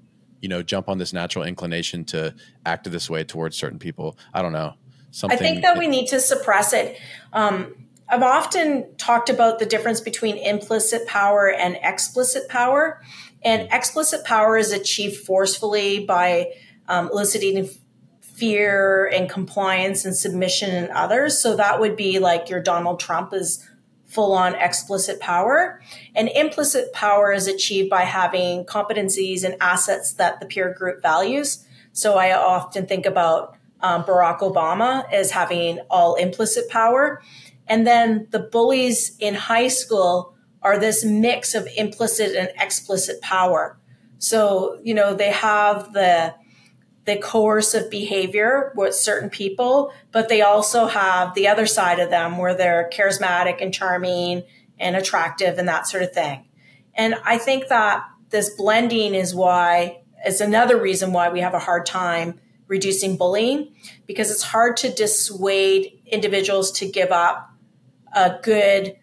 you 0.42 0.50
know, 0.50 0.64
jump 0.64 0.90
on 0.90 0.98
this 0.98 1.14
natural 1.14 1.46
inclination 1.46 2.06
to 2.06 2.34
act 2.66 2.90
this 2.90 3.10
way 3.10 3.24
towards 3.24 3.56
certain 3.56 3.80
people. 3.80 4.18
I 4.34 4.42
don't 4.42 4.54
know. 4.54 4.74
Something 5.12 5.38
I 5.38 5.42
think 5.42 5.62
that 5.62 5.78
we 5.78 5.88
need 5.88 6.08
to 6.08 6.20
suppress 6.20 6.74
it. 6.74 7.00
Um, 7.34 7.86
I've 8.10 8.24
often 8.24 8.96
talked 8.98 9.30
about 9.30 9.60
the 9.60 9.66
difference 9.66 10.00
between 10.00 10.38
implicit 10.38 11.08
power 11.08 11.52
and 11.52 11.78
explicit 11.82 12.48
power. 12.50 13.02
And 13.44 13.68
explicit 13.72 14.26
power 14.26 14.58
is 14.58 14.72
achieved 14.72 15.18
forcefully 15.18 16.06
by 16.06 16.54
um, 16.88 17.10
eliciting 17.12 17.70
fear 18.38 19.08
and 19.08 19.28
compliance 19.28 20.06
and 20.06 20.16
submission 20.16 20.70
in 20.70 20.92
others. 20.92 21.42
So 21.42 21.56
that 21.56 21.80
would 21.80 21.96
be 21.96 22.20
like 22.20 22.50
your 22.50 22.62
Donald 22.62 23.00
Trump 23.00 23.34
is 23.34 23.68
full 24.06 24.34
on 24.34 24.54
explicit 24.54 25.20
power. 25.20 25.82
And 26.16 26.30
implicit 26.30 26.94
power 26.94 27.34
is 27.34 27.48
achieved 27.48 27.90
by 27.90 28.04
having 28.04 28.64
competencies 28.66 29.44
and 29.44 29.56
assets 29.60 30.14
that 30.14 30.40
the 30.40 30.46
peer 30.46 30.72
group 30.72 31.02
values. 31.02 31.66
So 31.94 32.18
I 32.18 32.38
often 32.38 32.86
think 32.86 33.08
about 33.08 33.58
um, 33.82 34.04
Barack 34.04 34.40
Obama 34.40 35.12
as 35.12 35.32
having 35.32 35.80
all 35.90 36.14
implicit 36.14 36.70
power. 36.70 37.24
And 37.68 37.88
then 37.88 38.28
the 38.30 38.40
bullies 38.40 39.18
in 39.20 39.34
high 39.34 39.68
school 39.68 40.36
are 40.62 40.78
this 40.78 41.04
mix 41.04 41.56
of 41.56 41.68
implicit 41.76 42.36
and 42.36 42.50
explicit 42.60 43.20
power. 43.22 43.80
So, 44.20 44.80
you 44.84 44.94
know, 44.94 45.16
they 45.16 45.32
have 45.32 45.94
the 45.94 46.36
the 47.08 47.16
coercive 47.16 47.90
behavior 47.90 48.74
with 48.76 48.94
certain 48.94 49.30
people, 49.30 49.94
but 50.12 50.28
they 50.28 50.42
also 50.42 50.88
have 50.88 51.34
the 51.36 51.48
other 51.48 51.66
side 51.66 52.00
of 52.00 52.10
them 52.10 52.38
where 52.38 52.54
they're 52.54 52.90
charismatic 52.94 53.62
and 53.62 53.74
charming 53.74 54.44
and 54.78 54.94
attractive 54.94 55.58
and 55.58 55.70
that 55.70 55.88
sort 55.88 56.04
of 56.04 56.12
thing. 56.12 56.46
And 56.96 57.16
I 57.24 57.38
think 57.38 57.70
that 57.70 58.04
this 58.30 58.50
blending 58.50 59.16
is 59.16 59.34
why 59.34 60.02
it's 60.26 60.42
another 60.42 60.80
reason 60.80 61.14
why 61.14 61.30
we 61.30 61.40
have 61.40 61.54
a 61.54 61.60
hard 61.60 61.86
time 61.86 62.42
reducing 62.68 63.16
bullying 63.16 63.74
because 64.06 64.30
it's 64.30 64.44
hard 64.44 64.76
to 64.76 64.92
dissuade 64.92 66.02
individuals 66.06 66.74
to 66.74 66.92
give 66.92 67.14
up 67.14 67.54
a 68.14 68.38
good 68.44 68.98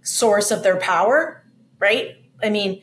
source 0.00 0.50
of 0.50 0.62
their 0.62 0.78
power, 0.78 1.44
right? 1.78 2.16
I 2.42 2.48
mean, 2.48 2.82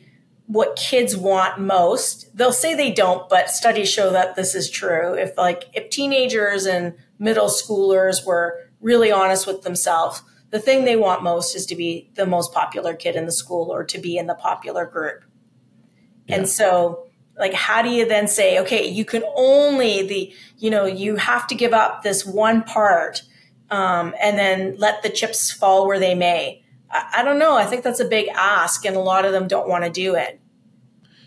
what 0.50 0.74
kids 0.74 1.16
want 1.16 1.60
most, 1.60 2.36
they'll 2.36 2.52
say 2.52 2.74
they 2.74 2.90
don't, 2.90 3.28
but 3.28 3.48
studies 3.48 3.88
show 3.88 4.10
that 4.10 4.34
this 4.34 4.56
is 4.56 4.68
true. 4.68 5.14
If 5.14 5.38
like 5.38 5.70
if 5.74 5.90
teenagers 5.90 6.66
and 6.66 6.94
middle 7.20 7.46
schoolers 7.46 8.26
were 8.26 8.58
really 8.80 9.12
honest 9.12 9.46
with 9.46 9.62
themselves, 9.62 10.22
the 10.50 10.58
thing 10.58 10.84
they 10.84 10.96
want 10.96 11.22
most 11.22 11.54
is 11.54 11.66
to 11.66 11.76
be 11.76 12.10
the 12.14 12.26
most 12.26 12.52
popular 12.52 12.94
kid 12.94 13.14
in 13.14 13.26
the 13.26 13.32
school 13.32 13.70
or 13.70 13.84
to 13.84 13.98
be 13.98 14.16
in 14.16 14.26
the 14.26 14.34
popular 14.34 14.86
group. 14.86 15.22
Yeah. 16.26 16.38
And 16.38 16.48
so 16.48 17.04
like 17.38 17.54
how 17.54 17.80
do 17.80 17.88
you 17.88 18.04
then 18.04 18.26
say 18.26 18.58
okay 18.58 18.88
you 18.88 19.04
can 19.04 19.22
only 19.36 20.04
the 20.04 20.34
you 20.58 20.68
know 20.68 20.84
you 20.84 21.14
have 21.14 21.46
to 21.46 21.54
give 21.54 21.72
up 21.72 22.02
this 22.02 22.26
one 22.26 22.64
part 22.64 23.22
um, 23.70 24.14
and 24.20 24.36
then 24.36 24.74
let 24.78 25.04
the 25.04 25.08
chips 25.08 25.52
fall 25.52 25.86
where 25.86 26.00
they 26.00 26.16
may 26.16 26.59
I, 26.90 27.16
I 27.18 27.22
don't 27.22 27.38
know. 27.38 27.56
I 27.56 27.64
think 27.64 27.82
that's 27.82 28.00
a 28.00 28.04
big 28.04 28.28
ask 28.34 28.84
and 28.84 28.96
a 28.96 29.00
lot 29.00 29.24
of 29.24 29.32
them 29.32 29.48
don't 29.48 29.68
want 29.68 29.84
to 29.84 29.90
do 29.90 30.14
it. 30.14 30.40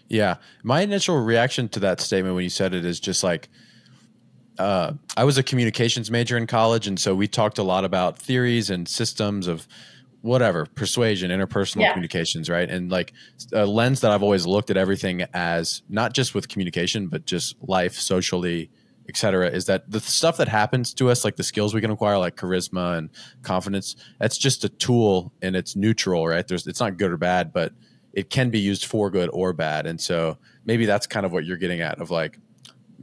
Yeah. 0.09 0.35
My 0.63 0.81
initial 0.81 1.17
reaction 1.17 1.69
to 1.69 1.79
that 1.81 1.99
statement 1.99 2.35
when 2.35 2.43
you 2.43 2.49
said 2.49 2.73
it 2.73 2.85
is 2.85 2.99
just 2.99 3.23
like 3.23 3.49
uh, 4.59 4.93
I 5.17 5.23
was 5.23 5.37
a 5.37 5.43
communications 5.43 6.11
major 6.11 6.37
in 6.37 6.45
college, 6.45 6.85
and 6.85 6.99
so 6.99 7.15
we 7.15 7.27
talked 7.27 7.57
a 7.57 7.63
lot 7.63 7.85
about 7.85 8.19
theories 8.19 8.69
and 8.69 8.87
systems 8.87 9.47
of 9.47 9.67
whatever 10.21 10.65
persuasion 10.65 11.31
interpersonal 11.31 11.81
yeah. 11.81 11.91
communications 11.91 12.49
right? 12.49 12.69
And 12.69 12.89
like 12.89 13.11
a 13.51 13.65
lens 13.65 13.99
that 14.01 14.11
i've 14.11 14.23
always 14.23 14.45
looked 14.45 14.69
at 14.69 14.77
everything 14.77 15.25
as 15.33 15.83
not 15.89 16.13
just 16.13 16.33
with 16.33 16.47
communication 16.47 17.07
but 17.07 17.25
just 17.25 17.57
life 17.61 17.95
socially 17.95 18.71
etc 19.09 19.49
is 19.49 19.65
that 19.65 19.89
the 19.89 19.99
stuff 19.99 20.37
that 20.37 20.47
happens 20.47 20.93
to 20.93 21.09
us 21.09 21.23
like 21.23 21.35
the 21.35 21.43
skills 21.43 21.73
we 21.73 21.81
can 21.81 21.91
acquire 21.91 22.17
like 22.17 22.35
charisma 22.35 22.97
and 22.97 23.09
confidence 23.41 23.95
that's 24.19 24.37
just 24.37 24.63
a 24.63 24.69
tool 24.69 25.33
and 25.41 25.55
it's 25.55 25.75
neutral 25.75 26.27
right? 26.27 26.47
There's 26.47 26.67
it's 26.67 26.79
not 26.79 26.97
good 26.97 27.11
or 27.11 27.17
bad 27.17 27.51
but 27.51 27.73
it 28.13 28.29
can 28.29 28.49
be 28.49 28.59
used 28.59 28.85
for 28.85 29.09
good 29.09 29.29
or 29.33 29.53
bad. 29.53 29.87
And 29.87 29.99
so 29.99 30.37
maybe 30.65 30.85
that's 30.85 31.07
kind 31.07 31.25
of 31.25 31.33
what 31.33 31.45
you're 31.45 31.57
getting 31.57 31.81
at 31.81 31.99
of 31.99 32.11
like 32.11 32.39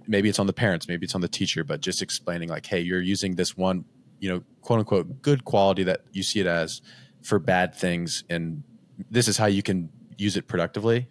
maybe 0.07 0.29
it's 0.29 0.39
on 0.39 0.47
the 0.47 0.53
parents 0.53 0.89
maybe 0.89 1.05
it's 1.05 1.15
on 1.15 1.21
the 1.21 1.29
teacher 1.29 1.65
but 1.65 1.81
just 1.81 2.01
explaining 2.01 2.49
like 2.49 2.65
hey 2.65 2.81
you're 2.81 3.03
using 3.03 3.35
this 3.35 3.57
one 3.57 3.85
you 4.19 4.29
know 4.31 4.43
quote 4.63 4.79
unquote 4.79 5.21
good 5.21 5.45
quality 5.45 5.83
that 5.83 6.03
you 6.13 6.23
see 6.23 6.41
it 6.41 6.47
as 6.47 6.81
for 7.23 7.39
bad 7.39 7.75
things 7.75 8.25
and 8.31 8.63
this 9.11 9.29
is 9.29 9.37
how 9.37 9.47
you 9.47 9.63
can 9.63 9.91
use 10.17 10.37
it 10.37 10.47
productively? 10.47 11.09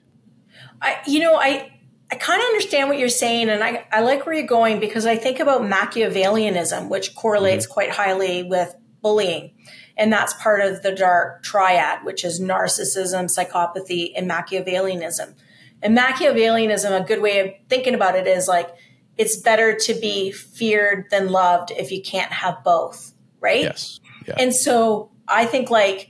I 0.81 0.97
you 1.07 1.19
know 1.19 1.35
i 1.35 1.71
i 2.11 2.15
kind 2.15 2.41
of 2.41 2.45
understand 2.45 2.89
what 2.89 2.97
you're 2.97 3.09
saying 3.09 3.49
and 3.49 3.63
i 3.63 3.85
i 3.91 4.01
like 4.01 4.25
where 4.25 4.35
you're 4.35 4.47
going 4.47 4.79
because 4.79 5.05
i 5.05 5.15
think 5.15 5.39
about 5.39 5.61
machiavellianism 5.61 6.89
which 6.89 7.15
correlates 7.15 7.65
mm-hmm. 7.65 7.73
quite 7.73 7.89
highly 7.91 8.43
with 8.43 8.75
bullying 9.01 9.51
and 9.97 10.11
that's 10.11 10.33
part 10.33 10.61
of 10.61 10.81
the 10.81 10.93
dark 10.93 11.43
triad 11.43 12.03
which 12.03 12.23
is 12.23 12.39
narcissism 12.39 13.25
psychopathy 13.25 14.11
and 14.15 14.29
machiavellianism 14.29 15.33
and 15.81 15.97
machiavellianism 15.97 17.01
a 17.01 17.05
good 17.05 17.21
way 17.21 17.39
of 17.39 17.51
thinking 17.69 17.93
about 17.93 18.15
it 18.15 18.27
is 18.27 18.47
like 18.47 18.69
it's 19.17 19.37
better 19.37 19.75
to 19.75 19.93
be 19.95 20.31
feared 20.31 21.05
than 21.11 21.29
loved 21.29 21.71
if 21.71 21.91
you 21.91 22.01
can't 22.01 22.31
have 22.31 22.63
both 22.63 23.13
right 23.39 23.63
yes 23.63 23.99
yeah. 24.27 24.35
and 24.37 24.53
so 24.53 25.11
I 25.29 25.45
think 25.45 25.69
like 25.69 26.09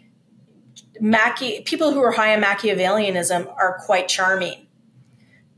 Machi- 1.01 1.61
people 1.61 1.93
who 1.93 2.01
are 2.01 2.11
high 2.11 2.33
on 2.35 2.41
Machiavellianism 2.41 3.47
are 3.47 3.79
quite 3.85 4.07
charming, 4.07 4.67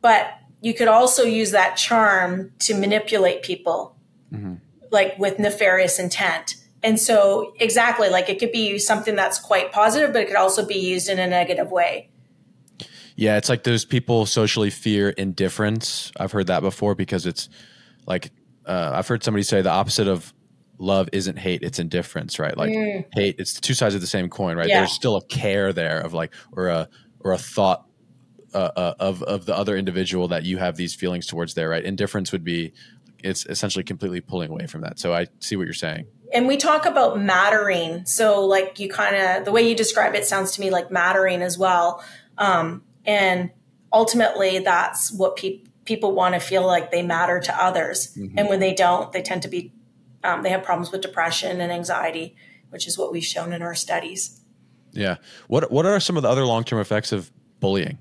but 0.01 0.33
you 0.61 0.73
could 0.73 0.87
also 0.87 1.23
use 1.23 1.51
that 1.51 1.75
charm 1.75 2.51
to 2.59 2.73
manipulate 2.73 3.43
people, 3.43 3.95
mm-hmm. 4.31 4.55
like 4.91 5.17
with 5.17 5.39
nefarious 5.39 5.99
intent. 5.99 6.55
And 6.83 6.99
so, 6.99 7.53
exactly, 7.59 8.09
like 8.09 8.29
it 8.29 8.39
could 8.39 8.51
be 8.51 8.79
something 8.79 9.15
that's 9.15 9.39
quite 9.39 9.71
positive, 9.71 10.13
but 10.13 10.23
it 10.23 10.27
could 10.27 10.35
also 10.35 10.65
be 10.65 10.75
used 10.75 11.09
in 11.09 11.19
a 11.19 11.27
negative 11.27 11.71
way. 11.71 12.09
Yeah, 13.15 13.37
it's 13.37 13.49
like 13.49 13.63
those 13.63 13.85
people 13.85 14.25
socially 14.25 14.71
fear 14.71 15.09
indifference. 15.09 16.11
I've 16.17 16.31
heard 16.31 16.47
that 16.47 16.61
before 16.61 16.95
because 16.95 17.25
it's 17.25 17.49
like 18.07 18.31
uh, 18.65 18.91
I've 18.95 19.07
heard 19.07 19.23
somebody 19.23 19.43
say 19.43 19.61
the 19.61 19.69
opposite 19.69 20.07
of 20.07 20.33
love 20.81 21.07
isn't 21.13 21.37
hate 21.37 21.61
it's 21.61 21.77
indifference 21.77 22.39
right 22.39 22.57
like 22.57 22.71
mm. 22.71 23.05
hate 23.13 23.35
it's 23.37 23.59
two 23.59 23.75
sides 23.75 23.93
of 23.93 24.01
the 24.01 24.07
same 24.07 24.27
coin 24.27 24.57
right 24.57 24.67
yeah. 24.67 24.79
there's 24.79 24.91
still 24.91 25.15
a 25.15 25.23
care 25.25 25.71
there 25.71 25.99
of 25.99 26.11
like 26.11 26.33
or 26.53 26.69
a 26.69 26.89
or 27.19 27.33
a 27.33 27.37
thought 27.37 27.85
uh, 28.53 28.71
uh, 28.75 28.93
of 28.99 29.23
of 29.23 29.45
the 29.45 29.55
other 29.55 29.77
individual 29.77 30.27
that 30.27 30.43
you 30.43 30.57
have 30.57 30.77
these 30.77 30.93
feelings 30.93 31.27
towards 31.27 31.53
there 31.53 31.69
right 31.69 31.83
indifference 31.83 32.31
would 32.31 32.43
be 32.43 32.73
it's 33.23 33.45
essentially 33.45 33.83
completely 33.83 34.21
pulling 34.21 34.49
away 34.51 34.67
from 34.67 34.81
that 34.81 34.99
so 34.99 35.13
i 35.13 35.27
see 35.39 35.55
what 35.55 35.65
you're 35.65 35.73
saying 35.73 36.05
and 36.33 36.47
we 36.47 36.57
talk 36.57 36.85
about 36.85 37.19
mattering 37.19 38.05
so 38.05 38.45
like 38.45 38.79
you 38.79 38.89
kind 38.89 39.15
of 39.15 39.45
the 39.45 39.51
way 39.51 39.67
you 39.67 39.75
describe 39.75 40.15
it 40.15 40.25
sounds 40.25 40.51
to 40.51 40.61
me 40.61 40.69
like 40.69 40.91
mattering 40.91 41.41
as 41.41 41.57
well 41.57 42.03
um, 42.37 42.83
and 43.05 43.51
ultimately 43.93 44.59
that's 44.59 45.11
what 45.11 45.35
pe- 45.35 45.59
people 45.85 46.13
want 46.13 46.33
to 46.33 46.39
feel 46.39 46.65
like 46.65 46.91
they 46.91 47.01
matter 47.01 47.39
to 47.39 47.63
others 47.63 48.15
mm-hmm. 48.15 48.37
and 48.37 48.47
when 48.47 48.59
they 48.59 48.73
don't 48.73 49.11
they 49.11 49.21
tend 49.21 49.41
to 49.41 49.47
be 49.47 49.73
um, 50.23 50.43
they 50.43 50.49
have 50.49 50.63
problems 50.63 50.91
with 50.91 51.01
depression 51.01 51.61
and 51.61 51.71
anxiety, 51.71 52.35
which 52.69 52.87
is 52.87 52.97
what 52.97 53.11
we've 53.11 53.25
shown 53.25 53.53
in 53.53 53.61
our 53.61 53.75
studies. 53.75 54.39
Yeah. 54.91 55.17
What 55.47 55.71
What 55.71 55.85
are 55.85 55.99
some 55.99 56.17
of 56.17 56.23
the 56.23 56.29
other 56.29 56.45
long 56.45 56.63
term 56.63 56.79
effects 56.79 57.11
of 57.11 57.31
bullying? 57.59 57.97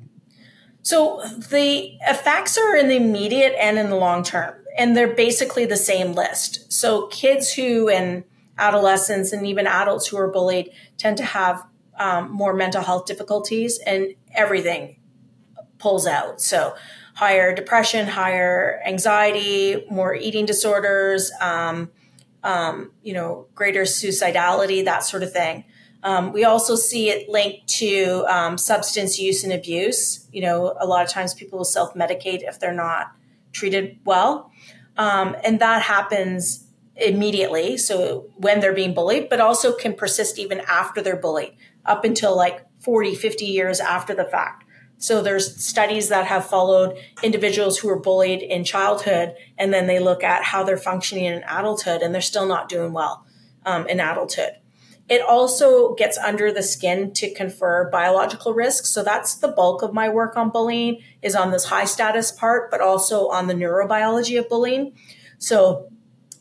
So 0.82 1.22
the 1.50 1.98
effects 2.08 2.56
are 2.56 2.76
in 2.76 2.88
the 2.88 2.96
immediate 2.96 3.54
and 3.58 3.78
in 3.78 3.90
the 3.90 3.96
long 3.96 4.22
term, 4.22 4.54
and 4.76 4.96
they're 4.96 5.14
basically 5.14 5.66
the 5.66 5.76
same 5.76 6.12
list. 6.12 6.72
So 6.72 7.06
kids 7.08 7.52
who 7.52 7.88
and 7.88 8.24
adolescents 8.58 9.32
and 9.32 9.46
even 9.46 9.66
adults 9.66 10.06
who 10.08 10.16
are 10.18 10.28
bullied 10.28 10.70
tend 10.96 11.16
to 11.18 11.24
have 11.24 11.66
um, 11.98 12.30
more 12.30 12.54
mental 12.54 12.82
health 12.82 13.06
difficulties, 13.06 13.78
and 13.86 14.14
everything 14.34 14.96
pulls 15.78 16.06
out. 16.06 16.40
So 16.40 16.74
higher 17.14 17.54
depression, 17.54 18.06
higher 18.06 18.80
anxiety, 18.86 19.84
more 19.90 20.14
eating 20.14 20.46
disorders. 20.46 21.30
Um, 21.40 21.90
um, 22.42 22.92
you 23.02 23.12
know, 23.12 23.46
greater 23.54 23.82
suicidality, 23.82 24.84
that 24.84 25.04
sort 25.04 25.22
of 25.22 25.32
thing. 25.32 25.64
Um, 26.02 26.32
we 26.32 26.44
also 26.44 26.76
see 26.76 27.10
it 27.10 27.28
linked 27.28 27.68
to 27.78 28.24
um, 28.28 28.56
substance 28.56 29.18
use 29.18 29.44
and 29.44 29.52
abuse. 29.52 30.26
You 30.32 30.42
know, 30.42 30.76
a 30.80 30.86
lot 30.86 31.04
of 31.04 31.10
times 31.10 31.34
people 31.34 31.58
will 31.58 31.64
self 31.64 31.94
medicate 31.94 32.42
if 32.42 32.58
they're 32.58 32.74
not 32.74 33.12
treated 33.52 33.98
well. 34.04 34.50
Um, 34.96 35.36
and 35.44 35.60
that 35.60 35.82
happens 35.82 36.66
immediately. 36.96 37.76
So 37.76 38.30
when 38.36 38.60
they're 38.60 38.74
being 38.74 38.94
bullied, 38.94 39.28
but 39.28 39.40
also 39.40 39.74
can 39.74 39.94
persist 39.94 40.38
even 40.38 40.60
after 40.60 41.00
they're 41.02 41.16
bullied, 41.16 41.56
up 41.84 42.04
until 42.04 42.36
like 42.36 42.64
40, 42.80 43.14
50 43.14 43.44
years 43.44 43.80
after 43.80 44.14
the 44.14 44.24
fact. 44.24 44.64
So 44.98 45.22
there's 45.22 45.64
studies 45.64 46.10
that 46.10 46.26
have 46.26 46.44
followed 46.46 46.98
individuals 47.22 47.78
who 47.78 47.88
were 47.88 47.98
bullied 47.98 48.42
in 48.42 48.64
childhood, 48.64 49.34
and 49.56 49.72
then 49.72 49.86
they 49.86 49.98
look 49.98 50.22
at 50.22 50.44
how 50.44 50.62
they're 50.62 50.76
functioning 50.76 51.24
in 51.24 51.42
adulthood, 51.48 52.02
and 52.02 52.14
they're 52.14 52.20
still 52.20 52.46
not 52.46 52.68
doing 52.68 52.92
well 52.92 53.24
um, 53.64 53.86
in 53.86 53.98
adulthood. 53.98 54.56
It 55.10 55.20
also 55.20 55.94
gets 55.96 56.16
under 56.18 56.52
the 56.52 56.62
skin 56.62 57.12
to 57.14 57.34
confer 57.34 57.90
biological 57.90 58.54
risks. 58.54 58.90
So 58.90 59.02
that's 59.02 59.34
the 59.34 59.48
bulk 59.48 59.82
of 59.82 59.92
my 59.92 60.08
work 60.08 60.36
on 60.36 60.50
bullying 60.50 61.02
is 61.20 61.34
on 61.34 61.50
this 61.50 61.64
high 61.64 61.84
status 61.84 62.30
part, 62.30 62.70
but 62.70 62.80
also 62.80 63.28
on 63.28 63.48
the 63.48 63.54
neurobiology 63.54 64.38
of 64.38 64.48
bullying. 64.48 64.92
So 65.38 65.90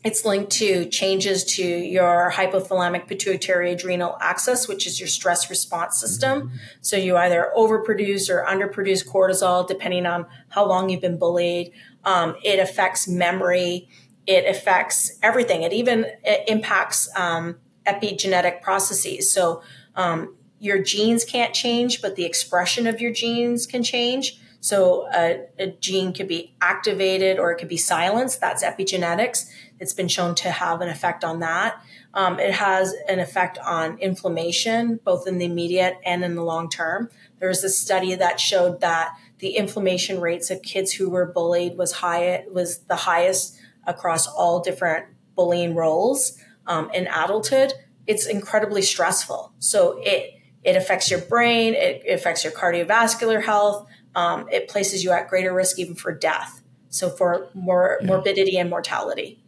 it's 0.03 0.23
linked 0.23 0.51
to 0.51 0.85
changes 0.85 1.43
to 1.55 1.63
your 1.63 2.31
hypothalamic 2.31 3.07
pituitary 3.07 3.71
adrenal 3.71 4.17
axis, 4.21 4.67
which 4.67 4.85
is 4.85 4.99
your 4.99 5.09
stress 5.09 5.49
response 5.49 5.99
system. 5.99 6.43
Mm-hmm. 6.43 6.57
So 6.81 6.95
you 6.95 7.17
either 7.17 7.51
overproduce 7.57 8.29
or 8.29 8.45
underproduce 8.47 9.03
cortisol, 9.05 9.67
depending 9.67 10.05
on 10.05 10.27
how 10.49 10.67
long 10.67 10.89
you've 10.89 11.01
been 11.01 11.17
bullied. 11.17 11.71
Um, 12.05 12.35
it 12.43 12.59
affects 12.59 13.07
memory. 13.07 13.89
It 14.27 14.47
affects 14.47 15.17
everything. 15.23 15.63
It 15.63 15.73
even 15.73 16.05
it 16.23 16.43
impacts 16.47 17.09
um, 17.17 17.57
epigenetic 17.89 18.61
processes. 18.61 19.31
So 19.31 19.63
um, 19.95 20.35
your 20.59 20.81
genes 20.83 21.25
can't 21.25 21.53
change, 21.53 22.01
but 22.01 22.15
the 22.15 22.25
expression 22.25 22.85
of 22.85 23.01
your 23.01 23.11
genes 23.11 23.65
can 23.65 23.83
change. 23.83 24.39
So 24.61 25.07
a, 25.13 25.45
a, 25.57 25.67
gene 25.67 26.11
could 26.11 26.27
be 26.27 26.53
activated 26.59 27.39
or 27.39 27.51
it 27.51 27.57
could 27.57 27.69
be 27.69 27.77
silenced. 27.77 28.41
That's 28.41 28.63
epigenetics. 28.63 29.49
It's 29.79 29.93
been 29.93 30.09
shown 30.09 30.35
to 30.35 30.51
have 30.51 30.81
an 30.81 30.89
effect 30.89 31.23
on 31.23 31.39
that. 31.39 31.81
Um, 32.13 32.39
it 32.39 32.51
has 32.51 32.93
an 33.07 33.19
effect 33.19 33.57
on 33.59 33.97
inflammation, 33.99 34.99
both 35.05 35.27
in 35.27 35.37
the 35.37 35.45
immediate 35.45 35.97
and 36.05 36.25
in 36.25 36.35
the 36.35 36.43
long 36.43 36.69
term. 36.69 37.09
There 37.39 37.47
was 37.47 37.63
a 37.63 37.69
study 37.69 38.15
that 38.15 38.41
showed 38.41 38.81
that 38.81 39.15
the 39.37 39.55
inflammation 39.55 40.19
rates 40.19 40.49
of 40.49 40.61
kids 40.61 40.91
who 40.91 41.09
were 41.09 41.25
bullied 41.25 41.77
was 41.77 41.93
high 41.93 42.43
was 42.51 42.79
the 42.79 42.97
highest 42.97 43.57
across 43.87 44.27
all 44.27 44.59
different 44.59 45.05
bullying 45.35 45.73
roles 45.73 46.37
um, 46.69 46.89
in 46.93 47.07
adulthood. 47.07 47.73
It's 48.07 48.25
incredibly 48.25 48.81
stressful. 48.81 49.53
So 49.59 49.99
it 50.01 50.35
it 50.63 50.75
affects 50.75 51.09
your 51.09 51.21
brain, 51.21 51.73
it, 51.73 52.03
it 52.05 52.13
affects 52.13 52.43
your 52.43 52.53
cardiovascular 52.53 53.43
health. 53.43 53.87
Um, 54.15 54.47
it 54.51 54.67
places 54.67 55.03
you 55.03 55.11
at 55.11 55.29
greater 55.29 55.53
risk 55.53 55.79
even 55.79 55.95
for 55.95 56.13
death. 56.13 56.61
So 56.89 57.09
for 57.09 57.49
more 57.53 57.97
yeah. 58.01 58.07
morbidity 58.07 58.57
and 58.57 58.69
mortality. 58.69 59.43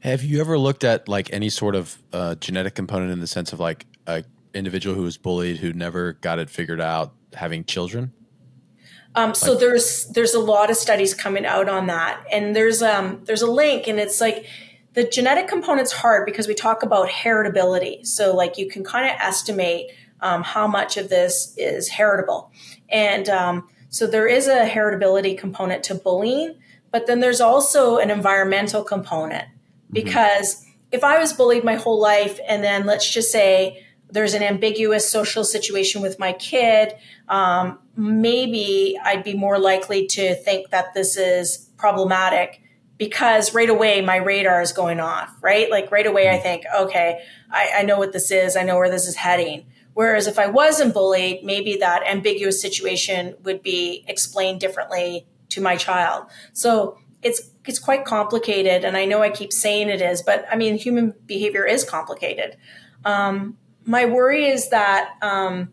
Have 0.00 0.22
you 0.22 0.40
ever 0.40 0.58
looked 0.58 0.84
at 0.84 1.08
like 1.08 1.32
any 1.32 1.48
sort 1.48 1.74
of 1.74 1.98
uh, 2.12 2.34
genetic 2.36 2.74
component 2.74 3.10
in 3.10 3.20
the 3.20 3.26
sense 3.26 3.52
of 3.52 3.60
like 3.60 3.86
a 4.06 4.24
individual 4.54 4.94
who 4.94 5.02
was 5.02 5.16
bullied 5.16 5.58
who 5.58 5.72
never 5.72 6.12
got 6.14 6.38
it 6.38 6.50
figured 6.50 6.80
out 6.80 7.12
having 7.32 7.64
children? 7.64 8.12
Um, 9.14 9.34
so 9.34 9.52
like, 9.52 9.60
there's 9.60 10.06
there's 10.08 10.34
a 10.34 10.40
lot 10.40 10.70
of 10.70 10.76
studies 10.76 11.14
coming 11.14 11.46
out 11.46 11.68
on 11.68 11.86
that, 11.86 12.24
and 12.32 12.54
there's 12.54 12.82
um 12.82 13.22
there's 13.24 13.42
a 13.42 13.50
link, 13.50 13.86
and 13.86 13.98
it's 13.98 14.20
like 14.20 14.46
the 14.94 15.04
genetic 15.04 15.48
component's 15.48 15.92
hard 15.92 16.24
because 16.24 16.48
we 16.48 16.54
talk 16.54 16.82
about 16.82 17.08
heritability. 17.08 18.06
So 18.06 18.34
like 18.34 18.58
you 18.58 18.68
can 18.68 18.84
kind 18.84 19.06
of 19.06 19.16
estimate 19.20 19.90
um, 20.20 20.42
how 20.42 20.66
much 20.66 20.96
of 20.96 21.08
this 21.08 21.52
is 21.56 21.88
heritable. 21.88 22.50
And 22.88 23.28
um, 23.28 23.68
so 23.88 24.06
there 24.06 24.26
is 24.26 24.46
a 24.46 24.66
heritability 24.66 25.36
component 25.36 25.82
to 25.84 25.94
bullying, 25.94 26.56
but 26.90 27.06
then 27.06 27.20
there's 27.20 27.40
also 27.40 27.98
an 27.98 28.10
environmental 28.10 28.84
component 28.84 29.44
mm-hmm. 29.44 29.92
because 29.92 30.54
mm-hmm. 30.54 30.70
if 30.92 31.04
I 31.04 31.18
was 31.18 31.32
bullied 31.32 31.64
my 31.64 31.74
whole 31.74 32.00
life 32.00 32.38
and 32.48 32.62
then 32.62 32.86
let's 32.86 33.08
just 33.08 33.32
say 33.32 33.84
there's 34.10 34.34
an 34.34 34.44
ambiguous 34.44 35.08
social 35.08 35.42
situation 35.42 36.02
with 36.02 36.20
my 36.20 36.32
kid, 36.34 36.94
um, 37.28 37.80
maybe 37.96 38.96
I'd 39.04 39.24
be 39.24 39.34
more 39.34 39.58
likely 39.58 40.06
to 40.08 40.36
think 40.36 40.70
that 40.70 40.94
this 40.94 41.16
is 41.16 41.68
problematic 41.76 42.60
because 42.96 43.54
right 43.54 43.68
away 43.68 44.00
my 44.00 44.16
radar 44.16 44.62
is 44.62 44.72
going 44.72 45.00
off, 45.00 45.34
right? 45.40 45.70
Like 45.70 45.90
right 45.90 46.06
away 46.06 46.28
I 46.28 46.34
mm-hmm. 46.34 46.42
think, 46.42 46.64
okay, 46.76 47.22
I, 47.50 47.70
I 47.78 47.82
know 47.82 47.98
what 47.98 48.12
this 48.12 48.30
is, 48.30 48.56
I 48.56 48.62
know 48.62 48.76
where 48.76 48.90
this 48.90 49.08
is 49.08 49.16
heading. 49.16 49.66
Whereas 49.94 50.26
if 50.26 50.38
I 50.38 50.48
wasn't 50.48 50.92
bullied, 50.92 51.44
maybe 51.44 51.76
that 51.76 52.02
ambiguous 52.06 52.60
situation 52.60 53.36
would 53.44 53.62
be 53.62 54.04
explained 54.08 54.60
differently 54.60 55.26
to 55.50 55.60
my 55.60 55.76
child. 55.76 56.26
So 56.52 56.98
it's 57.22 57.50
it's 57.64 57.78
quite 57.78 58.04
complicated, 58.04 58.84
and 58.84 58.96
I 58.96 59.06
know 59.06 59.22
I 59.22 59.30
keep 59.30 59.52
saying 59.52 59.88
it 59.88 60.02
is, 60.02 60.20
but 60.20 60.44
I 60.50 60.56
mean, 60.56 60.76
human 60.76 61.14
behavior 61.24 61.64
is 61.64 61.82
complicated. 61.82 62.58
Um, 63.04 63.56
my 63.84 64.04
worry 64.04 64.46
is 64.46 64.68
that 64.70 65.14
um, 65.22 65.72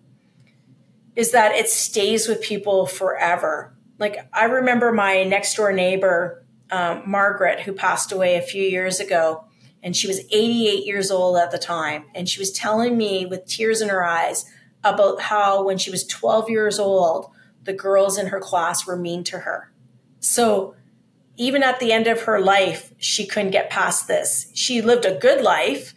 is 1.15 1.31
that 1.31 1.53
it 1.53 1.67
stays 1.67 2.27
with 2.27 2.41
people 2.41 2.85
forever. 2.85 3.73
Like 3.99 4.17
I 4.33 4.45
remember 4.45 4.91
my 4.91 5.23
next 5.23 5.55
door 5.55 5.73
neighbor, 5.73 6.40
um, 6.71 7.03
Margaret, 7.05 7.61
who 7.61 7.73
passed 7.73 8.11
away 8.11 8.35
a 8.35 8.41
few 8.41 8.63
years 8.63 8.99
ago 8.99 9.45
and 9.83 9.95
she 9.95 10.07
was 10.07 10.19
88 10.31 10.85
years 10.85 11.09
old 11.09 11.37
at 11.37 11.51
the 11.51 11.57
time. 11.57 12.05
And 12.13 12.29
she 12.29 12.39
was 12.39 12.51
telling 12.51 12.97
me 12.97 13.25
with 13.25 13.45
tears 13.45 13.81
in 13.81 13.89
her 13.89 14.03
eyes 14.03 14.45
about 14.83 15.21
how 15.21 15.63
when 15.63 15.77
she 15.77 15.91
was 15.91 16.05
12 16.05 16.49
years 16.49 16.79
old, 16.79 17.31
the 17.63 17.73
girls 17.73 18.17
in 18.17 18.27
her 18.27 18.39
class 18.39 18.85
were 18.85 18.95
mean 18.95 19.23
to 19.25 19.39
her. 19.39 19.71
So 20.19 20.75
even 21.37 21.63
at 21.63 21.79
the 21.79 21.91
end 21.91 22.07
of 22.07 22.21
her 22.21 22.39
life, 22.39 22.93
she 22.97 23.25
couldn't 23.25 23.51
get 23.51 23.69
past 23.69 24.07
this. 24.07 24.51
She 24.53 24.81
lived 24.81 25.05
a 25.05 25.17
good 25.17 25.43
life. 25.43 25.93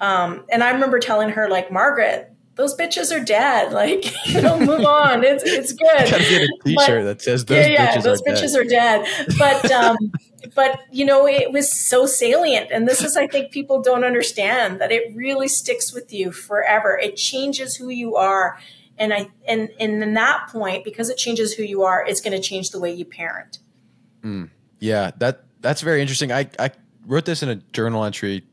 Um, 0.00 0.44
and 0.50 0.62
I 0.62 0.70
remember 0.70 0.98
telling 0.98 1.30
her, 1.30 1.48
like, 1.48 1.72
Margaret, 1.72 2.32
those 2.56 2.74
bitches 2.74 3.14
are 3.14 3.22
dead. 3.22 3.72
Like, 3.72 4.12
you 4.26 4.40
know, 4.40 4.58
move 4.58 4.84
on. 4.84 5.22
It's 5.22 5.44
it's 5.44 5.72
good. 5.72 6.10
Gotta 6.10 6.24
get 6.24 6.42
a 6.42 6.48
T-shirt 6.64 7.00
but, 7.00 7.04
that 7.04 7.22
says 7.22 7.44
those 7.44 7.68
yeah, 7.68 7.92
bitches 7.92 7.94
yeah, 7.94 8.00
those 8.00 8.20
are 8.20 8.24
bitches 8.24 8.52
dead. 8.52 8.60
are 8.60 8.64
dead. 8.64 9.36
But 9.38 9.70
um, 9.70 9.96
but 10.54 10.80
you 10.90 11.04
know, 11.04 11.28
it 11.28 11.52
was 11.52 11.70
so 11.70 12.06
salient, 12.06 12.70
and 12.72 12.88
this 12.88 13.02
is, 13.02 13.16
I 13.16 13.26
think, 13.26 13.52
people 13.52 13.80
don't 13.82 14.04
understand 14.04 14.80
that 14.80 14.90
it 14.90 15.14
really 15.14 15.48
sticks 15.48 15.92
with 15.92 16.12
you 16.12 16.32
forever. 16.32 16.98
It 16.98 17.16
changes 17.16 17.76
who 17.76 17.90
you 17.90 18.16
are, 18.16 18.58
and 18.98 19.12
I 19.12 19.28
and 19.46 19.68
and 19.78 20.02
in 20.02 20.14
that 20.14 20.48
point, 20.50 20.82
because 20.82 21.10
it 21.10 21.18
changes 21.18 21.54
who 21.54 21.62
you 21.62 21.82
are, 21.82 22.04
it's 22.06 22.20
going 22.20 22.32
to 22.32 22.42
change 22.42 22.70
the 22.70 22.80
way 22.80 22.92
you 22.92 23.04
parent. 23.04 23.58
Mm, 24.22 24.50
yeah, 24.80 25.10
that 25.18 25.44
that's 25.60 25.82
very 25.82 26.00
interesting. 26.00 26.32
I 26.32 26.48
I 26.58 26.70
wrote 27.06 27.26
this 27.26 27.42
in 27.42 27.50
a 27.50 27.56
journal 27.56 28.02
entry. 28.02 28.44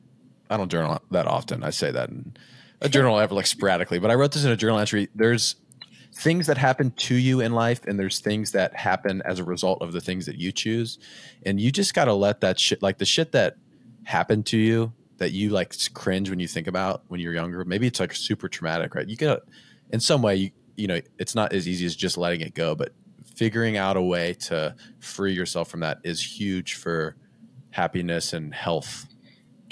I 0.49 0.57
don't 0.57 0.69
journal 0.69 1.01
that 1.11 1.25
often. 1.25 1.63
I 1.63 1.69
say 1.69 1.89
that. 1.91 2.09
In, 2.09 2.35
a 2.83 2.89
journal 2.89 3.19
ever 3.19 3.33
like 3.33 3.47
sporadically, 3.47 3.99
but 3.99 4.11
I 4.11 4.15
wrote 4.15 4.33
this 4.33 4.43
in 4.43 4.51
a 4.51 4.55
journal 4.55 4.79
entry. 4.79 5.09
There's 5.15 5.55
things 6.13 6.45
that 6.47 6.57
happen 6.57 6.91
to 6.91 7.15
you 7.15 7.39
in 7.39 7.53
life, 7.53 7.85
and 7.85 7.97
there's 7.97 8.19
things 8.19 8.51
that 8.51 8.75
happen 8.75 9.21
as 9.25 9.39
a 9.39 9.43
result 9.43 9.81
of 9.81 9.93
the 9.93 10.01
things 10.01 10.25
that 10.27 10.35
you 10.35 10.51
choose, 10.51 10.99
and 11.45 11.59
you 11.59 11.71
just 11.71 11.93
got 11.93 12.05
to 12.05 12.13
let 12.13 12.41
that 12.41 12.59
shit, 12.59 12.83
like 12.83 12.97
the 12.99 13.05
shit 13.05 13.31
that 13.31 13.55
happened 14.03 14.45
to 14.45 14.57
you 14.57 14.93
that 15.17 15.31
you 15.31 15.49
like 15.49 15.73
cringe 15.93 16.29
when 16.29 16.39
you 16.39 16.47
think 16.47 16.67
about 16.67 17.03
when 17.07 17.19
you're 17.19 17.33
younger. 17.33 17.63
Maybe 17.63 17.87
it's 17.87 17.99
like 17.99 18.13
super 18.13 18.49
traumatic, 18.49 18.93
right? 18.95 19.07
You 19.07 19.15
get 19.15 19.39
in 19.91 19.99
some 19.99 20.21
way, 20.21 20.35
you 20.35 20.51
you 20.75 20.87
know, 20.87 20.99
it's 21.19 21.35
not 21.35 21.53
as 21.53 21.67
easy 21.67 21.85
as 21.85 21.95
just 21.95 22.17
letting 22.17 22.41
it 22.41 22.53
go, 22.53 22.75
but 22.75 22.93
figuring 23.35 23.77
out 23.77 23.97
a 23.97 24.01
way 24.01 24.33
to 24.33 24.75
free 24.99 25.33
yourself 25.33 25.69
from 25.69 25.81
that 25.81 25.99
is 26.03 26.21
huge 26.21 26.75
for 26.75 27.15
happiness 27.71 28.33
and 28.33 28.53
health 28.53 29.07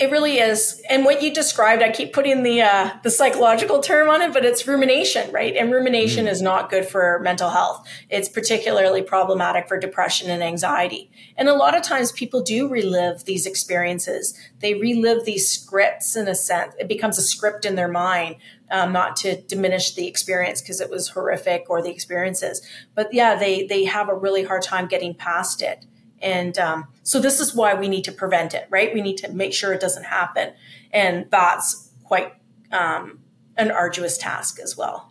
it 0.01 0.09
really 0.09 0.39
is. 0.39 0.81
And 0.89 1.05
what 1.05 1.21
you 1.21 1.31
described, 1.31 1.83
I 1.83 1.91
keep 1.91 2.11
putting 2.11 2.41
the 2.41 2.63
uh, 2.63 2.89
the 3.03 3.11
psychological 3.11 3.81
term 3.81 4.09
on 4.09 4.23
it, 4.23 4.33
but 4.33 4.43
it's 4.43 4.65
rumination, 4.67 5.31
right? 5.31 5.55
And 5.55 5.71
rumination 5.71 6.25
mm. 6.25 6.31
is 6.31 6.41
not 6.41 6.71
good 6.71 6.85
for 6.85 7.19
mental 7.21 7.51
health. 7.51 7.87
It's 8.09 8.27
particularly 8.27 9.03
problematic 9.03 9.67
for 9.67 9.79
depression 9.79 10.31
and 10.31 10.41
anxiety. 10.41 11.11
And 11.37 11.47
a 11.47 11.53
lot 11.53 11.77
of 11.77 11.83
times 11.83 12.11
people 12.11 12.41
do 12.41 12.67
relive 12.67 13.25
these 13.25 13.45
experiences. 13.45 14.33
They 14.59 14.73
relive 14.73 15.23
these 15.23 15.47
scripts 15.47 16.15
in 16.15 16.27
a 16.27 16.33
sense. 16.33 16.73
It 16.79 16.87
becomes 16.87 17.19
a 17.19 17.21
script 17.21 17.63
in 17.63 17.75
their 17.75 17.87
mind, 17.87 18.37
um, 18.71 18.91
not 18.91 19.15
to 19.17 19.39
diminish 19.43 19.93
the 19.93 20.07
experience 20.07 20.61
because 20.61 20.81
it 20.81 20.89
was 20.89 21.09
horrific 21.09 21.65
or 21.69 21.83
the 21.83 21.91
experiences. 21.91 22.63
But 22.95 23.13
yeah, 23.13 23.35
they 23.35 23.67
they 23.67 23.85
have 23.85 24.09
a 24.09 24.15
really 24.15 24.45
hard 24.45 24.63
time 24.63 24.87
getting 24.87 25.13
past 25.13 25.61
it. 25.61 25.85
And 26.21 26.57
um, 26.59 26.87
so 27.03 27.19
this 27.19 27.39
is 27.39 27.55
why 27.55 27.73
we 27.73 27.87
need 27.87 28.03
to 28.05 28.11
prevent 28.11 28.53
it, 28.53 28.67
right? 28.69 28.93
We 28.93 29.01
need 29.01 29.17
to 29.17 29.31
make 29.31 29.53
sure 29.53 29.73
it 29.73 29.81
doesn't 29.81 30.05
happen. 30.05 30.53
And 30.91 31.25
that's 31.31 31.91
quite 32.03 32.33
um, 32.71 33.19
an 33.57 33.71
arduous 33.71 34.17
task 34.17 34.59
as 34.59 34.77
well. 34.77 35.09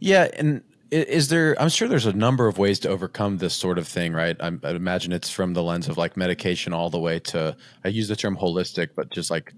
Yeah. 0.00 0.28
And 0.36 0.62
is 0.90 1.28
there, 1.28 1.60
I'm 1.60 1.68
sure 1.68 1.88
there's 1.88 2.06
a 2.06 2.12
number 2.12 2.46
of 2.46 2.56
ways 2.56 2.78
to 2.80 2.88
overcome 2.88 3.38
this 3.38 3.54
sort 3.54 3.78
of 3.78 3.88
thing, 3.88 4.12
right? 4.12 4.36
I, 4.40 4.52
I 4.62 4.70
imagine 4.70 5.12
it's 5.12 5.30
from 5.30 5.54
the 5.54 5.62
lens 5.62 5.88
of 5.88 5.96
like 5.96 6.16
medication 6.16 6.72
all 6.72 6.90
the 6.90 7.00
way 7.00 7.18
to, 7.20 7.56
I 7.84 7.88
use 7.88 8.08
the 8.08 8.16
term 8.16 8.36
holistic, 8.36 8.90
but 8.94 9.10
just 9.10 9.30
like 9.30 9.52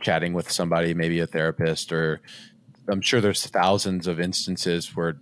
chatting 0.00 0.32
with 0.32 0.50
somebody, 0.50 0.94
maybe 0.94 1.20
a 1.20 1.26
therapist, 1.26 1.92
or 1.92 2.20
I'm 2.88 3.00
sure 3.00 3.20
there's 3.20 3.46
thousands 3.46 4.06
of 4.06 4.18
instances 4.18 4.96
where 4.96 5.18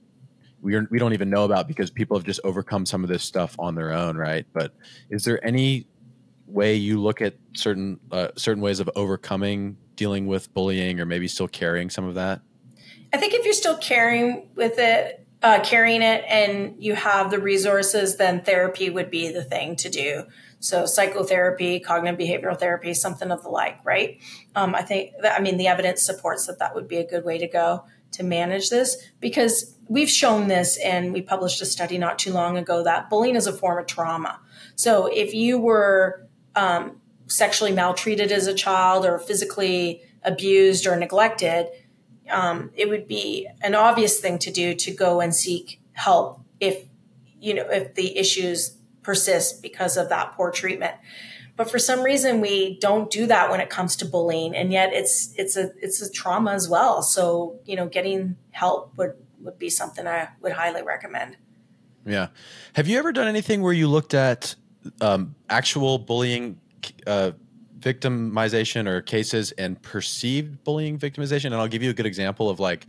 we 0.62 0.74
are, 0.74 0.86
we 0.90 0.98
don't 0.98 1.12
even 1.12 1.30
know 1.30 1.44
about 1.44 1.68
because 1.68 1.90
people 1.90 2.16
have 2.16 2.24
just 2.24 2.40
overcome 2.44 2.86
some 2.86 3.02
of 3.02 3.10
this 3.10 3.22
stuff 3.22 3.56
on 3.58 3.74
their 3.74 3.92
own, 3.92 4.16
right? 4.16 4.46
But 4.52 4.74
is 5.08 5.24
there 5.24 5.44
any 5.44 5.86
way 6.46 6.74
you 6.74 7.00
look 7.00 7.22
at 7.22 7.34
certain 7.54 8.00
uh, 8.10 8.28
certain 8.36 8.62
ways 8.62 8.80
of 8.80 8.90
overcoming 8.96 9.76
dealing 9.96 10.26
with 10.26 10.52
bullying, 10.54 11.00
or 11.00 11.06
maybe 11.06 11.28
still 11.28 11.48
carrying 11.48 11.90
some 11.90 12.04
of 12.04 12.14
that? 12.14 12.40
I 13.12 13.16
think 13.16 13.34
if 13.34 13.44
you're 13.44 13.54
still 13.54 13.76
carrying 13.76 14.48
with 14.54 14.78
it, 14.78 15.26
uh, 15.42 15.60
carrying 15.62 16.02
it, 16.02 16.24
and 16.28 16.76
you 16.78 16.94
have 16.94 17.30
the 17.30 17.38
resources, 17.38 18.16
then 18.16 18.42
therapy 18.42 18.90
would 18.90 19.10
be 19.10 19.30
the 19.32 19.44
thing 19.44 19.76
to 19.76 19.88
do. 19.88 20.24
So 20.60 20.84
psychotherapy, 20.84 21.80
cognitive 21.80 22.20
behavioral 22.20 22.58
therapy, 22.58 22.92
something 22.92 23.30
of 23.30 23.42
the 23.42 23.48
like, 23.48 23.78
right? 23.84 24.18
Um, 24.54 24.74
I 24.74 24.82
think 24.82 25.12
that, 25.22 25.38
I 25.38 25.42
mean 25.42 25.56
the 25.56 25.68
evidence 25.68 26.02
supports 26.02 26.46
that 26.46 26.58
that 26.58 26.74
would 26.74 26.86
be 26.86 26.98
a 26.98 27.06
good 27.06 27.24
way 27.24 27.38
to 27.38 27.48
go 27.48 27.84
to 28.12 28.22
manage 28.22 28.68
this 28.68 28.96
because 29.20 29.76
we've 29.90 30.08
shown 30.08 30.46
this 30.46 30.78
and 30.78 31.12
we 31.12 31.20
published 31.20 31.60
a 31.60 31.66
study 31.66 31.98
not 31.98 32.16
too 32.16 32.32
long 32.32 32.56
ago 32.56 32.84
that 32.84 33.10
bullying 33.10 33.34
is 33.34 33.48
a 33.48 33.52
form 33.52 33.76
of 33.76 33.86
trauma. 33.86 34.38
So 34.76 35.06
if 35.06 35.34
you 35.34 35.58
were 35.58 36.28
um, 36.54 37.00
sexually 37.26 37.72
maltreated 37.72 38.30
as 38.30 38.46
a 38.46 38.54
child 38.54 39.04
or 39.04 39.18
physically 39.18 40.02
abused 40.22 40.86
or 40.86 40.96
neglected, 40.96 41.66
um, 42.30 42.70
it 42.74 42.88
would 42.88 43.08
be 43.08 43.48
an 43.62 43.74
obvious 43.74 44.20
thing 44.20 44.38
to 44.38 44.52
do 44.52 44.74
to 44.74 44.94
go 44.94 45.20
and 45.20 45.34
seek 45.34 45.80
help 45.92 46.40
if 46.60 46.84
you 47.40 47.52
know 47.52 47.68
if 47.68 47.94
the 47.94 48.16
issues 48.16 48.76
persist 49.02 49.60
because 49.60 49.96
of 49.96 50.08
that 50.08 50.32
poor 50.32 50.52
treatment. 50.52 50.94
But 51.56 51.68
for 51.68 51.80
some 51.80 52.02
reason, 52.02 52.40
we 52.40 52.78
don't 52.78 53.10
do 53.10 53.26
that 53.26 53.50
when 53.50 53.60
it 53.60 53.68
comes 53.68 53.96
to 53.96 54.04
bullying, 54.04 54.54
and 54.54 54.72
yet 54.72 54.92
it's 54.92 55.34
it's 55.36 55.56
a 55.56 55.72
it's 55.82 56.00
a 56.00 56.10
trauma 56.10 56.52
as 56.52 56.68
well. 56.68 57.02
So 57.02 57.58
you 57.64 57.74
know, 57.74 57.88
getting 57.88 58.36
help 58.52 58.96
would 58.96 59.14
would 59.42 59.58
be 59.58 59.70
something 59.70 60.06
I 60.06 60.28
would 60.40 60.52
highly 60.52 60.82
recommend. 60.82 61.36
Yeah. 62.06 62.28
Have 62.74 62.88
you 62.88 62.98
ever 62.98 63.12
done 63.12 63.28
anything 63.28 63.62
where 63.62 63.72
you 63.72 63.88
looked 63.88 64.14
at 64.14 64.54
um, 65.00 65.34
actual 65.48 65.98
bullying 65.98 66.60
uh, 67.06 67.32
victimization 67.78 68.86
or 68.86 69.02
cases 69.02 69.52
and 69.52 69.80
perceived 69.82 70.64
bullying 70.64 70.98
victimization? 70.98 71.46
And 71.46 71.56
I'll 71.56 71.68
give 71.68 71.82
you 71.82 71.90
a 71.90 71.94
good 71.94 72.06
example 72.06 72.48
of 72.48 72.60
like, 72.60 72.86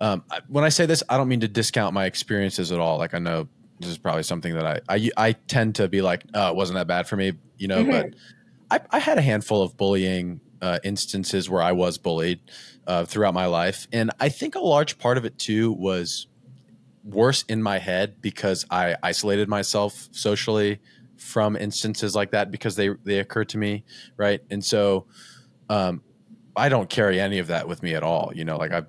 um, 0.00 0.24
when 0.48 0.64
I 0.64 0.68
say 0.68 0.86
this, 0.86 1.02
I 1.08 1.16
don't 1.16 1.28
mean 1.28 1.40
to 1.40 1.48
discount 1.48 1.94
my 1.94 2.04
experiences 2.06 2.72
at 2.72 2.78
all. 2.78 2.98
Like 2.98 3.14
I 3.14 3.18
know 3.18 3.48
this 3.80 3.90
is 3.90 3.98
probably 3.98 4.22
something 4.22 4.54
that 4.54 4.66
I 4.66 4.80
I, 4.88 5.10
I 5.16 5.32
tend 5.32 5.76
to 5.76 5.88
be 5.88 6.02
like, 6.02 6.24
oh, 6.34 6.50
it 6.50 6.56
wasn't 6.56 6.76
that 6.78 6.86
bad 6.86 7.06
for 7.06 7.16
me, 7.16 7.32
you 7.58 7.68
know. 7.68 7.82
Mm-hmm. 7.82 7.90
But 7.90 8.14
I, 8.70 8.96
I, 8.96 8.98
had 8.98 9.18
a 9.18 9.22
handful 9.22 9.62
of 9.62 9.76
bullying 9.76 10.40
uh, 10.62 10.78
instances 10.84 11.48
where 11.50 11.62
I 11.62 11.72
was 11.72 11.98
bullied 11.98 12.40
uh, 12.86 13.04
throughout 13.04 13.34
my 13.34 13.46
life, 13.46 13.86
and 13.92 14.10
I 14.20 14.28
think 14.28 14.54
a 14.54 14.60
large 14.60 14.98
part 14.98 15.18
of 15.18 15.24
it 15.24 15.38
too 15.38 15.72
was 15.72 16.26
worse 17.04 17.44
in 17.48 17.62
my 17.62 17.78
head 17.78 18.20
because 18.22 18.64
I 18.70 18.96
isolated 19.02 19.48
myself 19.48 20.08
socially 20.10 20.80
from 21.16 21.56
instances 21.56 22.14
like 22.14 22.32
that 22.32 22.50
because 22.50 22.76
they 22.76 22.90
they 23.04 23.18
occurred 23.18 23.50
to 23.50 23.58
me, 23.58 23.84
right? 24.16 24.40
And 24.50 24.64
so 24.64 25.06
um, 25.68 26.02
I 26.56 26.68
don't 26.68 26.88
carry 26.88 27.20
any 27.20 27.38
of 27.38 27.48
that 27.48 27.68
with 27.68 27.82
me 27.82 27.94
at 27.94 28.02
all. 28.02 28.32
You 28.34 28.44
know, 28.44 28.56
like 28.56 28.72
I 28.72 28.82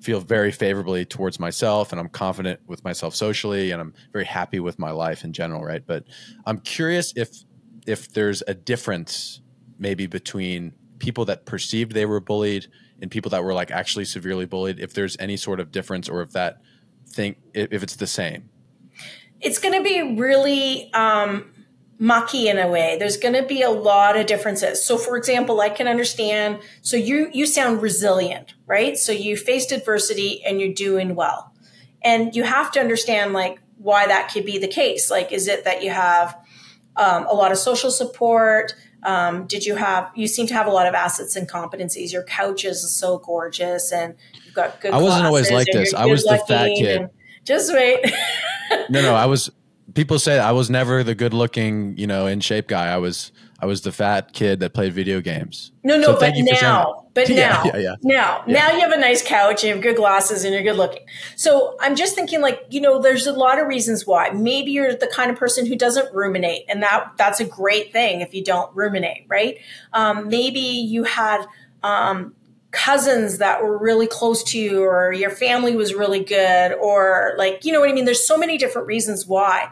feel 0.00 0.20
very 0.20 0.50
favorably 0.50 1.04
towards 1.04 1.38
myself 1.38 1.92
and 1.92 2.00
I'm 2.00 2.08
confident 2.08 2.60
with 2.66 2.82
myself 2.84 3.14
socially 3.14 3.70
and 3.70 3.80
I'm 3.80 3.94
very 4.12 4.24
happy 4.24 4.58
with 4.60 4.78
my 4.78 4.90
life 4.90 5.24
in 5.24 5.32
general, 5.32 5.62
right? 5.62 5.82
But 5.84 6.04
I'm 6.46 6.58
curious 6.58 7.12
if 7.16 7.44
if 7.86 8.12
there's 8.12 8.42
a 8.46 8.54
difference 8.54 9.40
maybe 9.78 10.06
between 10.06 10.72
people 11.02 11.24
that 11.26 11.44
perceived 11.44 11.92
they 11.92 12.06
were 12.06 12.20
bullied 12.20 12.68
and 13.02 13.10
people 13.10 13.28
that 13.28 13.44
were 13.44 13.52
like 13.52 13.70
actually 13.70 14.04
severely 14.04 14.46
bullied, 14.46 14.78
if 14.78 14.94
there's 14.94 15.16
any 15.18 15.36
sort 15.36 15.58
of 15.60 15.72
difference 15.72 16.08
or 16.08 16.22
if 16.22 16.30
that 16.30 16.62
thing 17.08 17.34
if 17.52 17.82
it's 17.82 17.96
the 17.96 18.06
same. 18.06 18.48
It's 19.40 19.58
going 19.58 19.74
to 19.74 19.82
be 19.82 20.16
really 20.16 20.90
um 20.94 21.50
mucky 21.98 22.48
in 22.48 22.58
a 22.58 22.68
way. 22.68 22.96
There's 22.98 23.16
going 23.16 23.34
to 23.34 23.42
be 23.42 23.62
a 23.62 23.70
lot 23.70 24.16
of 24.16 24.26
differences. 24.26 24.84
So 24.84 24.96
for 24.96 25.16
example, 25.16 25.60
I 25.60 25.68
can 25.68 25.88
understand 25.88 26.60
so 26.80 26.96
you 26.96 27.28
you 27.34 27.46
sound 27.46 27.82
resilient, 27.82 28.54
right? 28.66 28.96
So 28.96 29.10
you 29.10 29.36
faced 29.36 29.72
adversity 29.72 30.42
and 30.46 30.60
you're 30.60 30.72
doing 30.72 31.16
well. 31.16 31.52
And 32.02 32.34
you 32.34 32.44
have 32.44 32.70
to 32.72 32.80
understand 32.80 33.32
like 33.32 33.58
why 33.76 34.06
that 34.06 34.30
could 34.32 34.46
be 34.46 34.58
the 34.58 34.68
case. 34.68 35.10
Like 35.10 35.32
is 35.32 35.48
it 35.48 35.64
that 35.64 35.82
you 35.82 35.90
have 35.90 36.38
um, 36.94 37.26
a 37.26 37.34
lot 37.34 37.50
of 37.50 37.58
social 37.58 37.90
support? 37.90 38.74
Um, 39.04 39.46
did 39.46 39.64
you 39.64 39.74
have 39.74 40.10
you 40.14 40.28
seem 40.28 40.46
to 40.46 40.54
have 40.54 40.66
a 40.66 40.70
lot 40.70 40.86
of 40.86 40.94
assets 40.94 41.34
and 41.34 41.48
competencies. 41.48 42.12
Your 42.12 42.22
couch 42.22 42.64
is 42.64 42.88
so 42.94 43.18
gorgeous 43.18 43.92
and 43.92 44.14
you've 44.44 44.54
got 44.54 44.80
good 44.80 44.92
i 44.92 45.02
wasn't 45.02 45.26
always 45.26 45.50
like 45.50 45.66
this. 45.72 45.92
I 45.92 46.06
was 46.06 46.22
the 46.24 46.42
fat 46.46 46.68
kid. 46.76 47.10
just 47.44 47.72
wait. 47.72 48.04
No 48.88 49.02
no 49.02 49.14
i 49.14 49.26
was 49.26 49.50
people 49.94 50.18
say 50.18 50.38
I 50.38 50.52
was 50.52 50.70
never 50.70 51.02
the 51.02 51.14
good 51.14 51.34
looking, 51.34 51.96
you 51.96 52.06
know, 52.06 52.26
in 52.26 52.40
shape 52.40 52.68
guy. 52.68 52.88
I 52.88 52.98
was 52.98 53.32
I 53.62 53.66
was 53.66 53.82
the 53.82 53.92
fat 53.92 54.32
kid 54.32 54.58
that 54.58 54.74
played 54.74 54.92
video 54.92 55.20
games. 55.20 55.70
No, 55.84 55.96
no, 55.96 56.06
so 56.06 56.18
but 56.18 56.32
now, 56.36 57.06
but 57.14 57.28
now, 57.28 57.62
yeah, 57.64 57.76
yeah, 57.76 57.94
now, 58.02 58.42
yeah. 58.44 58.54
now 58.54 58.72
you 58.72 58.80
have 58.80 58.90
a 58.90 58.98
nice 58.98 59.22
couch, 59.22 59.62
you 59.62 59.70
have 59.70 59.80
good 59.80 59.94
glasses, 59.94 60.42
and 60.42 60.52
you're 60.52 60.64
good 60.64 60.76
looking. 60.76 61.04
So 61.36 61.76
I'm 61.80 61.94
just 61.94 62.16
thinking, 62.16 62.40
like, 62.40 62.60
you 62.70 62.80
know, 62.80 63.00
there's 63.00 63.28
a 63.28 63.32
lot 63.32 63.60
of 63.60 63.68
reasons 63.68 64.04
why. 64.04 64.30
Maybe 64.30 64.72
you're 64.72 64.96
the 64.96 65.06
kind 65.06 65.30
of 65.30 65.36
person 65.36 65.64
who 65.64 65.76
doesn't 65.76 66.12
ruminate, 66.12 66.64
and 66.68 66.82
that 66.82 67.12
that's 67.16 67.38
a 67.38 67.44
great 67.44 67.92
thing 67.92 68.20
if 68.20 68.34
you 68.34 68.42
don't 68.42 68.74
ruminate, 68.74 69.26
right? 69.28 69.58
Um, 69.92 70.28
maybe 70.28 70.58
you 70.58 71.04
had. 71.04 71.46
Um, 71.84 72.34
cousins 72.72 73.36
that 73.36 73.62
were 73.62 73.76
really 73.76 74.06
close 74.06 74.42
to 74.42 74.58
you 74.58 74.82
or 74.82 75.12
your 75.12 75.28
family 75.28 75.76
was 75.76 75.92
really 75.92 76.24
good 76.24 76.72
or 76.80 77.34
like 77.36 77.66
you 77.66 77.70
know 77.70 77.80
what 77.80 77.90
i 77.90 77.92
mean 77.92 78.06
there's 78.06 78.26
so 78.26 78.38
many 78.38 78.56
different 78.56 78.86
reasons 78.86 79.26
why 79.26 79.70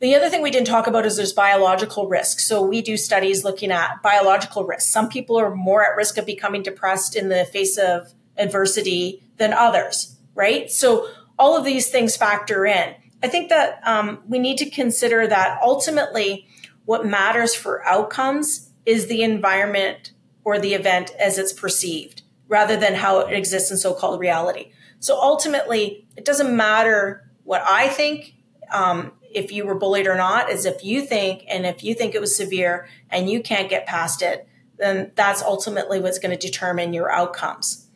the 0.00 0.14
other 0.14 0.28
thing 0.28 0.42
we 0.42 0.50
didn't 0.50 0.68
talk 0.68 0.86
about 0.86 1.06
is 1.06 1.16
there's 1.16 1.32
biological 1.32 2.08
risk. 2.08 2.40
So 2.40 2.62
we 2.62 2.82
do 2.82 2.96
studies 2.96 3.44
looking 3.44 3.72
at 3.72 4.02
biological 4.02 4.64
risk 4.64 4.88
some 4.90 5.08
people 5.08 5.38
are 5.38 5.54
more 5.54 5.84
at 5.84 5.96
risk 5.96 6.18
of 6.18 6.26
becoming 6.26 6.62
depressed 6.62 7.16
in 7.16 7.28
the 7.28 7.44
face 7.46 7.76
of 7.78 8.12
adversity 8.36 9.22
than 9.38 9.52
others 9.52 10.18
right? 10.38 10.70
So 10.70 11.08
all 11.36 11.56
of 11.56 11.64
these 11.64 11.90
things 11.90 12.16
factor 12.16 12.64
in. 12.64 12.94
I 13.22 13.28
think 13.28 13.48
that 13.48 13.80
um, 13.84 14.20
we 14.28 14.38
need 14.38 14.56
to 14.58 14.70
consider 14.70 15.26
that 15.26 15.58
ultimately 15.60 16.46
what 16.84 17.04
matters 17.04 17.54
for 17.54 17.84
outcomes 17.84 18.70
is 18.86 19.08
the 19.08 19.22
environment 19.22 20.12
or 20.44 20.58
the 20.60 20.74
event 20.74 21.10
as 21.18 21.36
it's 21.36 21.52
perceived 21.52 22.22
rather 22.46 22.76
than 22.76 22.94
how 22.94 23.18
it 23.18 23.34
exists 23.34 23.70
in 23.70 23.76
so-called 23.76 24.20
reality. 24.20 24.70
So 25.00 25.20
ultimately, 25.20 26.06
it 26.16 26.24
doesn't 26.24 26.56
matter 26.56 27.28
what 27.42 27.62
I 27.68 27.88
think, 27.88 28.34
um, 28.72 29.12
if 29.34 29.52
you 29.52 29.66
were 29.66 29.74
bullied 29.74 30.06
or 30.06 30.16
not, 30.16 30.50
is 30.50 30.64
if 30.64 30.84
you 30.84 31.04
think, 31.04 31.44
and 31.48 31.66
if 31.66 31.84
you 31.84 31.94
think 31.94 32.14
it 32.14 32.20
was 32.20 32.36
severe 32.36 32.88
and 33.10 33.28
you 33.28 33.42
can't 33.42 33.68
get 33.68 33.86
past 33.86 34.22
it, 34.22 34.48
then 34.78 35.12
that's 35.14 35.42
ultimately 35.42 36.00
what's 36.00 36.18
going 36.18 36.36
to 36.36 36.46
determine 36.46 36.92
your 36.92 37.10
outcomes. 37.10 37.88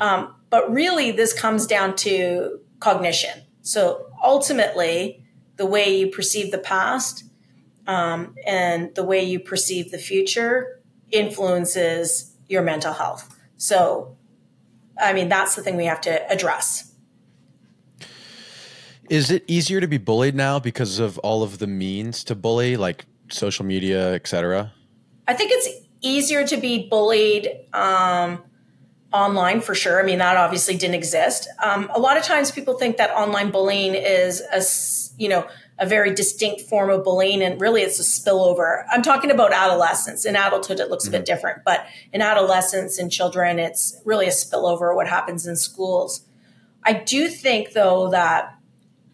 Um, 0.00 0.34
but 0.50 0.70
really, 0.70 1.10
this 1.12 1.32
comes 1.32 1.66
down 1.66 1.96
to 1.96 2.60
cognition. 2.80 3.42
So 3.62 4.06
ultimately, 4.22 5.24
the 5.56 5.66
way 5.66 5.98
you 5.98 6.08
perceive 6.08 6.50
the 6.50 6.58
past 6.58 7.24
um, 7.86 8.34
and 8.46 8.94
the 8.94 9.04
way 9.04 9.22
you 9.22 9.40
perceive 9.40 9.90
the 9.90 9.98
future 9.98 10.80
influences 11.10 12.36
your 12.48 12.62
mental 12.62 12.92
health. 12.92 13.34
So, 13.56 14.16
I 15.00 15.12
mean, 15.12 15.28
that's 15.28 15.54
the 15.54 15.62
thing 15.62 15.76
we 15.76 15.86
have 15.86 16.00
to 16.02 16.30
address. 16.30 16.92
Is 19.10 19.30
it 19.30 19.44
easier 19.46 19.80
to 19.80 19.86
be 19.86 19.98
bullied 19.98 20.34
now 20.34 20.58
because 20.58 20.98
of 20.98 21.18
all 21.18 21.42
of 21.42 21.58
the 21.58 21.66
means 21.66 22.24
to 22.24 22.34
bully, 22.34 22.76
like 22.76 23.06
social 23.30 23.64
media, 23.64 24.14
etc.? 24.14 24.72
I 25.28 25.34
think 25.34 25.50
it's 25.52 25.68
easier 26.00 26.46
to 26.46 26.56
be 26.56 26.88
bullied 26.88 27.48
um, 27.72 28.42
online 29.12 29.60
for 29.60 29.74
sure. 29.74 30.00
I 30.00 30.04
mean, 30.04 30.18
that 30.18 30.36
obviously 30.36 30.76
didn't 30.76 30.94
exist. 30.94 31.48
Um, 31.62 31.90
a 31.94 31.98
lot 31.98 32.16
of 32.16 32.22
times 32.22 32.50
people 32.50 32.78
think 32.78 32.96
that 32.96 33.10
online 33.10 33.50
bullying 33.50 33.94
is 33.94 34.40
a, 34.52 34.62
you 35.20 35.28
know, 35.28 35.46
a 35.78 35.86
very 35.86 36.14
distinct 36.14 36.62
form 36.62 36.90
of 36.90 37.04
bullying 37.04 37.42
and 37.42 37.60
really 37.60 37.82
it's 37.82 38.00
a 38.00 38.02
spillover. 38.02 38.84
I'm 38.90 39.02
talking 39.02 39.30
about 39.30 39.52
adolescence. 39.52 40.24
In 40.24 40.34
adulthood, 40.34 40.80
it 40.80 40.88
looks 40.88 41.04
mm-hmm. 41.04 41.14
a 41.14 41.18
bit 41.18 41.26
mm-hmm. 41.26 41.34
different, 41.34 41.64
but 41.64 41.86
in 42.12 42.22
adolescence 42.22 42.98
and 42.98 43.10
children, 43.10 43.58
it's 43.58 44.00
really 44.04 44.26
a 44.26 44.30
spillover 44.30 44.94
what 44.94 45.06
happens 45.06 45.46
in 45.46 45.56
schools. 45.56 46.22
I 46.82 46.94
do 46.94 47.28
think 47.28 47.72
though 47.72 48.10
that 48.10 48.55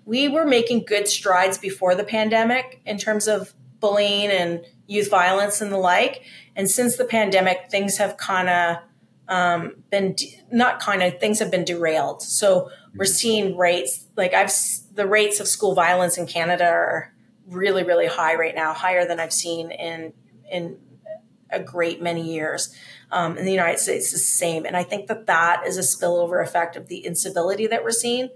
we 0.04 0.28
were 0.28 0.44
making 0.44 0.84
good 0.84 1.06
strides 1.08 1.58
before 1.58 1.94
the 1.94 2.04
pandemic 2.04 2.80
in 2.84 2.98
terms 2.98 3.28
of 3.28 3.54
bullying 3.80 4.30
and 4.30 4.64
youth 4.86 5.10
violence 5.10 5.60
and 5.60 5.72
the 5.72 5.78
like. 5.78 6.22
And 6.56 6.70
since 6.70 6.96
the 6.96 7.04
pandemic, 7.04 7.70
things 7.70 7.98
have 7.98 8.16
kind 8.16 8.48
of 8.48 8.76
um, 9.28 9.76
been 9.90 10.14
de- 10.14 10.38
not 10.50 10.80
kind 10.80 11.02
of 11.02 11.18
things 11.18 11.38
have 11.38 11.50
been 11.50 11.64
derailed. 11.64 12.22
So 12.22 12.70
we're 12.94 13.04
mm-hmm. 13.04 13.12
seeing 13.12 13.56
rates 13.56 14.06
like 14.16 14.34
I've 14.34 14.52
the 14.94 15.06
rates 15.06 15.40
of 15.40 15.48
school 15.48 15.74
violence 15.74 16.18
in 16.18 16.26
Canada 16.26 16.66
are 16.66 17.14
really 17.46 17.82
really 17.82 18.06
high 18.06 18.34
right 18.34 18.54
now, 18.54 18.72
higher 18.72 19.06
than 19.06 19.20
I've 19.20 19.32
seen 19.32 19.70
in 19.70 20.12
in 20.50 20.78
a 21.50 21.60
great 21.60 22.02
many 22.02 22.32
years. 22.32 22.74
Um, 23.10 23.36
in 23.36 23.44
the 23.44 23.52
United 23.52 23.78
States, 23.78 24.06
it's 24.06 24.12
the 24.12 24.18
same, 24.18 24.64
and 24.64 24.76
I 24.76 24.82
think 24.82 25.06
that 25.08 25.26
that 25.26 25.66
is 25.66 25.76
a 25.76 25.82
spillover 25.82 26.42
effect 26.42 26.76
of 26.76 26.88
the 26.88 27.04
incivility 27.04 27.66
that 27.66 27.84
we're 27.84 27.90
seeing. 27.90 28.30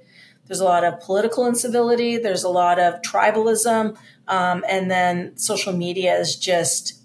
There's 0.47 0.61
a 0.61 0.65
lot 0.65 0.85
of 0.85 1.01
political 1.01 1.47
incivility. 1.47 2.19
There's 2.19 2.45
a 2.45 2.49
lot 2.49 2.79
of 2.79 3.03
tribalism, 3.03 3.97
um, 4.29 4.65
and 4.69 4.91
then 4.91 5.37
social 5.37 5.73
media 5.73 6.17
is 6.17 6.37
just 6.37 7.01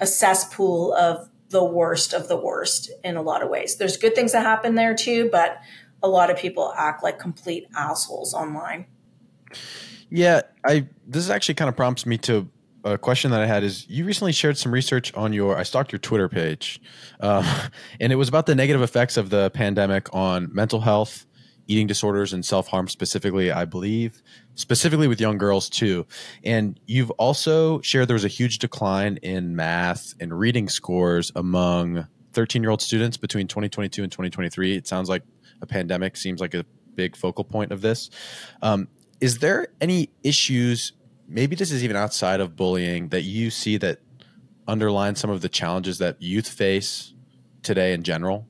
a 0.00 0.06
cesspool 0.06 0.94
of 0.94 1.28
the 1.50 1.64
worst 1.64 2.12
of 2.12 2.28
the 2.28 2.36
worst 2.36 2.90
in 3.04 3.16
a 3.16 3.22
lot 3.22 3.42
of 3.42 3.50
ways. 3.50 3.76
There's 3.76 3.96
good 3.96 4.14
things 4.14 4.32
that 4.32 4.42
happen 4.42 4.74
there 4.74 4.94
too, 4.94 5.28
but 5.30 5.60
a 6.02 6.08
lot 6.08 6.30
of 6.30 6.36
people 6.36 6.72
act 6.76 7.02
like 7.02 7.18
complete 7.18 7.68
assholes 7.76 8.34
online. 8.34 8.86
Yeah, 10.10 10.42
I 10.66 10.88
this 11.06 11.30
actually 11.30 11.54
kind 11.54 11.68
of 11.68 11.76
prompts 11.76 12.04
me 12.04 12.18
to 12.18 12.48
a 12.84 12.98
question 12.98 13.30
that 13.30 13.40
I 13.40 13.46
had 13.46 13.62
is 13.62 13.88
you 13.88 14.04
recently 14.04 14.32
shared 14.32 14.58
some 14.58 14.72
research 14.72 15.14
on 15.14 15.32
your 15.32 15.56
I 15.56 15.62
stalked 15.62 15.92
your 15.92 16.00
Twitter 16.00 16.28
page, 16.28 16.80
uh, 17.20 17.68
and 18.00 18.12
it 18.12 18.16
was 18.16 18.28
about 18.28 18.46
the 18.46 18.54
negative 18.54 18.82
effects 18.82 19.16
of 19.16 19.30
the 19.30 19.50
pandemic 19.50 20.12
on 20.12 20.52
mental 20.52 20.80
health, 20.80 21.26
eating 21.66 21.86
disorders, 21.86 22.32
and 22.32 22.44
self 22.44 22.68
harm 22.68 22.88
specifically. 22.88 23.50
I 23.50 23.64
believe 23.64 24.22
specifically 24.54 25.08
with 25.08 25.20
young 25.20 25.38
girls 25.38 25.68
too. 25.68 26.06
And 26.44 26.78
you've 26.86 27.10
also 27.12 27.80
shared 27.80 28.08
there 28.08 28.14
was 28.14 28.24
a 28.24 28.28
huge 28.28 28.58
decline 28.58 29.18
in 29.18 29.56
math 29.56 30.14
and 30.20 30.38
reading 30.38 30.68
scores 30.68 31.32
among 31.34 32.06
13 32.32 32.62
year 32.62 32.70
old 32.70 32.82
students 32.82 33.16
between 33.16 33.46
2022 33.46 34.02
and 34.02 34.12
2023. 34.12 34.76
It 34.76 34.86
sounds 34.86 35.08
like 35.08 35.22
a 35.60 35.66
pandemic 35.66 36.16
seems 36.16 36.40
like 36.40 36.54
a 36.54 36.64
big 36.94 37.16
focal 37.16 37.44
point 37.44 37.72
of 37.72 37.80
this. 37.80 38.10
Um, 38.62 38.88
is 39.20 39.38
there 39.38 39.68
any 39.80 40.10
issues? 40.22 40.92
Maybe 41.28 41.56
this 41.56 41.70
is 41.70 41.84
even 41.84 41.96
outside 41.96 42.40
of 42.40 42.56
bullying 42.56 43.08
that 43.08 43.22
you 43.22 43.50
see 43.50 43.76
that 43.78 44.00
underline 44.66 45.14
some 45.14 45.30
of 45.30 45.40
the 45.40 45.48
challenges 45.48 45.98
that 45.98 46.20
youth 46.20 46.48
face 46.48 47.14
today 47.62 47.92
in 47.92 48.02
general. 48.02 48.46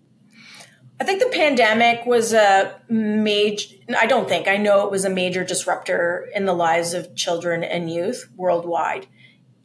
I 1.02 1.04
think 1.04 1.18
the 1.20 1.36
pandemic 1.36 2.06
was 2.06 2.32
a 2.32 2.80
major, 2.88 3.74
I 3.98 4.06
don't 4.06 4.28
think, 4.28 4.46
I 4.46 4.56
know 4.56 4.86
it 4.86 4.92
was 4.92 5.04
a 5.04 5.10
major 5.10 5.42
disruptor 5.42 6.28
in 6.32 6.44
the 6.44 6.52
lives 6.52 6.94
of 6.94 7.16
children 7.16 7.64
and 7.64 7.92
youth 7.92 8.28
worldwide. 8.36 9.08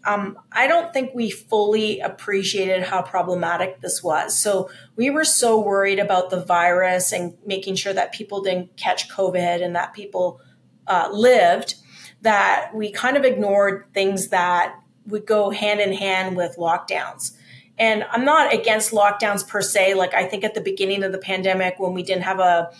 Um, 0.03 0.39
I 0.51 0.65
don't 0.65 0.91
think 0.91 1.13
we 1.13 1.29
fully 1.29 1.99
appreciated 1.99 2.81
how 2.81 3.03
problematic 3.03 3.81
this 3.81 4.01
was. 4.01 4.35
So 4.35 4.71
we 4.95 5.11
were 5.11 5.23
so 5.23 5.61
worried 5.61 5.99
about 5.99 6.31
the 6.31 6.43
virus 6.43 7.11
and 7.11 7.37
making 7.45 7.75
sure 7.75 7.93
that 7.93 8.13
people 8.13 8.41
didn't 8.41 8.75
catch 8.75 9.07
COVID 9.07 9.63
and 9.63 9.75
that 9.75 9.93
people 9.93 10.41
uh, 10.87 11.09
lived 11.13 11.75
that 12.23 12.71
we 12.73 12.91
kind 12.91 13.15
of 13.15 13.23
ignored 13.23 13.85
things 13.93 14.29
that 14.29 14.73
would 15.05 15.27
go 15.27 15.51
hand 15.51 15.81
in 15.81 15.93
hand 15.93 16.35
with 16.35 16.55
lockdowns. 16.57 17.37
And 17.79 18.05
I'm 18.11 18.25
not 18.25 18.53
against 18.53 18.91
lockdowns 18.91 19.47
per 19.47 19.61
se. 19.61 19.93
Like 19.93 20.13
I 20.13 20.25
think 20.25 20.43
at 20.43 20.55
the 20.55 20.61
beginning 20.61 21.03
of 21.03 21.11
the 21.11 21.17
pandemic, 21.17 21.79
when 21.79 21.93
we 21.93 22.03
didn't 22.03 22.23
have 22.23 22.39
a, 22.39 22.71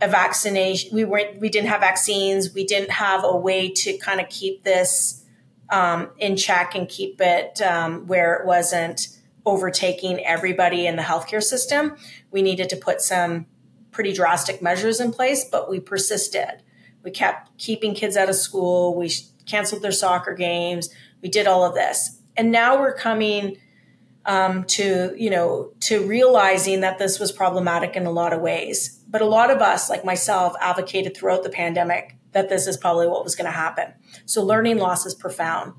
a 0.00 0.08
vaccination, 0.08 0.94
we 0.94 1.04
weren't, 1.04 1.38
we 1.40 1.48
didn't 1.48 1.68
have 1.68 1.80
vaccines, 1.80 2.54
we 2.54 2.64
didn't 2.64 2.90
have 2.90 3.24
a 3.24 3.36
way 3.36 3.70
to 3.70 3.98
kind 3.98 4.20
of 4.20 4.28
keep 4.28 4.64
this 4.64 5.24
um, 5.70 6.10
in 6.18 6.36
check 6.36 6.74
and 6.74 6.88
keep 6.88 7.20
it 7.20 7.60
um, 7.60 8.06
where 8.06 8.34
it 8.34 8.46
wasn't 8.46 9.08
overtaking 9.44 10.24
everybody 10.24 10.86
in 10.86 10.96
the 10.96 11.02
healthcare 11.02 11.42
system. 11.42 11.96
We 12.30 12.42
needed 12.42 12.68
to 12.70 12.76
put 12.76 13.00
some 13.00 13.46
pretty 13.90 14.12
drastic 14.12 14.62
measures 14.62 15.00
in 15.00 15.12
place, 15.12 15.44
but 15.44 15.68
we 15.68 15.80
persisted. 15.80 16.62
We 17.02 17.10
kept 17.10 17.56
keeping 17.58 17.94
kids 17.94 18.16
out 18.16 18.28
of 18.28 18.34
school. 18.36 18.94
We 18.94 19.10
canceled 19.46 19.82
their 19.82 19.92
soccer 19.92 20.34
games. 20.34 20.90
We 21.22 21.28
did 21.28 21.46
all 21.46 21.64
of 21.64 21.74
this. 21.74 22.20
And 22.36 22.52
now 22.52 22.78
we're 22.78 22.94
coming 22.94 23.56
um, 24.28 24.64
to 24.64 25.14
you 25.16 25.30
know 25.30 25.72
to 25.80 26.06
realizing 26.06 26.82
that 26.82 26.98
this 26.98 27.18
was 27.18 27.32
problematic 27.32 27.96
in 27.96 28.06
a 28.06 28.10
lot 28.12 28.32
of 28.32 28.40
ways. 28.40 29.02
But 29.08 29.22
a 29.22 29.26
lot 29.26 29.50
of 29.50 29.60
us, 29.60 29.90
like 29.90 30.04
myself, 30.04 30.54
advocated 30.60 31.16
throughout 31.16 31.42
the 31.42 31.50
pandemic 31.50 32.14
that 32.32 32.50
this 32.50 32.66
is 32.66 32.76
probably 32.76 33.08
what 33.08 33.24
was 33.24 33.34
going 33.34 33.46
to 33.46 33.50
happen. 33.50 33.94
So 34.26 34.44
learning 34.44 34.76
loss 34.76 35.06
is 35.06 35.14
profound. 35.14 35.72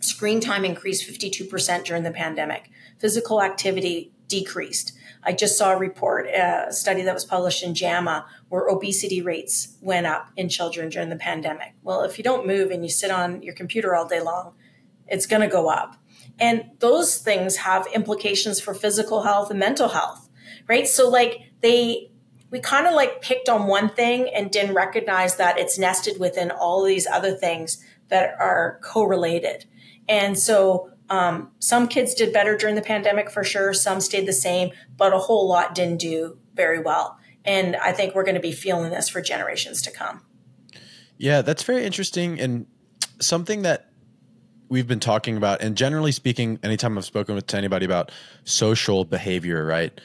Screen 0.00 0.38
time 0.40 0.66
increased 0.66 1.10
52% 1.10 1.84
during 1.84 2.02
the 2.02 2.10
pandemic. 2.10 2.70
Physical 2.98 3.42
activity 3.42 4.12
decreased. 4.28 4.92
I 5.24 5.32
just 5.32 5.56
saw 5.56 5.72
a 5.72 5.78
report, 5.78 6.26
a 6.26 6.66
study 6.70 7.02
that 7.02 7.14
was 7.14 7.24
published 7.24 7.62
in 7.62 7.74
JAMA, 7.74 8.26
where 8.50 8.68
obesity 8.68 9.22
rates 9.22 9.76
went 9.80 10.06
up 10.06 10.28
in 10.36 10.50
children 10.50 10.90
during 10.90 11.08
the 11.08 11.16
pandemic. 11.16 11.72
Well, 11.82 12.02
if 12.02 12.18
you 12.18 12.24
don't 12.24 12.46
move 12.46 12.70
and 12.70 12.84
you 12.84 12.90
sit 12.90 13.10
on 13.10 13.42
your 13.42 13.54
computer 13.54 13.94
all 13.96 14.06
day 14.06 14.20
long, 14.20 14.52
it's 15.08 15.26
going 15.26 15.42
to 15.42 15.48
go 15.48 15.68
up. 15.68 15.96
And 16.38 16.70
those 16.78 17.18
things 17.18 17.56
have 17.56 17.86
implications 17.94 18.60
for 18.60 18.74
physical 18.74 19.22
health 19.22 19.50
and 19.50 19.58
mental 19.58 19.88
health, 19.88 20.28
right? 20.68 20.86
So, 20.86 21.08
like, 21.08 21.52
they, 21.60 22.10
we 22.50 22.60
kind 22.60 22.86
of 22.86 22.94
like 22.94 23.20
picked 23.20 23.48
on 23.48 23.66
one 23.66 23.88
thing 23.88 24.30
and 24.34 24.50
didn't 24.50 24.74
recognize 24.74 25.36
that 25.36 25.58
it's 25.58 25.78
nested 25.78 26.20
within 26.20 26.50
all 26.50 26.84
these 26.84 27.06
other 27.06 27.34
things 27.34 27.84
that 28.08 28.34
are 28.38 28.80
correlated. 28.82 29.64
And 30.08 30.38
so, 30.38 30.90
um, 31.10 31.50
some 31.58 31.88
kids 31.88 32.14
did 32.14 32.32
better 32.32 32.56
during 32.56 32.74
the 32.74 32.82
pandemic 32.82 33.30
for 33.30 33.42
sure. 33.42 33.72
Some 33.72 34.00
stayed 34.00 34.26
the 34.26 34.32
same, 34.32 34.70
but 34.96 35.14
a 35.14 35.18
whole 35.18 35.48
lot 35.48 35.74
didn't 35.74 36.00
do 36.00 36.38
very 36.54 36.80
well. 36.80 37.18
And 37.44 37.76
I 37.76 37.92
think 37.92 38.14
we're 38.14 38.24
going 38.24 38.34
to 38.34 38.40
be 38.40 38.52
feeling 38.52 38.90
this 38.90 39.08
for 39.08 39.22
generations 39.22 39.80
to 39.82 39.90
come. 39.90 40.22
Yeah, 41.16 41.42
that's 41.42 41.62
very 41.62 41.84
interesting. 41.84 42.38
And 42.38 42.66
something 43.20 43.62
that 43.62 43.87
we've 44.68 44.86
been 44.86 45.00
talking 45.00 45.36
about, 45.36 45.62
and 45.62 45.76
generally 45.76 46.12
speaking, 46.12 46.58
anytime 46.62 46.98
I've 46.98 47.04
spoken 47.04 47.34
with 47.34 47.46
to 47.48 47.56
anybody 47.56 47.86
about 47.86 48.10
social 48.44 49.04
behavior, 49.04 49.64
right? 49.64 49.98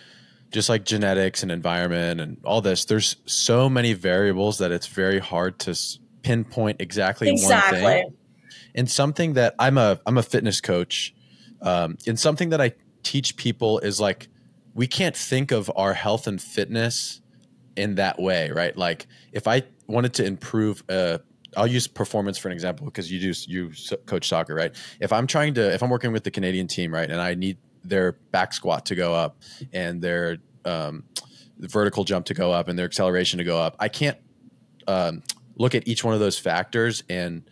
Just 0.51 0.69
like 0.69 0.85
genetics 0.85 1.43
and 1.43 1.51
environment 1.51 2.21
and 2.21 2.37
all 2.43 2.61
this, 2.61 2.85
there's 2.85 3.17
so 3.25 3.69
many 3.69 3.93
variables 3.93 4.59
that 4.59 4.71
it's 4.71 4.87
very 4.87 5.19
hard 5.19 5.59
to 5.59 5.77
pinpoint 6.21 6.79
exactly, 6.79 7.29
exactly. 7.29 7.81
one 7.81 7.91
thing. 7.91 8.13
And 8.75 8.89
something 8.89 9.33
that 9.33 9.55
I'm 9.59 9.77
a 9.77 9.99
I'm 10.05 10.17
a 10.17 10.23
fitness 10.23 10.61
coach, 10.61 11.13
um, 11.61 11.97
and 12.07 12.19
something 12.19 12.49
that 12.49 12.61
I 12.61 12.73
teach 13.03 13.35
people 13.35 13.79
is 13.79 13.99
like 13.99 14.29
we 14.73 14.87
can't 14.87 15.15
think 15.15 15.51
of 15.51 15.71
our 15.75 15.93
health 15.93 16.27
and 16.27 16.41
fitness 16.41 17.21
in 17.75 17.95
that 17.95 18.19
way, 18.19 18.49
right? 18.51 18.75
Like 18.75 19.07
if 19.31 19.47
I 19.47 19.63
wanted 19.87 20.13
to 20.15 20.25
improve 20.25 20.83
a 20.89 21.19
I'll 21.57 21.67
use 21.67 21.87
performance 21.87 22.37
for 22.37 22.47
an 22.49 22.53
example 22.53 22.85
because 22.85 23.11
you 23.11 23.19
do 23.19 23.33
you 23.47 23.71
coach 24.05 24.27
soccer, 24.27 24.55
right? 24.55 24.73
If 24.99 25.13
I'm 25.13 25.27
trying 25.27 25.53
to, 25.55 25.73
if 25.73 25.83
I'm 25.83 25.89
working 25.89 26.11
with 26.11 26.23
the 26.23 26.31
Canadian 26.31 26.67
team, 26.67 26.93
right, 26.93 27.09
and 27.09 27.21
I 27.21 27.35
need 27.35 27.57
their 27.83 28.13
back 28.31 28.53
squat 28.53 28.85
to 28.87 28.95
go 28.95 29.13
up 29.13 29.37
and 29.71 30.01
their 30.01 30.37
um, 30.65 31.03
vertical 31.59 32.03
jump 32.03 32.25
to 32.27 32.33
go 32.33 32.51
up 32.51 32.67
and 32.67 32.77
their 32.77 32.85
acceleration 32.85 33.37
to 33.37 33.43
go 33.43 33.59
up, 33.59 33.75
I 33.79 33.89
can't 33.89 34.17
um, 34.87 35.23
look 35.55 35.75
at 35.75 35.87
each 35.87 36.03
one 36.03 36.13
of 36.13 36.19
those 36.19 36.37
factors 36.37 37.03
and 37.09 37.43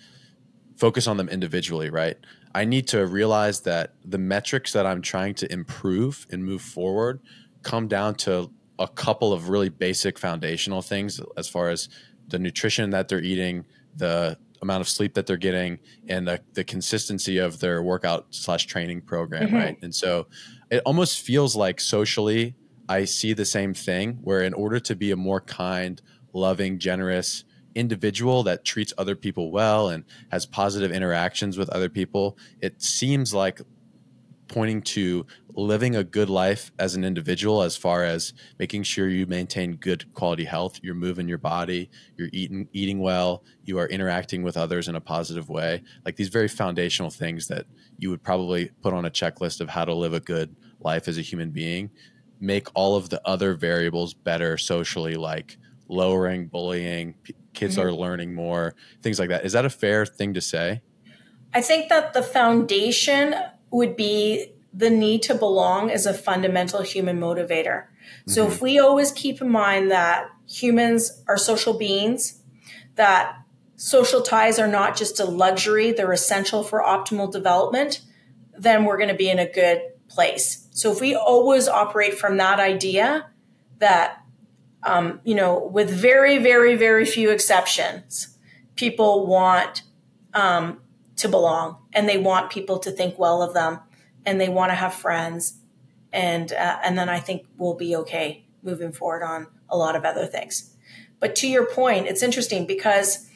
focus 0.77 1.07
on 1.07 1.17
them 1.17 1.29
individually, 1.29 1.89
right? 1.89 2.17
I 2.53 2.65
need 2.65 2.87
to 2.89 3.05
realize 3.05 3.61
that 3.61 3.93
the 4.03 4.17
metrics 4.17 4.73
that 4.73 4.85
I'm 4.85 5.01
trying 5.01 5.35
to 5.35 5.51
improve 5.51 6.27
and 6.31 6.43
move 6.43 6.61
forward 6.61 7.21
come 7.63 7.87
down 7.87 8.15
to 8.15 8.51
a 8.79 8.87
couple 8.87 9.31
of 9.31 9.49
really 9.49 9.69
basic 9.69 10.17
foundational 10.17 10.81
things 10.81 11.21
as 11.37 11.47
far 11.47 11.69
as 11.69 11.87
the 12.27 12.39
nutrition 12.39 12.89
that 12.89 13.07
they're 13.07 13.21
eating, 13.21 13.65
the 13.95 14.37
amount 14.61 14.81
of 14.81 14.87
sleep 14.87 15.13
that 15.15 15.25
they're 15.25 15.37
getting 15.37 15.79
and 16.07 16.27
the, 16.27 16.39
the 16.53 16.63
consistency 16.63 17.37
of 17.37 17.59
their 17.59 17.81
workout 17.81 18.27
slash 18.29 18.65
training 18.65 19.01
program 19.01 19.47
mm-hmm. 19.47 19.55
right 19.55 19.77
and 19.81 19.93
so 19.93 20.27
it 20.69 20.81
almost 20.85 21.21
feels 21.21 21.55
like 21.55 21.79
socially 21.79 22.55
i 22.87 23.03
see 23.03 23.33
the 23.33 23.45
same 23.45 23.73
thing 23.73 24.19
where 24.21 24.41
in 24.43 24.53
order 24.53 24.79
to 24.79 24.95
be 24.95 25.11
a 25.11 25.15
more 25.15 25.41
kind 25.41 26.01
loving 26.33 26.77
generous 26.77 27.43
individual 27.73 28.43
that 28.43 28.63
treats 28.63 28.93
other 28.97 29.15
people 29.15 29.51
well 29.51 29.89
and 29.89 30.03
has 30.31 30.45
positive 30.45 30.91
interactions 30.91 31.57
with 31.57 31.69
other 31.69 31.89
people 31.89 32.37
it 32.61 32.81
seems 32.81 33.33
like 33.33 33.61
pointing 34.47 34.81
to 34.81 35.25
living 35.55 35.95
a 35.95 36.03
good 36.03 36.29
life 36.29 36.71
as 36.79 36.95
an 36.95 37.03
individual 37.03 37.61
as 37.61 37.75
far 37.75 38.03
as 38.03 38.33
making 38.59 38.83
sure 38.83 39.07
you 39.09 39.25
maintain 39.25 39.75
good 39.75 40.11
quality 40.13 40.45
health 40.45 40.79
you're 40.81 40.95
moving 40.95 41.27
your 41.27 41.37
body 41.37 41.89
you're 42.17 42.29
eating 42.31 42.67
eating 42.73 42.99
well 42.99 43.43
you 43.63 43.77
are 43.77 43.87
interacting 43.87 44.43
with 44.43 44.57
others 44.57 44.87
in 44.87 44.95
a 44.95 45.01
positive 45.01 45.49
way 45.49 45.81
like 46.05 46.15
these 46.15 46.29
very 46.29 46.47
foundational 46.47 47.09
things 47.09 47.47
that 47.47 47.65
you 47.97 48.09
would 48.09 48.23
probably 48.23 48.71
put 48.81 48.93
on 48.93 49.05
a 49.05 49.09
checklist 49.09 49.61
of 49.61 49.69
how 49.69 49.85
to 49.85 49.93
live 49.93 50.13
a 50.13 50.19
good 50.19 50.55
life 50.79 51.07
as 51.07 51.17
a 51.17 51.21
human 51.21 51.51
being 51.51 51.89
make 52.39 52.67
all 52.73 52.95
of 52.95 53.09
the 53.09 53.21
other 53.25 53.53
variables 53.53 54.13
better 54.13 54.57
socially 54.57 55.15
like 55.15 55.57
lowering 55.87 56.47
bullying 56.47 57.13
p- 57.23 57.35
kids 57.53 57.77
mm-hmm. 57.77 57.87
are 57.87 57.93
learning 57.93 58.33
more 58.33 58.73
things 59.01 59.19
like 59.19 59.29
that 59.29 59.45
is 59.45 59.53
that 59.53 59.65
a 59.65 59.69
fair 59.69 60.05
thing 60.05 60.33
to 60.33 60.41
say 60.41 60.81
i 61.53 61.61
think 61.61 61.89
that 61.89 62.13
the 62.13 62.23
foundation 62.23 63.35
would 63.71 63.95
be 63.95 64.51
the 64.73 64.89
need 64.89 65.21
to 65.23 65.35
belong 65.35 65.89
is 65.89 66.05
a 66.05 66.13
fundamental 66.13 66.81
human 66.81 67.19
motivator. 67.19 67.85
So 68.27 68.43
mm-hmm. 68.43 68.53
if 68.53 68.61
we 68.61 68.79
always 68.79 69.11
keep 69.11 69.41
in 69.41 69.49
mind 69.49 69.91
that 69.91 70.29
humans 70.47 71.23
are 71.27 71.37
social 71.37 71.77
beings, 71.77 72.41
that 72.95 73.37
social 73.75 74.21
ties 74.21 74.59
are 74.59 74.67
not 74.67 74.95
just 74.95 75.19
a 75.19 75.25
luxury, 75.25 75.91
they're 75.91 76.11
essential 76.11 76.63
for 76.63 76.81
optimal 76.81 77.31
development, 77.31 78.01
then 78.57 78.85
we're 78.85 78.97
going 78.97 79.09
to 79.09 79.15
be 79.15 79.29
in 79.29 79.39
a 79.39 79.51
good 79.51 79.81
place. 80.07 80.67
So 80.71 80.91
if 80.91 81.01
we 81.01 81.15
always 81.15 81.67
operate 81.67 82.17
from 82.17 82.37
that 82.37 82.59
idea 82.59 83.27
that, 83.79 84.23
um, 84.83 85.19
you 85.23 85.35
know, 85.35 85.67
with 85.73 85.89
very, 85.89 86.37
very, 86.37 86.75
very 86.75 87.05
few 87.05 87.31
exceptions, 87.31 88.37
people 88.75 89.25
want 89.25 89.83
um, 90.33 90.79
to 91.17 91.27
belong 91.27 91.77
and 91.93 92.07
they 92.07 92.17
want 92.17 92.51
people 92.51 92.79
to 92.79 92.91
think 92.91 93.17
well 93.17 93.41
of 93.41 93.53
them 93.53 93.79
and 94.25 94.39
they 94.39 94.49
want 94.49 94.71
to 94.71 94.75
have 94.75 94.93
friends 94.93 95.55
and 96.13 96.51
uh, 96.51 96.77
and 96.83 96.97
then 96.97 97.09
I 97.09 97.19
think 97.19 97.45
we'll 97.57 97.75
be 97.75 97.95
okay 97.97 98.45
moving 98.63 98.91
forward 98.91 99.23
on 99.23 99.47
a 99.69 99.77
lot 99.77 99.95
of 99.95 100.03
other 100.03 100.25
things. 100.25 100.75
But 101.19 101.35
to 101.37 101.47
your 101.47 101.65
point, 101.65 102.07
it's 102.07 102.23
interesting 102.23 102.65
because 102.65 103.29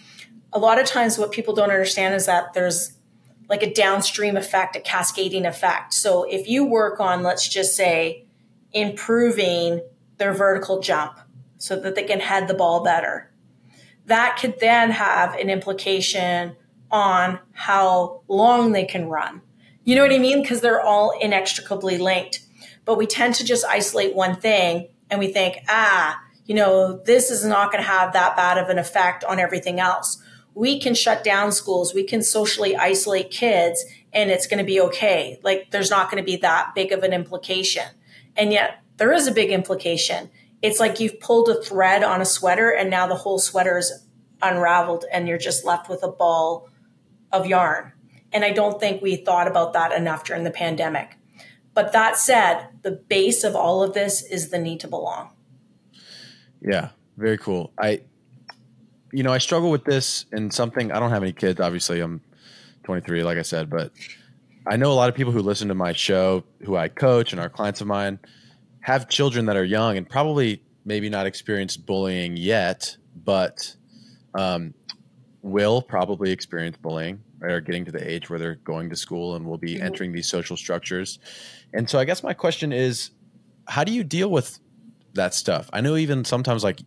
a 0.51 0.59
lot 0.59 0.79
of 0.79 0.85
times 0.85 1.17
what 1.17 1.31
people 1.31 1.53
don't 1.53 1.69
understand 1.69 2.15
is 2.15 2.25
that 2.25 2.53
there's 2.53 2.93
like 3.47 3.61
a 3.61 3.73
downstream 3.73 4.35
effect, 4.37 4.75
a 4.75 4.79
cascading 4.79 5.45
effect. 5.45 5.93
So 5.93 6.23
if 6.23 6.47
you 6.47 6.65
work 6.65 6.99
on, 6.99 7.23
let's 7.23 7.47
just 7.47 7.75
say, 7.75 8.25
improving 8.73 9.81
their 10.17 10.33
vertical 10.33 10.79
jump 10.79 11.19
so 11.57 11.79
that 11.79 11.95
they 11.95 12.03
can 12.03 12.19
head 12.19 12.47
the 12.47 12.53
ball 12.53 12.83
better, 12.83 13.31
that 14.07 14.37
could 14.39 14.59
then 14.59 14.91
have 14.91 15.35
an 15.35 15.49
implication 15.49 16.55
on 16.91 17.39
how 17.51 18.21
long 18.27 18.71
they 18.71 18.85
can 18.85 19.07
run. 19.07 19.41
You 19.85 19.95
know 19.95 20.01
what 20.01 20.11
I 20.11 20.19
mean? 20.19 20.41
Because 20.41 20.59
they're 20.59 20.81
all 20.81 21.17
inextricably 21.21 21.97
linked. 21.97 22.41
But 22.83 22.97
we 22.97 23.07
tend 23.07 23.35
to 23.35 23.45
just 23.45 23.63
isolate 23.65 24.13
one 24.13 24.35
thing 24.35 24.89
and 25.09 25.19
we 25.19 25.31
think, 25.31 25.57
ah, 25.69 26.19
you 26.45 26.53
know, 26.53 26.97
this 27.05 27.31
is 27.31 27.45
not 27.45 27.71
going 27.71 27.83
to 27.83 27.89
have 27.89 28.11
that 28.13 28.35
bad 28.35 28.57
of 28.57 28.69
an 28.69 28.77
effect 28.77 29.23
on 29.23 29.39
everything 29.39 29.79
else. 29.79 30.21
We 30.53 30.79
can 30.79 30.93
shut 30.93 31.23
down 31.23 31.51
schools, 31.53 31.93
we 31.93 32.03
can 32.03 32.21
socially 32.21 32.75
isolate 32.75 33.31
kids, 33.31 33.83
and 34.11 34.29
it's 34.29 34.47
going 34.47 34.59
to 34.59 34.65
be 34.65 34.81
okay. 34.81 35.39
Like, 35.43 35.71
there's 35.71 35.89
not 35.89 36.11
going 36.11 36.21
to 36.21 36.25
be 36.25 36.37
that 36.37 36.73
big 36.75 36.91
of 36.91 37.03
an 37.03 37.13
implication. 37.13 37.85
And 38.35 38.51
yet, 38.51 38.81
there 38.97 39.11
is 39.13 39.27
a 39.27 39.31
big 39.31 39.51
implication 39.51 40.29
it's 40.65 40.79
like 40.79 40.99
you've 40.99 41.19
pulled 41.19 41.47
a 41.47 41.61
thread 41.61 42.03
on 42.03 42.21
a 42.21 42.25
sweater 42.25 42.71
and 42.71 42.89
now 42.89 43.05
the 43.05 43.15
whole 43.15 43.37
sweater 43.37 43.77
is 43.77 44.07
unraveled 44.41 45.05
and 45.11 45.27
you're 45.27 45.37
just 45.37 45.63
left 45.63 45.89
with 45.89 46.01
a 46.01 46.07
ball 46.07 46.67
of 47.31 47.45
yarn. 47.45 47.91
And 48.35 48.43
I 48.43 48.51
don't 48.51 48.81
think 48.81 49.01
we 49.01 49.15
thought 49.15 49.47
about 49.47 49.71
that 49.73 49.93
enough 49.93 50.25
during 50.25 50.43
the 50.43 50.51
pandemic. 50.51 51.15
But 51.73 51.93
that 51.93 52.17
said, 52.17 52.67
the 52.81 52.91
base 52.91 53.45
of 53.45 53.55
all 53.55 53.81
of 53.81 53.93
this 53.93 54.21
is 54.21 54.49
the 54.49 54.59
need 54.59 54.81
to 54.81 54.89
belong. 54.89 55.29
Yeah, 56.61 56.89
very 57.15 57.37
cool. 57.37 57.71
I, 57.79 58.01
you 59.13 59.23
know, 59.23 59.31
I 59.31 59.37
struggle 59.37 59.71
with 59.71 59.85
this 59.85 60.25
and 60.33 60.53
something. 60.53 60.91
I 60.91 60.99
don't 60.99 61.11
have 61.11 61.23
any 61.23 61.31
kids. 61.31 61.61
Obviously, 61.61 62.01
I'm 62.01 62.19
23, 62.83 63.23
like 63.23 63.37
I 63.37 63.41
said, 63.41 63.69
but 63.69 63.93
I 64.67 64.75
know 64.75 64.91
a 64.91 64.95
lot 64.95 65.07
of 65.07 65.15
people 65.15 65.31
who 65.31 65.39
listen 65.39 65.69
to 65.69 65.73
my 65.73 65.93
show, 65.93 66.43
who 66.65 66.75
I 66.75 66.89
coach, 66.89 67.31
and 67.31 67.39
are 67.39 67.47
clients 67.47 67.79
of 67.79 67.87
mine, 67.87 68.19
have 68.81 69.07
children 69.07 69.45
that 69.45 69.55
are 69.55 69.63
young 69.63 69.95
and 69.95 70.09
probably 70.09 70.61
maybe 70.83 71.07
not 71.07 71.25
experienced 71.25 71.85
bullying 71.85 72.35
yet, 72.35 72.97
but 73.15 73.77
um, 74.33 74.73
will 75.45 75.79
probably 75.79 76.31
experience 76.31 76.75
bullying 76.75 77.21
right, 77.37 77.51
or 77.51 77.61
getting 77.61 77.85
to 77.85 77.91
the 77.91 78.11
age 78.11 78.31
where 78.31 78.39
they're 78.39 78.55
going 78.55 78.89
to 78.89 78.95
school 78.95 79.35
and 79.35 79.45
will 79.45 79.59
be 79.59 79.75
mm-hmm. 79.75 79.85
entering 79.85 80.11
these 80.11 80.27
social 80.27 80.57
structures. 80.57 81.19
And 81.71 81.87
so 81.87 81.99
I 81.99 82.05
guess 82.05 82.23
my 82.23 82.33
question 82.33 82.73
is, 82.73 83.11
how 83.67 83.83
do 83.83 83.91
you 83.91 84.03
deal 84.03 84.31
with 84.31 84.59
that 85.13 85.35
stuff? 85.35 85.69
I 85.71 85.81
know 85.81 85.97
even 85.97 86.25
sometimes 86.25 86.63
like 86.63 86.79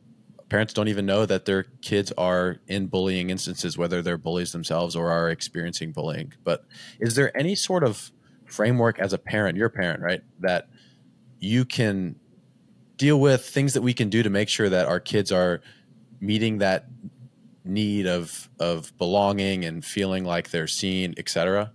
parents 0.49 0.75
don't 0.75 0.89
even 0.89 1.07
know 1.07 1.25
that 1.25 1.45
their 1.45 1.67
kids 1.83 2.13
are 2.19 2.57
in 2.67 2.89
bullying 2.89 3.31
instances, 3.31 3.79
whether 3.79 4.03
they're 4.03 4.19
bullies 4.19 4.51
themselves 4.51 4.97
or 4.97 5.09
are 5.09 5.31
experiencing 5.31 5.93
bullying. 5.93 6.33
But 6.43 6.65
is 6.99 7.15
there 7.15 7.37
any 7.39 7.55
sort 7.55 7.85
of 7.85 8.11
framework 8.47 8.99
as 8.99 9.13
a 9.13 9.19
parent, 9.19 9.57
you're 9.57 9.69
parent, 9.69 10.03
right, 10.03 10.23
that 10.41 10.69
you 11.39 11.65
can 11.65 12.17
deal 12.97 13.21
with 13.21 13.47
things 13.47 13.75
that 13.75 13.83
we 13.83 13.95
can 13.95 14.11
do 14.11 14.25
to 14.25 14.31
make 14.31 14.49
sure 14.49 14.69
that 14.69 14.87
our 14.87 14.99
kids 14.99 15.31
are 15.31 15.61
meeting 16.21 16.59
that 16.59 16.87
need 17.69 18.07
of 18.07 18.49
of 18.59 18.97
belonging 18.99 19.65
and 19.65 19.85
feeling 19.85 20.25
like 20.25 20.51
they're 20.51 20.67
seen, 20.67 21.15
etc.? 21.17 21.73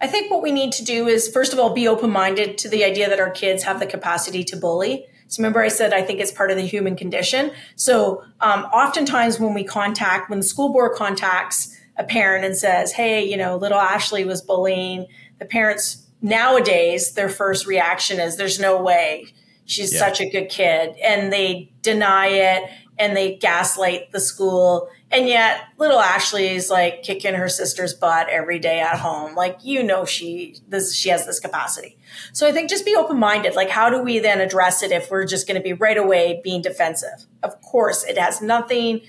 I 0.00 0.06
think 0.06 0.30
what 0.30 0.42
we 0.42 0.52
need 0.52 0.72
to 0.72 0.84
do 0.84 1.08
is 1.08 1.28
first 1.28 1.52
of 1.52 1.58
all 1.58 1.74
be 1.74 1.88
open 1.88 2.10
minded 2.10 2.56
to 2.58 2.68
the 2.68 2.84
idea 2.84 3.08
that 3.08 3.18
our 3.18 3.30
kids 3.30 3.64
have 3.64 3.80
the 3.80 3.86
capacity 3.86 4.44
to 4.44 4.56
bully. 4.56 5.06
So 5.26 5.42
remember, 5.42 5.60
I 5.60 5.68
said 5.68 5.92
I 5.92 6.02
think 6.02 6.20
it's 6.20 6.32
part 6.32 6.50
of 6.50 6.56
the 6.56 6.62
human 6.62 6.96
condition. 6.96 7.50
So 7.76 8.22
um, 8.40 8.64
oftentimes 8.66 9.38
when 9.38 9.54
we 9.54 9.64
contact, 9.64 10.30
when 10.30 10.38
the 10.38 10.46
school 10.46 10.72
board 10.72 10.96
contacts 10.96 11.76
a 11.96 12.04
parent 12.04 12.44
and 12.44 12.56
says, 12.56 12.92
"Hey, 12.92 13.24
you 13.28 13.36
know, 13.36 13.56
little 13.56 13.78
Ashley 13.78 14.24
was 14.24 14.40
bullying," 14.40 15.06
the 15.38 15.44
parents 15.44 16.06
nowadays 16.22 17.12
their 17.12 17.28
first 17.28 17.66
reaction 17.66 18.20
is, 18.20 18.36
"There's 18.36 18.60
no 18.60 18.80
way." 18.80 19.26
She's 19.68 19.92
yeah. 19.92 19.98
such 19.98 20.20
a 20.22 20.28
good 20.28 20.48
kid. 20.48 20.96
And 20.96 21.30
they 21.30 21.70
deny 21.82 22.28
it 22.28 22.70
and 22.98 23.16
they 23.16 23.36
gaslight 23.36 24.12
the 24.12 24.20
school. 24.20 24.88
And 25.10 25.26
yet 25.26 25.68
little 25.78 26.00
Ashley's 26.00 26.70
like 26.70 27.02
kicking 27.02 27.34
her 27.34 27.48
sister's 27.48 27.94
butt 27.94 28.28
every 28.28 28.58
day 28.58 28.80
at 28.80 28.98
home. 28.98 29.34
Like, 29.34 29.58
you 29.62 29.82
know, 29.82 30.04
she, 30.04 30.56
this, 30.68 30.94
she 30.94 31.08
has 31.08 31.24
this 31.24 31.40
capacity. 31.40 31.96
So 32.32 32.46
I 32.46 32.52
think 32.52 32.68
just 32.68 32.84
be 32.84 32.94
open 32.96 33.18
minded. 33.18 33.54
Like, 33.54 33.70
how 33.70 33.88
do 33.88 34.02
we 34.02 34.18
then 34.18 34.40
address 34.40 34.82
it 34.82 34.90
if 34.90 35.10
we're 35.10 35.26
just 35.26 35.46
going 35.46 35.60
to 35.60 35.62
be 35.62 35.72
right 35.72 35.96
away 35.96 36.40
being 36.44 36.60
defensive? 36.60 37.26
Of 37.42 37.60
course, 37.62 38.04
it 38.04 38.18
has 38.18 38.42
nothing. 38.42 39.00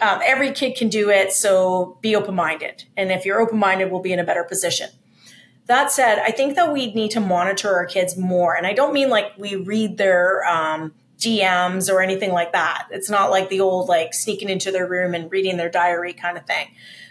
Um, 0.00 0.20
every 0.22 0.52
kid 0.52 0.76
can 0.76 0.88
do 0.88 1.08
it. 1.08 1.32
So 1.32 1.98
be 2.02 2.14
open 2.14 2.34
minded. 2.34 2.84
And 2.96 3.10
if 3.10 3.24
you're 3.24 3.40
open 3.40 3.58
minded, 3.58 3.90
we'll 3.90 4.02
be 4.02 4.12
in 4.12 4.18
a 4.18 4.24
better 4.24 4.44
position. 4.44 4.90
That 5.66 5.90
said, 5.90 6.18
I 6.18 6.30
think 6.30 6.54
that 6.56 6.72
we 6.72 6.92
need 6.92 7.10
to 7.12 7.20
monitor 7.20 7.74
our 7.74 7.86
kids 7.86 8.16
more. 8.16 8.54
And 8.54 8.66
I 8.66 8.72
don't 8.72 8.92
mean 8.92 9.08
like 9.08 9.32
we 9.36 9.56
read 9.56 9.96
their 9.96 10.46
um, 10.46 10.92
DMs 11.18 11.90
or 11.90 12.02
anything 12.02 12.32
like 12.32 12.52
that. 12.52 12.88
It's 12.90 13.10
not 13.10 13.30
like 13.30 13.48
the 13.48 13.60
old 13.60 13.88
like 13.88 14.12
sneaking 14.12 14.48
into 14.48 14.70
their 14.70 14.86
room 14.86 15.14
and 15.14 15.30
reading 15.30 15.56
their 15.56 15.70
diary 15.70 16.12
kind 16.12 16.36
of 16.36 16.46
thing. 16.46 16.68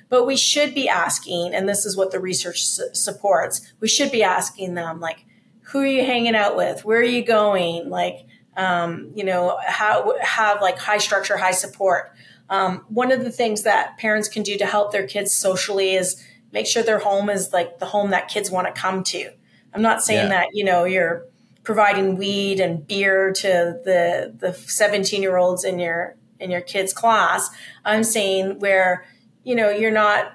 But 0.09 0.25
we 0.25 0.37
should 0.37 0.75
be 0.75 0.87
asking, 0.87 1.55
and 1.55 1.67
this 1.67 1.85
is 1.85 1.97
what 1.97 2.11
the 2.11 2.19
research 2.19 2.65
su- 2.65 2.89
supports, 2.93 3.73
we 3.79 3.87
should 3.87 4.11
be 4.11 4.23
asking 4.23 4.75
them 4.75 4.99
like, 4.99 5.25
who 5.61 5.79
are 5.79 5.87
you 5.87 6.05
hanging 6.05 6.35
out 6.35 6.55
with? 6.55 6.85
Where 6.85 6.99
are 6.99 7.03
you 7.03 7.25
going? 7.25 7.89
Like, 7.89 8.27
um, 8.55 9.11
you 9.15 9.23
know, 9.23 9.57
how 9.65 10.15
have 10.21 10.61
like 10.61 10.77
high 10.77 10.99
structure, 10.99 11.37
high 11.37 11.51
support. 11.51 12.13
Um, 12.49 12.85
one 12.87 13.11
of 13.11 13.23
the 13.23 13.31
things 13.31 13.63
that 13.63 13.97
parents 13.97 14.29
can 14.29 14.43
do 14.43 14.57
to 14.57 14.65
help 14.65 14.91
their 14.91 15.07
kids 15.07 15.31
socially 15.31 15.95
is 15.95 16.23
make 16.51 16.67
sure 16.67 16.83
their 16.83 16.99
home 16.99 17.29
is 17.29 17.51
like 17.51 17.79
the 17.79 17.87
home 17.87 18.11
that 18.11 18.27
kids 18.27 18.51
want 18.51 18.67
to 18.67 18.79
come 18.79 19.03
to. 19.05 19.31
I'm 19.73 19.81
not 19.81 20.03
saying 20.03 20.29
yeah. 20.29 20.41
that, 20.41 20.47
you 20.53 20.63
know, 20.63 20.85
you're 20.85 21.25
providing 21.65 22.15
weed 22.15 22.59
and 22.59 22.87
beer 22.87 23.33
to 23.33 23.79
the 23.83 24.33
the 24.37 24.53
17 24.53 25.21
year 25.21 25.37
olds 25.37 25.63
in 25.63 25.79
your 25.79 26.15
in 26.39 26.51
your 26.51 26.61
kids 26.61 26.93
class. 26.93 27.49
I'm 27.83 28.03
saying 28.03 28.59
where, 28.59 29.05
you 29.43 29.55
know, 29.55 29.69
you're 29.69 29.91
not 29.91 30.31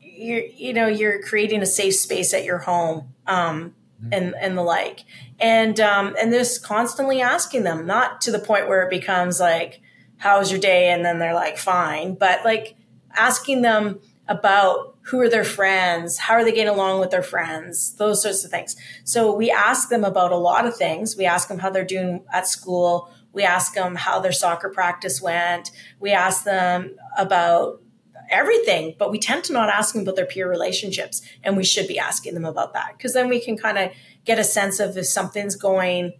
you're 0.00 0.42
you 0.42 0.72
know, 0.72 0.88
you're 0.88 1.22
creating 1.22 1.62
a 1.62 1.66
safe 1.66 1.94
space 1.94 2.34
at 2.34 2.44
your 2.44 2.58
home. 2.58 3.14
Um, 3.26 3.74
mm-hmm. 4.02 4.12
and 4.12 4.34
and 4.40 4.58
the 4.58 4.62
like 4.62 5.04
and 5.40 5.78
um 5.80 6.14
and 6.20 6.32
just 6.32 6.62
constantly 6.62 7.20
asking 7.20 7.64
them 7.64 7.86
not 7.86 8.20
to 8.22 8.30
the 8.30 8.38
point 8.38 8.68
where 8.68 8.82
it 8.82 8.90
becomes 8.90 9.40
like 9.40 9.80
how's 10.18 10.50
your 10.50 10.60
day 10.60 10.90
and 10.90 11.04
then 11.04 11.18
they're 11.18 11.34
like 11.34 11.58
fine 11.58 12.14
but 12.14 12.44
like 12.44 12.76
asking 13.16 13.62
them 13.62 14.00
about 14.28 14.91
who 15.06 15.20
are 15.20 15.28
their 15.28 15.44
friends, 15.44 16.18
how 16.18 16.34
are 16.34 16.44
they 16.44 16.52
getting 16.52 16.72
along 16.72 17.00
with 17.00 17.10
their 17.10 17.22
friends, 17.22 17.96
those 17.96 18.22
sorts 18.22 18.44
of 18.44 18.50
things. 18.50 18.76
So 19.04 19.34
we 19.34 19.50
ask 19.50 19.88
them 19.88 20.04
about 20.04 20.32
a 20.32 20.36
lot 20.36 20.64
of 20.64 20.76
things. 20.76 21.16
We 21.16 21.24
ask 21.24 21.48
them 21.48 21.58
how 21.58 21.70
they're 21.70 21.84
doing 21.84 22.24
at 22.32 22.46
school. 22.46 23.12
We 23.32 23.42
ask 23.42 23.74
them 23.74 23.96
how 23.96 24.20
their 24.20 24.32
soccer 24.32 24.68
practice 24.68 25.20
went. 25.20 25.72
We 25.98 26.12
ask 26.12 26.44
them 26.44 26.96
about 27.18 27.82
everything, 28.30 28.94
but 28.98 29.10
we 29.10 29.18
tend 29.18 29.44
to 29.44 29.52
not 29.52 29.68
ask 29.68 29.92
them 29.92 30.02
about 30.02 30.16
their 30.16 30.26
peer 30.26 30.48
relationships. 30.48 31.20
And 31.42 31.56
we 31.56 31.64
should 31.64 31.88
be 31.88 31.98
asking 31.98 32.34
them 32.34 32.44
about 32.44 32.72
that 32.74 32.94
because 32.96 33.12
then 33.12 33.28
we 33.28 33.40
can 33.40 33.58
kind 33.58 33.78
of 33.78 33.90
get 34.24 34.38
a 34.38 34.44
sense 34.44 34.78
of 34.78 34.96
if 34.96 35.06
something's 35.06 35.56
going 35.56 36.12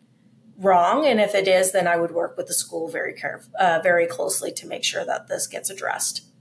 wrong. 0.58 1.06
And 1.06 1.20
if 1.20 1.34
it 1.34 1.46
is, 1.46 1.70
then 1.70 1.86
I 1.86 1.96
would 1.96 2.10
work 2.10 2.36
with 2.36 2.48
the 2.48 2.54
school 2.54 2.88
very 2.88 3.14
caref- 3.14 3.52
uh, 3.58 3.80
very 3.82 4.06
closely 4.06 4.50
to 4.52 4.66
make 4.66 4.82
sure 4.82 5.04
that 5.04 5.28
this 5.28 5.46
gets 5.46 5.70
addressed 5.70 6.31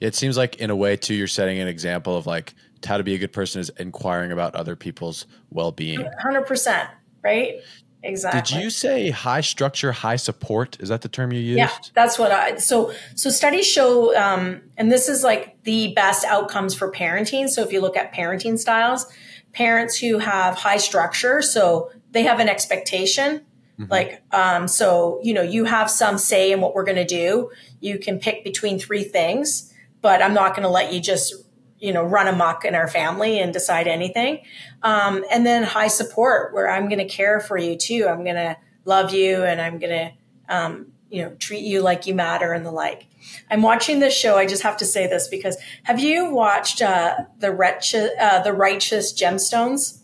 it 0.00 0.14
seems 0.14 0.36
like 0.36 0.56
in 0.56 0.70
a 0.70 0.76
way 0.76 0.96
too 0.96 1.14
you're 1.14 1.26
setting 1.26 1.58
an 1.58 1.68
example 1.68 2.16
of 2.16 2.26
like 2.26 2.54
how 2.84 2.98
to 2.98 3.04
be 3.04 3.14
a 3.14 3.18
good 3.18 3.32
person 3.32 3.60
is 3.60 3.70
inquiring 3.78 4.30
about 4.30 4.54
other 4.54 4.76
people's 4.76 5.26
well-being. 5.50 6.06
100% 6.24 6.88
right? 7.22 7.54
Exactly. 8.02 8.58
did 8.58 8.62
you 8.62 8.68
say 8.68 9.08
high 9.08 9.40
structure 9.40 9.90
high 9.90 10.16
support? 10.16 10.78
Is 10.80 10.90
that 10.90 11.00
the 11.00 11.08
term 11.08 11.32
you 11.32 11.40
used? 11.40 11.58
yeah 11.58 11.70
that's 11.94 12.18
what 12.18 12.30
i 12.30 12.56
so 12.56 12.92
so 13.14 13.30
studies 13.30 13.66
show 13.66 14.14
um, 14.14 14.60
and 14.76 14.92
this 14.92 15.08
is 15.08 15.24
like 15.24 15.62
the 15.62 15.94
best 15.94 16.24
outcomes 16.26 16.74
for 16.74 16.92
parenting. 16.92 17.48
So 17.48 17.62
if 17.62 17.72
you 17.72 17.80
look 17.80 17.96
at 17.96 18.12
parenting 18.12 18.58
styles 18.58 19.06
parents 19.54 19.96
who 19.96 20.18
have 20.18 20.56
high 20.56 20.76
structure 20.76 21.40
so 21.40 21.90
they 22.14 22.22
have 22.22 22.40
an 22.40 22.48
expectation. 22.48 23.42
Mm-hmm. 23.78 23.90
Like, 23.90 24.22
um, 24.32 24.68
so, 24.68 25.20
you 25.22 25.34
know, 25.34 25.42
you 25.42 25.64
have 25.64 25.90
some 25.90 26.16
say 26.16 26.52
in 26.52 26.60
what 26.60 26.74
we're 26.74 26.84
going 26.84 26.96
to 26.96 27.04
do. 27.04 27.50
You 27.80 27.98
can 27.98 28.18
pick 28.20 28.44
between 28.44 28.78
three 28.78 29.02
things 29.02 29.73
but 30.04 30.20
I'm 30.20 30.34
not 30.34 30.50
going 30.54 30.64
to 30.64 30.68
let 30.68 30.92
you 30.92 31.00
just 31.00 31.34
you 31.80 31.90
know 31.90 32.04
run 32.04 32.28
amok 32.28 32.66
in 32.66 32.74
our 32.74 32.86
family 32.86 33.40
and 33.40 33.54
decide 33.54 33.88
anything. 33.88 34.42
Um, 34.82 35.24
and 35.32 35.46
then 35.46 35.62
high 35.62 35.88
support, 35.88 36.52
where 36.52 36.70
I'm 36.70 36.90
going 36.90 36.98
to 36.98 37.08
care 37.08 37.40
for 37.40 37.56
you 37.56 37.74
too. 37.74 38.06
I'm 38.06 38.22
going 38.22 38.36
to 38.36 38.56
love 38.84 39.14
you, 39.14 39.42
and 39.42 39.62
I'm 39.62 39.78
going 39.78 40.12
to 40.48 40.54
um, 40.54 40.92
you 41.08 41.22
know 41.22 41.34
treat 41.36 41.64
you 41.64 41.80
like 41.80 42.06
you 42.06 42.14
matter 42.14 42.52
and 42.52 42.66
the 42.66 42.70
like. 42.70 43.06
I'm 43.50 43.62
watching 43.62 44.00
this 44.00 44.14
show. 44.14 44.36
I 44.36 44.44
just 44.44 44.62
have 44.62 44.76
to 44.76 44.84
say 44.84 45.06
this 45.06 45.26
because 45.26 45.56
have 45.84 45.98
you 45.98 46.30
watched 46.30 46.82
uh, 46.82 47.16
the 47.38 48.14
uh, 48.20 48.42
the 48.42 48.52
righteous 48.52 49.18
gemstones? 49.18 50.00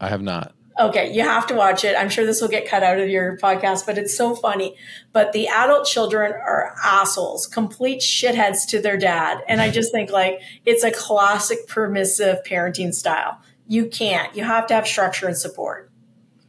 I 0.00 0.08
have 0.08 0.20
not. 0.20 0.53
Okay, 0.78 1.12
you 1.12 1.22
have 1.22 1.46
to 1.46 1.54
watch 1.54 1.84
it. 1.84 1.94
I'm 1.96 2.08
sure 2.08 2.26
this 2.26 2.40
will 2.40 2.48
get 2.48 2.68
cut 2.68 2.82
out 2.82 2.98
of 2.98 3.08
your 3.08 3.36
podcast, 3.38 3.86
but 3.86 3.96
it's 3.96 4.16
so 4.16 4.34
funny. 4.34 4.76
But 5.12 5.32
the 5.32 5.46
adult 5.46 5.86
children 5.86 6.32
are 6.32 6.74
assholes, 6.82 7.46
complete 7.46 8.00
shitheads 8.00 8.66
to 8.68 8.80
their 8.80 8.96
dad. 8.96 9.42
And 9.46 9.60
I 9.60 9.70
just 9.70 9.92
think 9.92 10.10
like 10.10 10.40
it's 10.66 10.82
a 10.82 10.90
classic 10.90 11.68
permissive 11.68 12.38
parenting 12.44 12.92
style. 12.92 13.40
You 13.68 13.86
can't. 13.86 14.34
You 14.36 14.42
have 14.42 14.66
to 14.66 14.74
have 14.74 14.86
structure 14.86 15.28
and 15.28 15.38
support. 15.38 15.92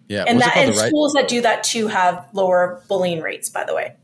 Yeah. 0.07 0.25
And 0.27 0.41
that 0.41 0.57
and 0.57 0.75
right- 0.75 0.87
schools 0.87 1.13
that 1.13 1.27
do 1.27 1.41
that 1.41 1.63
too 1.63 1.87
have 1.87 2.27
lower 2.33 2.83
bullying 2.87 3.21
rates, 3.21 3.49
by 3.49 3.63
the 3.63 3.75
way. 3.75 3.95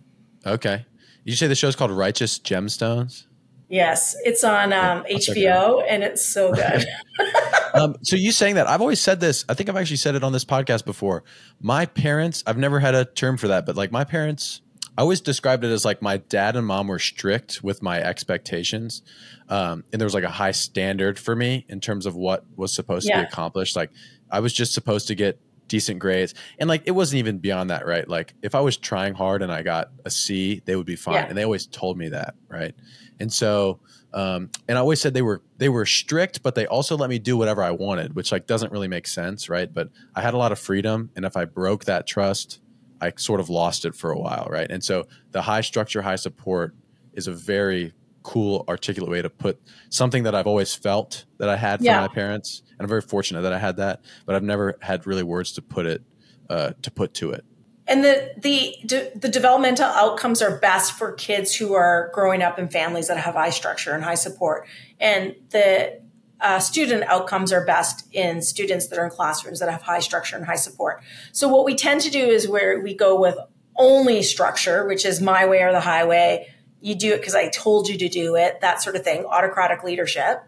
Okay. 0.46 0.86
You 1.24 1.36
say 1.36 1.48
the 1.48 1.56
show's 1.56 1.76
called 1.76 1.92
Righteous 1.92 2.40
Gemstones? 2.40 3.26
Yes, 3.72 4.18
it's 4.26 4.44
on 4.44 4.74
um, 4.74 5.06
HBO 5.10 5.82
and 5.88 6.04
it's 6.04 6.26
so 6.26 6.54
good. 6.54 6.86
um, 7.74 7.96
so 8.04 8.18
you 8.18 8.34
saying 8.34 8.56
that 8.56 8.68
I've 8.68 8.82
always 8.82 9.00
said 9.00 9.22
this. 9.22 9.46
I 9.48 9.54
think 9.54 9.70
I've 9.70 9.78
actually 9.78 9.96
said 9.96 10.14
it 10.14 10.26
on 10.26 10.34
this 10.34 10.44
podcast 10.44 10.84
before. 10.84 11.24
My 11.62 11.86
parents, 11.86 12.44
I've 12.46 12.58
never 12.58 12.82
had 12.82 12.96
a 12.96 13.06
term 13.06 13.38
for 13.38 13.48
that, 13.48 13.66
but 13.66 13.78
like 13.78 13.90
my 13.90 14.04
parents, 14.04 14.60
I 14.98 15.04
always 15.04 15.22
described 15.22 15.64
it 15.64 15.72
as 15.72 15.86
like 15.86 16.02
my 16.02 16.18
dad 16.18 16.58
and 16.58 16.68
mom 16.68 16.90
were 16.90 17.00
strict 17.00 17.64
with 17.64 17.82
my 17.82 18.02
expectations, 18.02 19.04
um, 19.48 19.86
and 19.94 20.02
there 20.02 20.06
was 20.06 20.14
like 20.14 20.26
a 20.26 20.30
high 20.30 20.52
standard 20.52 21.18
for 21.18 21.34
me 21.34 21.66
in 21.70 21.80
terms 21.80 22.06
of 22.06 22.14
what 22.14 22.44
was 22.58 22.76
supposed 22.76 23.08
yeah. 23.08 23.22
to 23.22 23.24
be 23.24 23.28
accomplished. 23.30 23.78
Like 23.78 23.92
I 24.30 24.42
was 24.42 24.52
just 24.52 24.74
supposed 24.74 25.08
to 25.08 25.16
get 25.16 25.40
decent 25.68 26.00
grades. 26.00 26.34
And 26.60 26.68
like 26.68 26.84
it 26.86 26.92
wasn't 26.92 27.20
even 27.20 27.40
beyond 27.40 27.70
that, 27.70 27.86
right? 27.86 28.08
Like 28.08 28.34
if 28.42 28.56
I 28.56 28.60
was 28.60 28.78
trying 28.78 29.14
hard 29.14 29.42
and 29.42 29.52
I 29.52 29.62
got 29.62 29.92
a 30.06 30.10
C, 30.10 30.62
they 30.66 30.76
would 30.76 30.86
be 30.86 30.96
fine. 30.96 31.16
Yeah. 31.16 31.26
And 31.28 31.38
they 31.38 31.44
always 31.44 31.68
told 31.68 31.98
me 31.98 32.10
that, 32.10 32.36
right? 32.50 32.76
And 33.20 33.32
so 33.32 33.80
um, 34.14 34.50
and 34.68 34.78
I 34.78 34.82
always 34.82 35.00
said 35.00 35.14
they 35.14 35.22
were 35.22 35.42
they 35.58 35.70
were 35.70 35.86
strict, 35.86 36.44
but 36.44 36.56
they 36.56 36.66
also 36.68 36.98
let 36.98 37.10
me 37.10 37.20
do 37.20 37.38
whatever 37.38 37.64
I 37.64 37.72
wanted, 37.72 38.16
which 38.16 38.32
like 38.32 38.46
doesn't 38.46 38.72
really 38.72 38.88
make 38.88 39.08
sense, 39.08 39.50
right? 39.50 39.74
But 39.74 39.90
I 40.16 40.22
had 40.22 40.34
a 40.34 40.38
lot 40.38 40.52
of 40.52 40.60
freedom, 40.60 41.12
and 41.16 41.24
if 41.24 41.38
I 41.38 41.46
broke 41.46 41.86
that 41.86 42.08
trust, 42.08 42.60
I 43.00 43.14
sort 43.16 43.40
of 43.40 43.50
lost 43.50 43.86
it 43.86 43.96
for 43.96 44.12
a 44.12 44.20
while, 44.20 44.48
right? 44.50 44.70
And 44.70 44.84
so 44.84 45.08
the 45.32 45.42
high 45.42 45.62
structure, 45.62 46.02
high 46.02 46.18
support 46.18 46.76
is 47.14 47.28
a 47.28 47.32
very 47.32 47.94
cool, 48.24 48.66
articulate 48.68 49.12
way 49.12 49.22
to 49.22 49.30
put 49.30 49.60
something 49.90 50.24
that 50.24 50.36
I've 50.36 50.48
always 50.48 50.74
felt 50.76 51.26
that 51.38 51.50
I 51.50 51.58
had 51.58 51.80
from 51.80 51.86
Yeah. 51.86 52.02
my 52.02 52.08
parents, 52.08 52.62
and 52.72 52.82
I'm 52.82 52.88
very 52.88 53.02
fortunate 53.02 53.42
that 53.42 53.54
I 53.54 53.60
had 53.60 53.78
that, 53.78 54.02
but 54.26 54.36
I've 54.36 54.44
never 54.44 54.78
had 54.82 55.08
really 55.08 55.24
words 55.24 55.52
to 55.54 55.62
put 55.62 55.86
it 55.86 56.02
uh, 56.50 56.72
to 56.82 56.92
put 56.92 57.14
to 57.16 57.32
it. 57.32 57.46
And 57.88 58.04
the 58.04 58.32
the 58.38 58.76
de- 58.86 59.12
the 59.16 59.30
developmental 59.30 59.86
outcomes 59.86 60.42
are 60.42 60.58
best 60.60 60.94
for 60.94 61.14
kids 61.14 61.56
who 61.56 61.74
are 61.74 62.12
growing 62.14 62.42
up 62.42 62.60
in 62.60 62.68
families 62.70 63.08
that 63.08 63.18
have 63.18 63.36
high 63.36 63.50
structure 63.50 63.92
and 63.92 64.04
high 64.04 64.16
support, 64.16 64.68
and 65.00 65.36
the 65.50 66.00
uh, 66.42 66.60
student 66.60 67.04
outcomes 67.04 67.52
are 67.54 67.66
best 67.66 68.08
in 68.14 68.42
students 68.42 68.88
that 68.88 68.98
are 68.98 69.06
in 69.06 69.12
classrooms 69.12 69.60
that 69.60 69.70
have 69.70 69.82
high 69.82 70.00
structure 70.00 70.36
and 70.36 70.46
high 70.46 70.56
support. 70.56 71.02
So 71.32 71.48
what 71.48 71.66
we 71.66 71.76
tend 71.76 72.02
to 72.02 72.10
do 72.10 72.26
is 72.26 72.48
where 72.48 72.80
we 72.80 72.94
go 72.96 73.20
with 73.20 73.36
only 73.78 74.24
structure, 74.24 74.88
which 74.88 75.06
is 75.06 75.22
my 75.22 75.46
way 75.46 75.62
or 75.62 75.72
the 75.72 75.80
highway. 75.82 76.48
You 76.82 76.96
do 76.96 77.14
it 77.14 77.18
because 77.18 77.36
I 77.36 77.50
told 77.50 77.88
you 77.88 77.98
to 77.98 78.10
do 78.10 78.36
it, 78.36 78.60
that 78.62 78.82
sort 78.82 78.96
of 78.96 79.04
thing, 79.04 79.24
autocratic 79.26 79.84
leadership. 79.84 80.44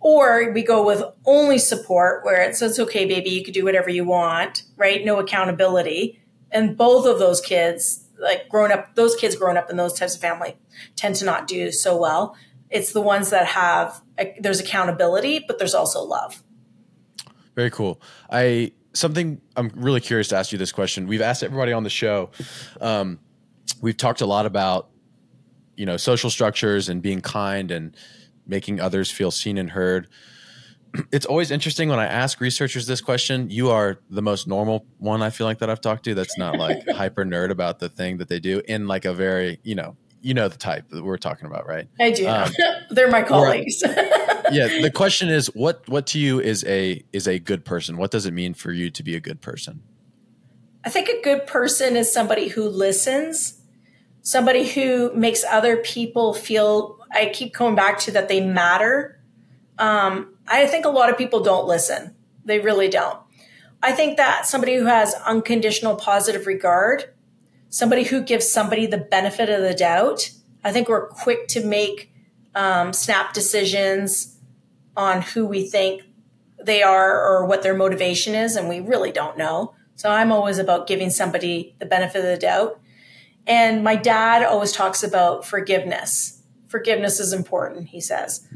Or 0.00 0.52
we 0.52 0.62
go 0.62 0.84
with 0.84 1.02
only 1.24 1.58
support 1.58 2.24
where 2.24 2.42
it 2.42 2.54
says, 2.54 2.78
okay, 2.78 3.04
baby, 3.04 3.30
you 3.30 3.42
can 3.42 3.52
do 3.52 3.64
whatever 3.64 3.90
you 3.90 4.04
want, 4.04 4.62
right? 4.76 5.04
No 5.04 5.18
accountability. 5.18 6.20
And 6.52 6.76
both 6.76 7.06
of 7.06 7.18
those 7.18 7.40
kids, 7.40 8.04
like 8.18 8.48
growing 8.48 8.70
up, 8.70 8.94
those 8.94 9.16
kids 9.16 9.34
growing 9.34 9.56
up 9.56 9.70
in 9.70 9.76
those 9.76 9.98
types 9.98 10.14
of 10.14 10.20
family 10.20 10.56
tend 10.94 11.16
to 11.16 11.24
not 11.24 11.48
do 11.48 11.72
so 11.72 11.96
well. 11.96 12.36
It's 12.70 12.92
the 12.92 13.00
ones 13.00 13.30
that 13.30 13.46
have, 13.46 14.00
there's 14.38 14.60
accountability, 14.60 15.44
but 15.46 15.58
there's 15.58 15.74
also 15.74 16.02
love. 16.02 16.42
Very 17.56 17.70
cool. 17.70 18.00
I 18.30 18.72
something 18.92 19.40
I'm 19.56 19.70
really 19.74 20.00
curious 20.00 20.28
to 20.28 20.36
ask 20.36 20.52
you 20.52 20.58
this 20.58 20.72
question. 20.72 21.06
We've 21.06 21.20
asked 21.20 21.42
everybody 21.42 21.72
on 21.72 21.82
the 21.82 21.90
show. 21.90 22.30
Um, 22.80 23.18
we've 23.80 23.96
talked 23.96 24.20
a 24.20 24.26
lot 24.26 24.46
about 24.46 24.90
you 25.78 25.86
know 25.86 25.96
social 25.96 26.28
structures 26.28 26.88
and 26.88 27.00
being 27.00 27.20
kind 27.20 27.70
and 27.70 27.96
making 28.46 28.80
others 28.80 29.10
feel 29.10 29.30
seen 29.30 29.56
and 29.56 29.70
heard. 29.70 30.08
It's 31.12 31.26
always 31.26 31.50
interesting 31.50 31.90
when 31.90 31.98
I 31.98 32.06
ask 32.06 32.40
researchers 32.40 32.86
this 32.86 33.02
question. 33.02 33.50
You 33.50 33.70
are 33.70 33.98
the 34.08 34.22
most 34.22 34.48
normal 34.48 34.86
one 34.96 35.22
I 35.22 35.28
feel 35.28 35.46
like 35.46 35.58
that 35.58 35.68
I've 35.68 35.82
talked 35.82 36.04
to. 36.04 36.14
That's 36.14 36.38
not 36.38 36.58
like 36.58 36.88
hyper 36.96 37.26
nerd 37.26 37.50
about 37.50 37.78
the 37.78 37.90
thing 37.90 38.16
that 38.16 38.28
they 38.28 38.40
do 38.40 38.62
in 38.66 38.88
like 38.88 39.04
a 39.04 39.12
very 39.12 39.60
you 39.62 39.74
know 39.74 39.96
you 40.22 40.34
know 40.34 40.48
the 40.48 40.56
type 40.56 40.88
that 40.88 41.04
we're 41.04 41.18
talking 41.18 41.46
about, 41.46 41.66
right? 41.66 41.88
I 42.00 42.10
do. 42.10 42.26
Um, 42.26 42.50
They're 42.90 43.10
my 43.10 43.22
colleagues. 43.22 43.82
yeah 44.50 44.80
the 44.80 44.90
question 44.90 45.28
is 45.28 45.48
what 45.54 45.86
what 45.90 46.06
to 46.06 46.18
you 46.18 46.40
is 46.40 46.64
a 46.64 47.04
is 47.12 47.28
a 47.28 47.38
good 47.38 47.66
person 47.66 47.98
what 47.98 48.10
does 48.10 48.24
it 48.24 48.32
mean 48.32 48.54
for 48.54 48.72
you 48.72 48.88
to 48.88 49.02
be 49.02 49.14
a 49.14 49.20
good 49.20 49.42
person 49.42 49.82
I 50.84 50.90
think 50.90 51.08
a 51.08 51.20
good 51.22 51.46
person 51.46 51.96
is 51.96 52.10
somebody 52.10 52.48
who 52.48 52.66
listens, 52.66 53.57
somebody 54.22 54.68
who 54.68 55.12
makes 55.14 55.44
other 55.44 55.78
people 55.78 56.34
feel. 56.34 56.98
I 57.12 57.30
keep 57.32 57.54
going 57.54 57.74
back 57.74 57.98
to 58.00 58.10
that 58.12 58.28
they 58.28 58.40
matter. 58.40 59.20
Um, 59.78 60.34
I 60.46 60.66
think 60.66 60.84
a 60.84 60.90
lot 60.90 61.10
of 61.10 61.16
people 61.16 61.42
don't 61.42 61.66
listen. 61.66 62.14
They 62.44 62.58
really 62.58 62.88
don't. 62.88 63.18
I 63.82 63.92
think 63.92 64.16
that 64.16 64.46
somebody 64.46 64.76
who 64.76 64.86
has 64.86 65.14
unconditional 65.26 65.96
positive 65.96 66.46
regard, 66.46 67.14
somebody 67.70 68.02
who 68.02 68.22
gives 68.22 68.50
somebody 68.50 68.86
the 68.86 68.98
benefit 68.98 69.48
of 69.48 69.62
the 69.62 69.74
doubt. 69.74 70.30
I 70.64 70.72
think 70.72 70.88
we're 70.88 71.08
quick 71.08 71.46
to 71.48 71.64
make 71.64 72.12
um, 72.54 72.92
snap 72.92 73.32
decisions 73.32 74.36
on 74.96 75.22
who 75.22 75.46
we 75.46 75.66
think 75.66 76.02
they 76.62 76.82
are 76.82 77.24
or 77.24 77.46
what 77.46 77.62
their 77.62 77.74
motivation 77.74 78.34
is, 78.34 78.56
and 78.56 78.68
we 78.68 78.80
really 78.80 79.12
don't 79.12 79.38
know. 79.38 79.74
So 79.94 80.10
I'm 80.10 80.32
always 80.32 80.58
about 80.58 80.88
giving 80.88 81.10
somebody 81.10 81.76
the 81.78 81.86
benefit 81.86 82.18
of 82.18 82.24
the 82.24 82.36
doubt. 82.36 82.80
And 83.48 83.82
my 83.82 83.96
dad 83.96 84.44
always 84.44 84.72
talks 84.72 85.02
about 85.02 85.44
forgiveness. 85.46 86.42
Forgiveness 86.68 87.18
is 87.18 87.32
important, 87.32 87.88
he 87.88 88.00
says. 88.00 88.46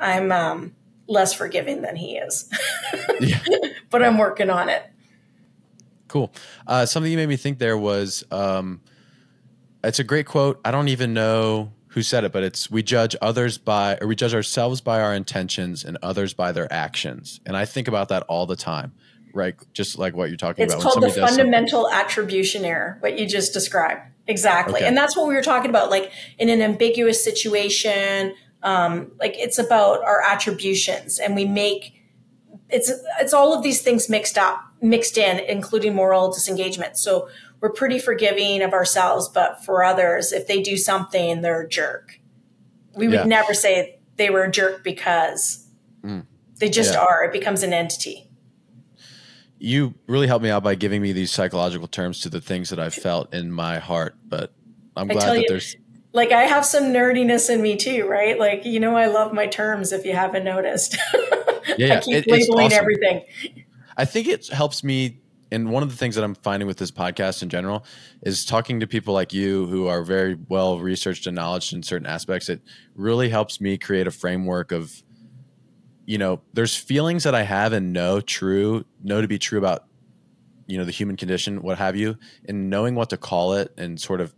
I'm 0.00 0.32
um, 0.32 0.74
less 1.06 1.34
forgiving 1.34 1.82
than 1.82 1.96
he 1.96 2.16
is, 2.16 2.48
yeah 3.20 3.38
but 3.90 4.02
I'm 4.02 4.16
working 4.18 4.48
on 4.50 4.68
it. 4.68 4.82
cool 6.08 6.32
uh, 6.66 6.86
something 6.86 7.10
you 7.12 7.18
made 7.18 7.28
me 7.28 7.36
think 7.36 7.58
there 7.58 7.76
was 7.78 8.24
um, 8.30 8.80
it's 9.84 9.98
a 9.98 10.04
great 10.04 10.26
quote 10.26 10.60
i 10.64 10.70
don't 10.70 10.88
even 10.88 11.12
know 11.14 11.72
who 11.88 12.02
said 12.02 12.24
it 12.24 12.32
but 12.32 12.42
it's 12.42 12.70
we 12.70 12.82
judge 12.82 13.14
others 13.20 13.58
by 13.58 13.98
or 14.00 14.06
we 14.06 14.14
judge 14.16 14.34
ourselves 14.34 14.80
by 14.80 15.00
our 15.00 15.14
intentions 15.14 15.84
and 15.84 15.98
others 16.02 16.34
by 16.34 16.52
their 16.52 16.72
actions 16.72 17.40
and 17.46 17.56
i 17.56 17.64
think 17.64 17.88
about 17.88 18.08
that 18.08 18.22
all 18.28 18.46
the 18.46 18.56
time 18.56 18.92
right 19.34 19.54
just 19.72 19.98
like 19.98 20.14
what 20.14 20.28
you're 20.28 20.36
talking 20.36 20.64
It's 20.64 20.72
about 20.74 20.84
It's 20.86 20.94
called 20.94 21.04
the 21.04 21.10
something- 21.10 21.36
fundamental 21.36 21.90
attribution 21.90 22.64
error, 22.64 22.96
what 23.00 23.18
you 23.18 23.26
just 23.26 23.52
described. 23.52 24.02
Exactly. 24.32 24.76
Okay. 24.80 24.86
And 24.88 24.96
that's 24.96 25.16
what 25.16 25.28
we 25.28 25.34
were 25.34 25.42
talking 25.42 25.70
about. 25.70 25.90
Like 25.90 26.10
in 26.38 26.48
an 26.48 26.62
ambiguous 26.62 27.22
situation, 27.22 28.34
um, 28.62 29.12
like 29.20 29.34
it's 29.36 29.58
about 29.58 30.02
our 30.04 30.22
attributions 30.22 31.18
and 31.18 31.36
we 31.36 31.44
make 31.44 31.94
it's 32.70 32.90
it's 33.20 33.34
all 33.34 33.52
of 33.52 33.62
these 33.62 33.82
things 33.82 34.08
mixed 34.08 34.38
up, 34.38 34.58
mixed 34.80 35.18
in, 35.18 35.38
including 35.40 35.94
moral 35.94 36.32
disengagement. 36.32 36.96
So 36.96 37.28
we're 37.60 37.72
pretty 37.72 37.98
forgiving 37.98 38.62
of 38.62 38.72
ourselves, 38.72 39.28
but 39.28 39.62
for 39.64 39.84
others, 39.84 40.32
if 40.32 40.46
they 40.46 40.62
do 40.62 40.76
something, 40.76 41.42
they're 41.42 41.60
a 41.62 41.68
jerk. 41.68 42.18
We 42.96 43.08
would 43.08 43.20
Yeah. 43.20 43.24
never 43.24 43.52
say 43.54 43.98
they 44.16 44.30
were 44.30 44.44
a 44.44 44.50
jerk 44.50 44.82
because 44.82 45.66
they 46.58 46.70
just 46.70 46.94
Yeah. 46.94 47.00
are. 47.00 47.24
It 47.24 47.32
becomes 47.32 47.62
an 47.62 47.72
entity. 47.72 48.28
You 49.62 49.94
really 50.08 50.26
helped 50.26 50.42
me 50.42 50.50
out 50.50 50.62
by 50.64 50.74
giving 50.74 51.00
me 51.00 51.12
these 51.12 51.30
psychological 51.30 51.86
terms 51.86 52.20
to 52.20 52.28
the 52.28 52.40
things 52.40 52.70
that 52.70 52.78
I've 52.80 52.94
felt 52.94 53.32
in 53.32 53.52
my 53.52 53.78
heart. 53.78 54.16
But 54.26 54.52
I'm 54.96 55.06
glad 55.08 55.28
that 55.36 55.40
you- 55.42 55.46
there's 55.48 55.76
like 56.12 56.32
I 56.32 56.42
have 56.42 56.66
some 56.66 56.84
nerdiness 56.92 57.48
in 57.48 57.62
me 57.62 57.76
too, 57.76 58.06
right? 58.06 58.38
Like 58.38 58.64
you 58.66 58.80
know, 58.80 58.96
I 58.96 59.06
love 59.06 59.32
my 59.32 59.46
terms. 59.46 59.92
If 59.92 60.04
you 60.04 60.14
haven't 60.14 60.44
noticed, 60.44 60.96
Yeah, 61.14 61.74
yeah. 61.78 61.96
I 61.96 62.00
keep 62.00 62.14
It- 62.14 62.26
labeling 62.30 62.66
awesome. 62.66 62.78
everything. 62.78 63.22
I 63.96 64.04
think 64.04 64.26
it 64.28 64.48
helps 64.48 64.82
me. 64.82 65.18
And 65.52 65.70
one 65.70 65.82
of 65.82 65.90
the 65.90 65.96
things 65.96 66.14
that 66.14 66.24
I'm 66.24 66.34
finding 66.34 66.66
with 66.66 66.78
this 66.78 66.90
podcast 66.90 67.42
in 67.42 67.50
general 67.50 67.84
is 68.22 68.44
talking 68.46 68.80
to 68.80 68.86
people 68.86 69.12
like 69.12 69.34
you 69.34 69.66
who 69.66 69.86
are 69.86 70.02
very 70.02 70.38
well 70.48 70.78
researched 70.80 71.26
and 71.26 71.36
knowledge 71.36 71.74
in 71.74 71.82
certain 71.82 72.06
aspects. 72.06 72.48
It 72.48 72.62
really 72.94 73.28
helps 73.28 73.60
me 73.60 73.76
create 73.76 74.06
a 74.06 74.10
framework 74.10 74.72
of, 74.72 75.02
you 76.06 76.18
know, 76.18 76.40
there's 76.52 76.76
feelings 76.76 77.24
that 77.24 77.34
I 77.34 77.42
have 77.42 77.72
and 77.72 77.92
know 77.92 78.20
true, 78.20 78.84
know 79.02 79.20
to 79.20 79.28
be 79.28 79.38
true 79.38 79.58
about, 79.58 79.84
you 80.66 80.78
know, 80.78 80.84
the 80.84 80.92
human 80.92 81.16
condition, 81.16 81.62
what 81.62 81.78
have 81.78 81.96
you, 81.96 82.16
and 82.48 82.70
knowing 82.70 82.94
what 82.94 83.10
to 83.10 83.16
call 83.16 83.54
it 83.54 83.72
and 83.76 84.00
sort 84.00 84.20
of 84.20 84.34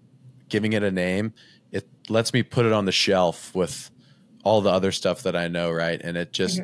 giving 0.48 0.72
it 0.72 0.82
a 0.82 0.90
name, 0.90 1.32
it 1.72 1.88
lets 2.08 2.32
me 2.32 2.42
put 2.42 2.66
it 2.66 2.72
on 2.72 2.84
the 2.84 2.92
shelf 2.92 3.54
with 3.54 3.90
all 4.44 4.60
the 4.60 4.70
other 4.70 4.92
stuff 4.92 5.22
that 5.22 5.34
I 5.34 5.48
know, 5.48 5.70
right? 5.70 6.00
And 6.02 6.16
it 6.16 6.32
just, 6.32 6.60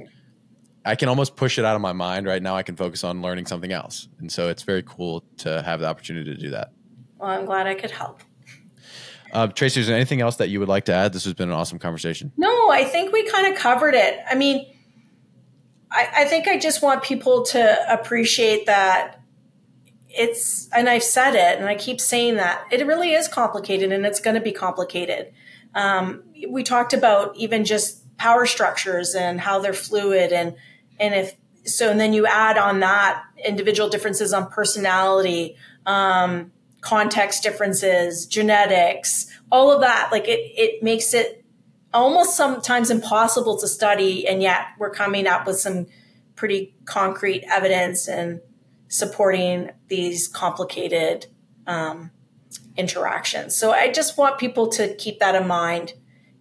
I 0.84 0.96
can 0.96 1.08
almost 1.08 1.34
push 1.34 1.58
it 1.58 1.64
out 1.64 1.74
of 1.74 1.80
my 1.80 1.92
mind 1.92 2.26
right 2.26 2.42
now. 2.42 2.56
I 2.56 2.62
can 2.62 2.76
focus 2.76 3.04
on 3.04 3.22
learning 3.22 3.46
something 3.46 3.72
else. 3.72 4.08
And 4.18 4.30
so 4.30 4.48
it's 4.48 4.62
very 4.62 4.82
cool 4.82 5.24
to 5.38 5.62
have 5.62 5.80
the 5.80 5.86
opportunity 5.86 6.34
to 6.34 6.40
do 6.40 6.50
that. 6.50 6.72
Well, 7.18 7.30
I'm 7.30 7.46
glad 7.46 7.66
I 7.66 7.74
could 7.74 7.90
help. 7.90 8.22
Uh, 9.32 9.46
Tracy, 9.46 9.80
is 9.80 9.86
there 9.86 9.96
anything 9.96 10.20
else 10.20 10.36
that 10.36 10.48
you 10.48 10.58
would 10.58 10.68
like 10.68 10.86
to 10.86 10.92
add? 10.92 11.12
This 11.12 11.24
has 11.24 11.34
been 11.34 11.48
an 11.48 11.54
awesome 11.54 11.78
conversation. 11.78 12.32
No, 12.36 12.70
I 12.70 12.84
think 12.84 13.12
we 13.12 13.28
kind 13.30 13.52
of 13.52 13.58
covered 13.58 13.94
it. 13.94 14.20
I 14.28 14.34
mean, 14.34 14.66
I, 15.90 16.08
I 16.18 16.24
think 16.24 16.46
I 16.48 16.58
just 16.58 16.82
want 16.82 17.02
people 17.02 17.42
to 17.46 17.92
appreciate 17.92 18.66
that 18.66 19.20
it's, 20.08 20.68
and 20.72 20.88
I've 20.88 21.04
said 21.04 21.34
it, 21.34 21.58
and 21.58 21.68
I 21.68 21.76
keep 21.76 22.00
saying 22.00 22.36
that 22.36 22.64
it 22.70 22.84
really 22.86 23.12
is 23.12 23.28
complicated, 23.28 23.92
and 23.92 24.04
it's 24.04 24.20
going 24.20 24.34
to 24.34 24.40
be 24.40 24.52
complicated. 24.52 25.32
Um, 25.74 26.24
we 26.48 26.62
talked 26.62 26.92
about 26.92 27.36
even 27.36 27.64
just 27.64 28.04
power 28.16 28.44
structures 28.44 29.14
and 29.14 29.40
how 29.40 29.60
they're 29.60 29.72
fluid, 29.72 30.32
and 30.32 30.56
and 30.98 31.14
if 31.14 31.36
so, 31.64 31.90
and 31.90 32.00
then 32.00 32.12
you 32.12 32.26
add 32.26 32.58
on 32.58 32.80
that 32.80 33.22
individual 33.44 33.88
differences 33.88 34.32
on 34.32 34.50
personality, 34.50 35.56
um, 35.86 36.50
context 36.80 37.42
differences, 37.42 38.26
genetics, 38.26 39.26
all 39.52 39.70
of 39.70 39.80
that. 39.80 40.08
Like 40.10 40.26
it, 40.26 40.40
it 40.56 40.82
makes 40.82 41.14
it 41.14 41.39
almost 41.92 42.36
sometimes 42.36 42.90
impossible 42.90 43.58
to 43.58 43.68
study, 43.68 44.26
and 44.26 44.42
yet 44.42 44.66
we're 44.78 44.90
coming 44.90 45.26
up 45.26 45.46
with 45.46 45.58
some 45.58 45.86
pretty 46.36 46.74
concrete 46.84 47.44
evidence 47.50 48.08
and 48.08 48.40
supporting 48.88 49.70
these 49.88 50.28
complicated 50.28 51.26
um, 51.66 52.10
interactions. 52.76 53.56
So 53.56 53.72
I 53.72 53.92
just 53.92 54.16
want 54.16 54.38
people 54.38 54.68
to 54.68 54.94
keep 54.94 55.18
that 55.20 55.34
in 55.34 55.46
mind. 55.46 55.94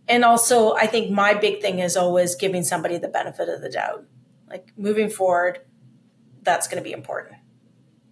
And 0.08 0.24
also, 0.24 0.74
I 0.74 0.88
think 0.88 1.12
my 1.12 1.34
big 1.34 1.62
thing 1.62 1.80
is 1.80 1.96
always 1.96 2.36
giving 2.36 2.64
somebody 2.64 2.98
the 2.98 3.08
benefit 3.08 3.50
of 3.50 3.62
the 3.62 3.70
doubt. 3.70 4.06
Like 4.48 4.72
moving 4.76 5.10
forward, 5.10 5.60
that's 6.42 6.68
going 6.68 6.82
to 6.82 6.84
be 6.84 6.94
important. 6.94 7.36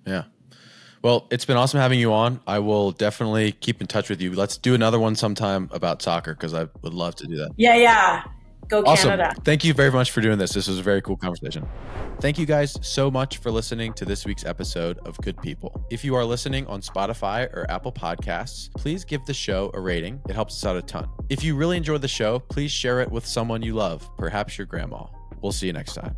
Yeah. 0.06 0.26
Well, 1.02 1.28
it's 1.32 1.45
been 1.45 1.58
awesome 1.58 1.80
having 1.80 2.00
you 2.00 2.12
on. 2.14 2.39
I 2.48 2.60
will 2.60 2.91
definitely 2.91 3.52
keep 3.54 3.82
in 3.82 3.88
touch 3.88 4.10
with 4.10 4.22
you. 4.22 4.34
Let's 4.34 4.58
do 4.58 4.74
another 4.74 5.00
one 5.00 5.16
sometime 5.16 5.70
about 5.72 6.02
soccer 6.02 6.34
because 6.34 6.54
I 6.54 6.68
would 6.82 6.93
love 6.93 7.16
to 7.18 7.28
do 7.28 7.38
that. 7.38 7.52
Yeah, 7.56 7.76
yeah. 7.76 8.24
Go 8.68 8.84
Awesome. 8.84 9.12
Canada. 9.12 9.34
Thank 9.45 9.64
you 9.64 9.74
very 9.74 9.91
much 9.91 10.12
for 10.12 10.20
doing 10.20 10.38
this. 10.38 10.52
This 10.52 10.68
was 10.68 10.80
a 10.80 10.84
very 10.84 11.02
cool 11.02 11.16
conversation. 11.16 11.66
Thank 12.20 12.38
you 12.38 12.45
guys 12.45 12.78
so 12.82 13.10
much 13.10 13.38
for 13.38 13.50
listening 13.52 13.93
to 13.93 14.04
this 14.04 14.26
week's 14.26 14.43
episode 14.43 14.98
of 15.06 15.18
Good 15.20 15.41
People. 15.41 15.86
If 15.89 16.04
you 16.04 16.16
are 16.16 16.26
listening 16.26 16.66
on 16.68 16.82
Spotify 16.82 17.45
or 17.54 17.66
Apple 17.70 17.93
Podcasts, 17.93 18.70
please 18.74 19.06
give 19.06 19.26
the 19.26 19.34
show 19.34 19.72
a 19.74 19.80
rating. 19.80 20.20
It 20.28 20.34
helps 20.34 20.56
us 20.56 20.66
out 20.66 20.76
a 20.76 20.82
ton. 20.82 21.08
If 21.30 21.43
you 21.43 21.56
really 21.56 21.78
enjoyed 21.78 22.02
the 22.02 22.08
show, 22.08 22.39
please 22.39 22.72
share 22.72 23.00
it 23.00 23.10
with 23.10 23.26
someone 23.26 23.62
you 23.62 23.76
love, 23.76 24.10
perhaps 24.18 24.58
your 24.58 24.68
grandma. 24.68 25.06
We'll 25.41 25.52
see 25.52 25.68
you 25.68 25.74
next 25.74 25.93
time. 25.93 26.18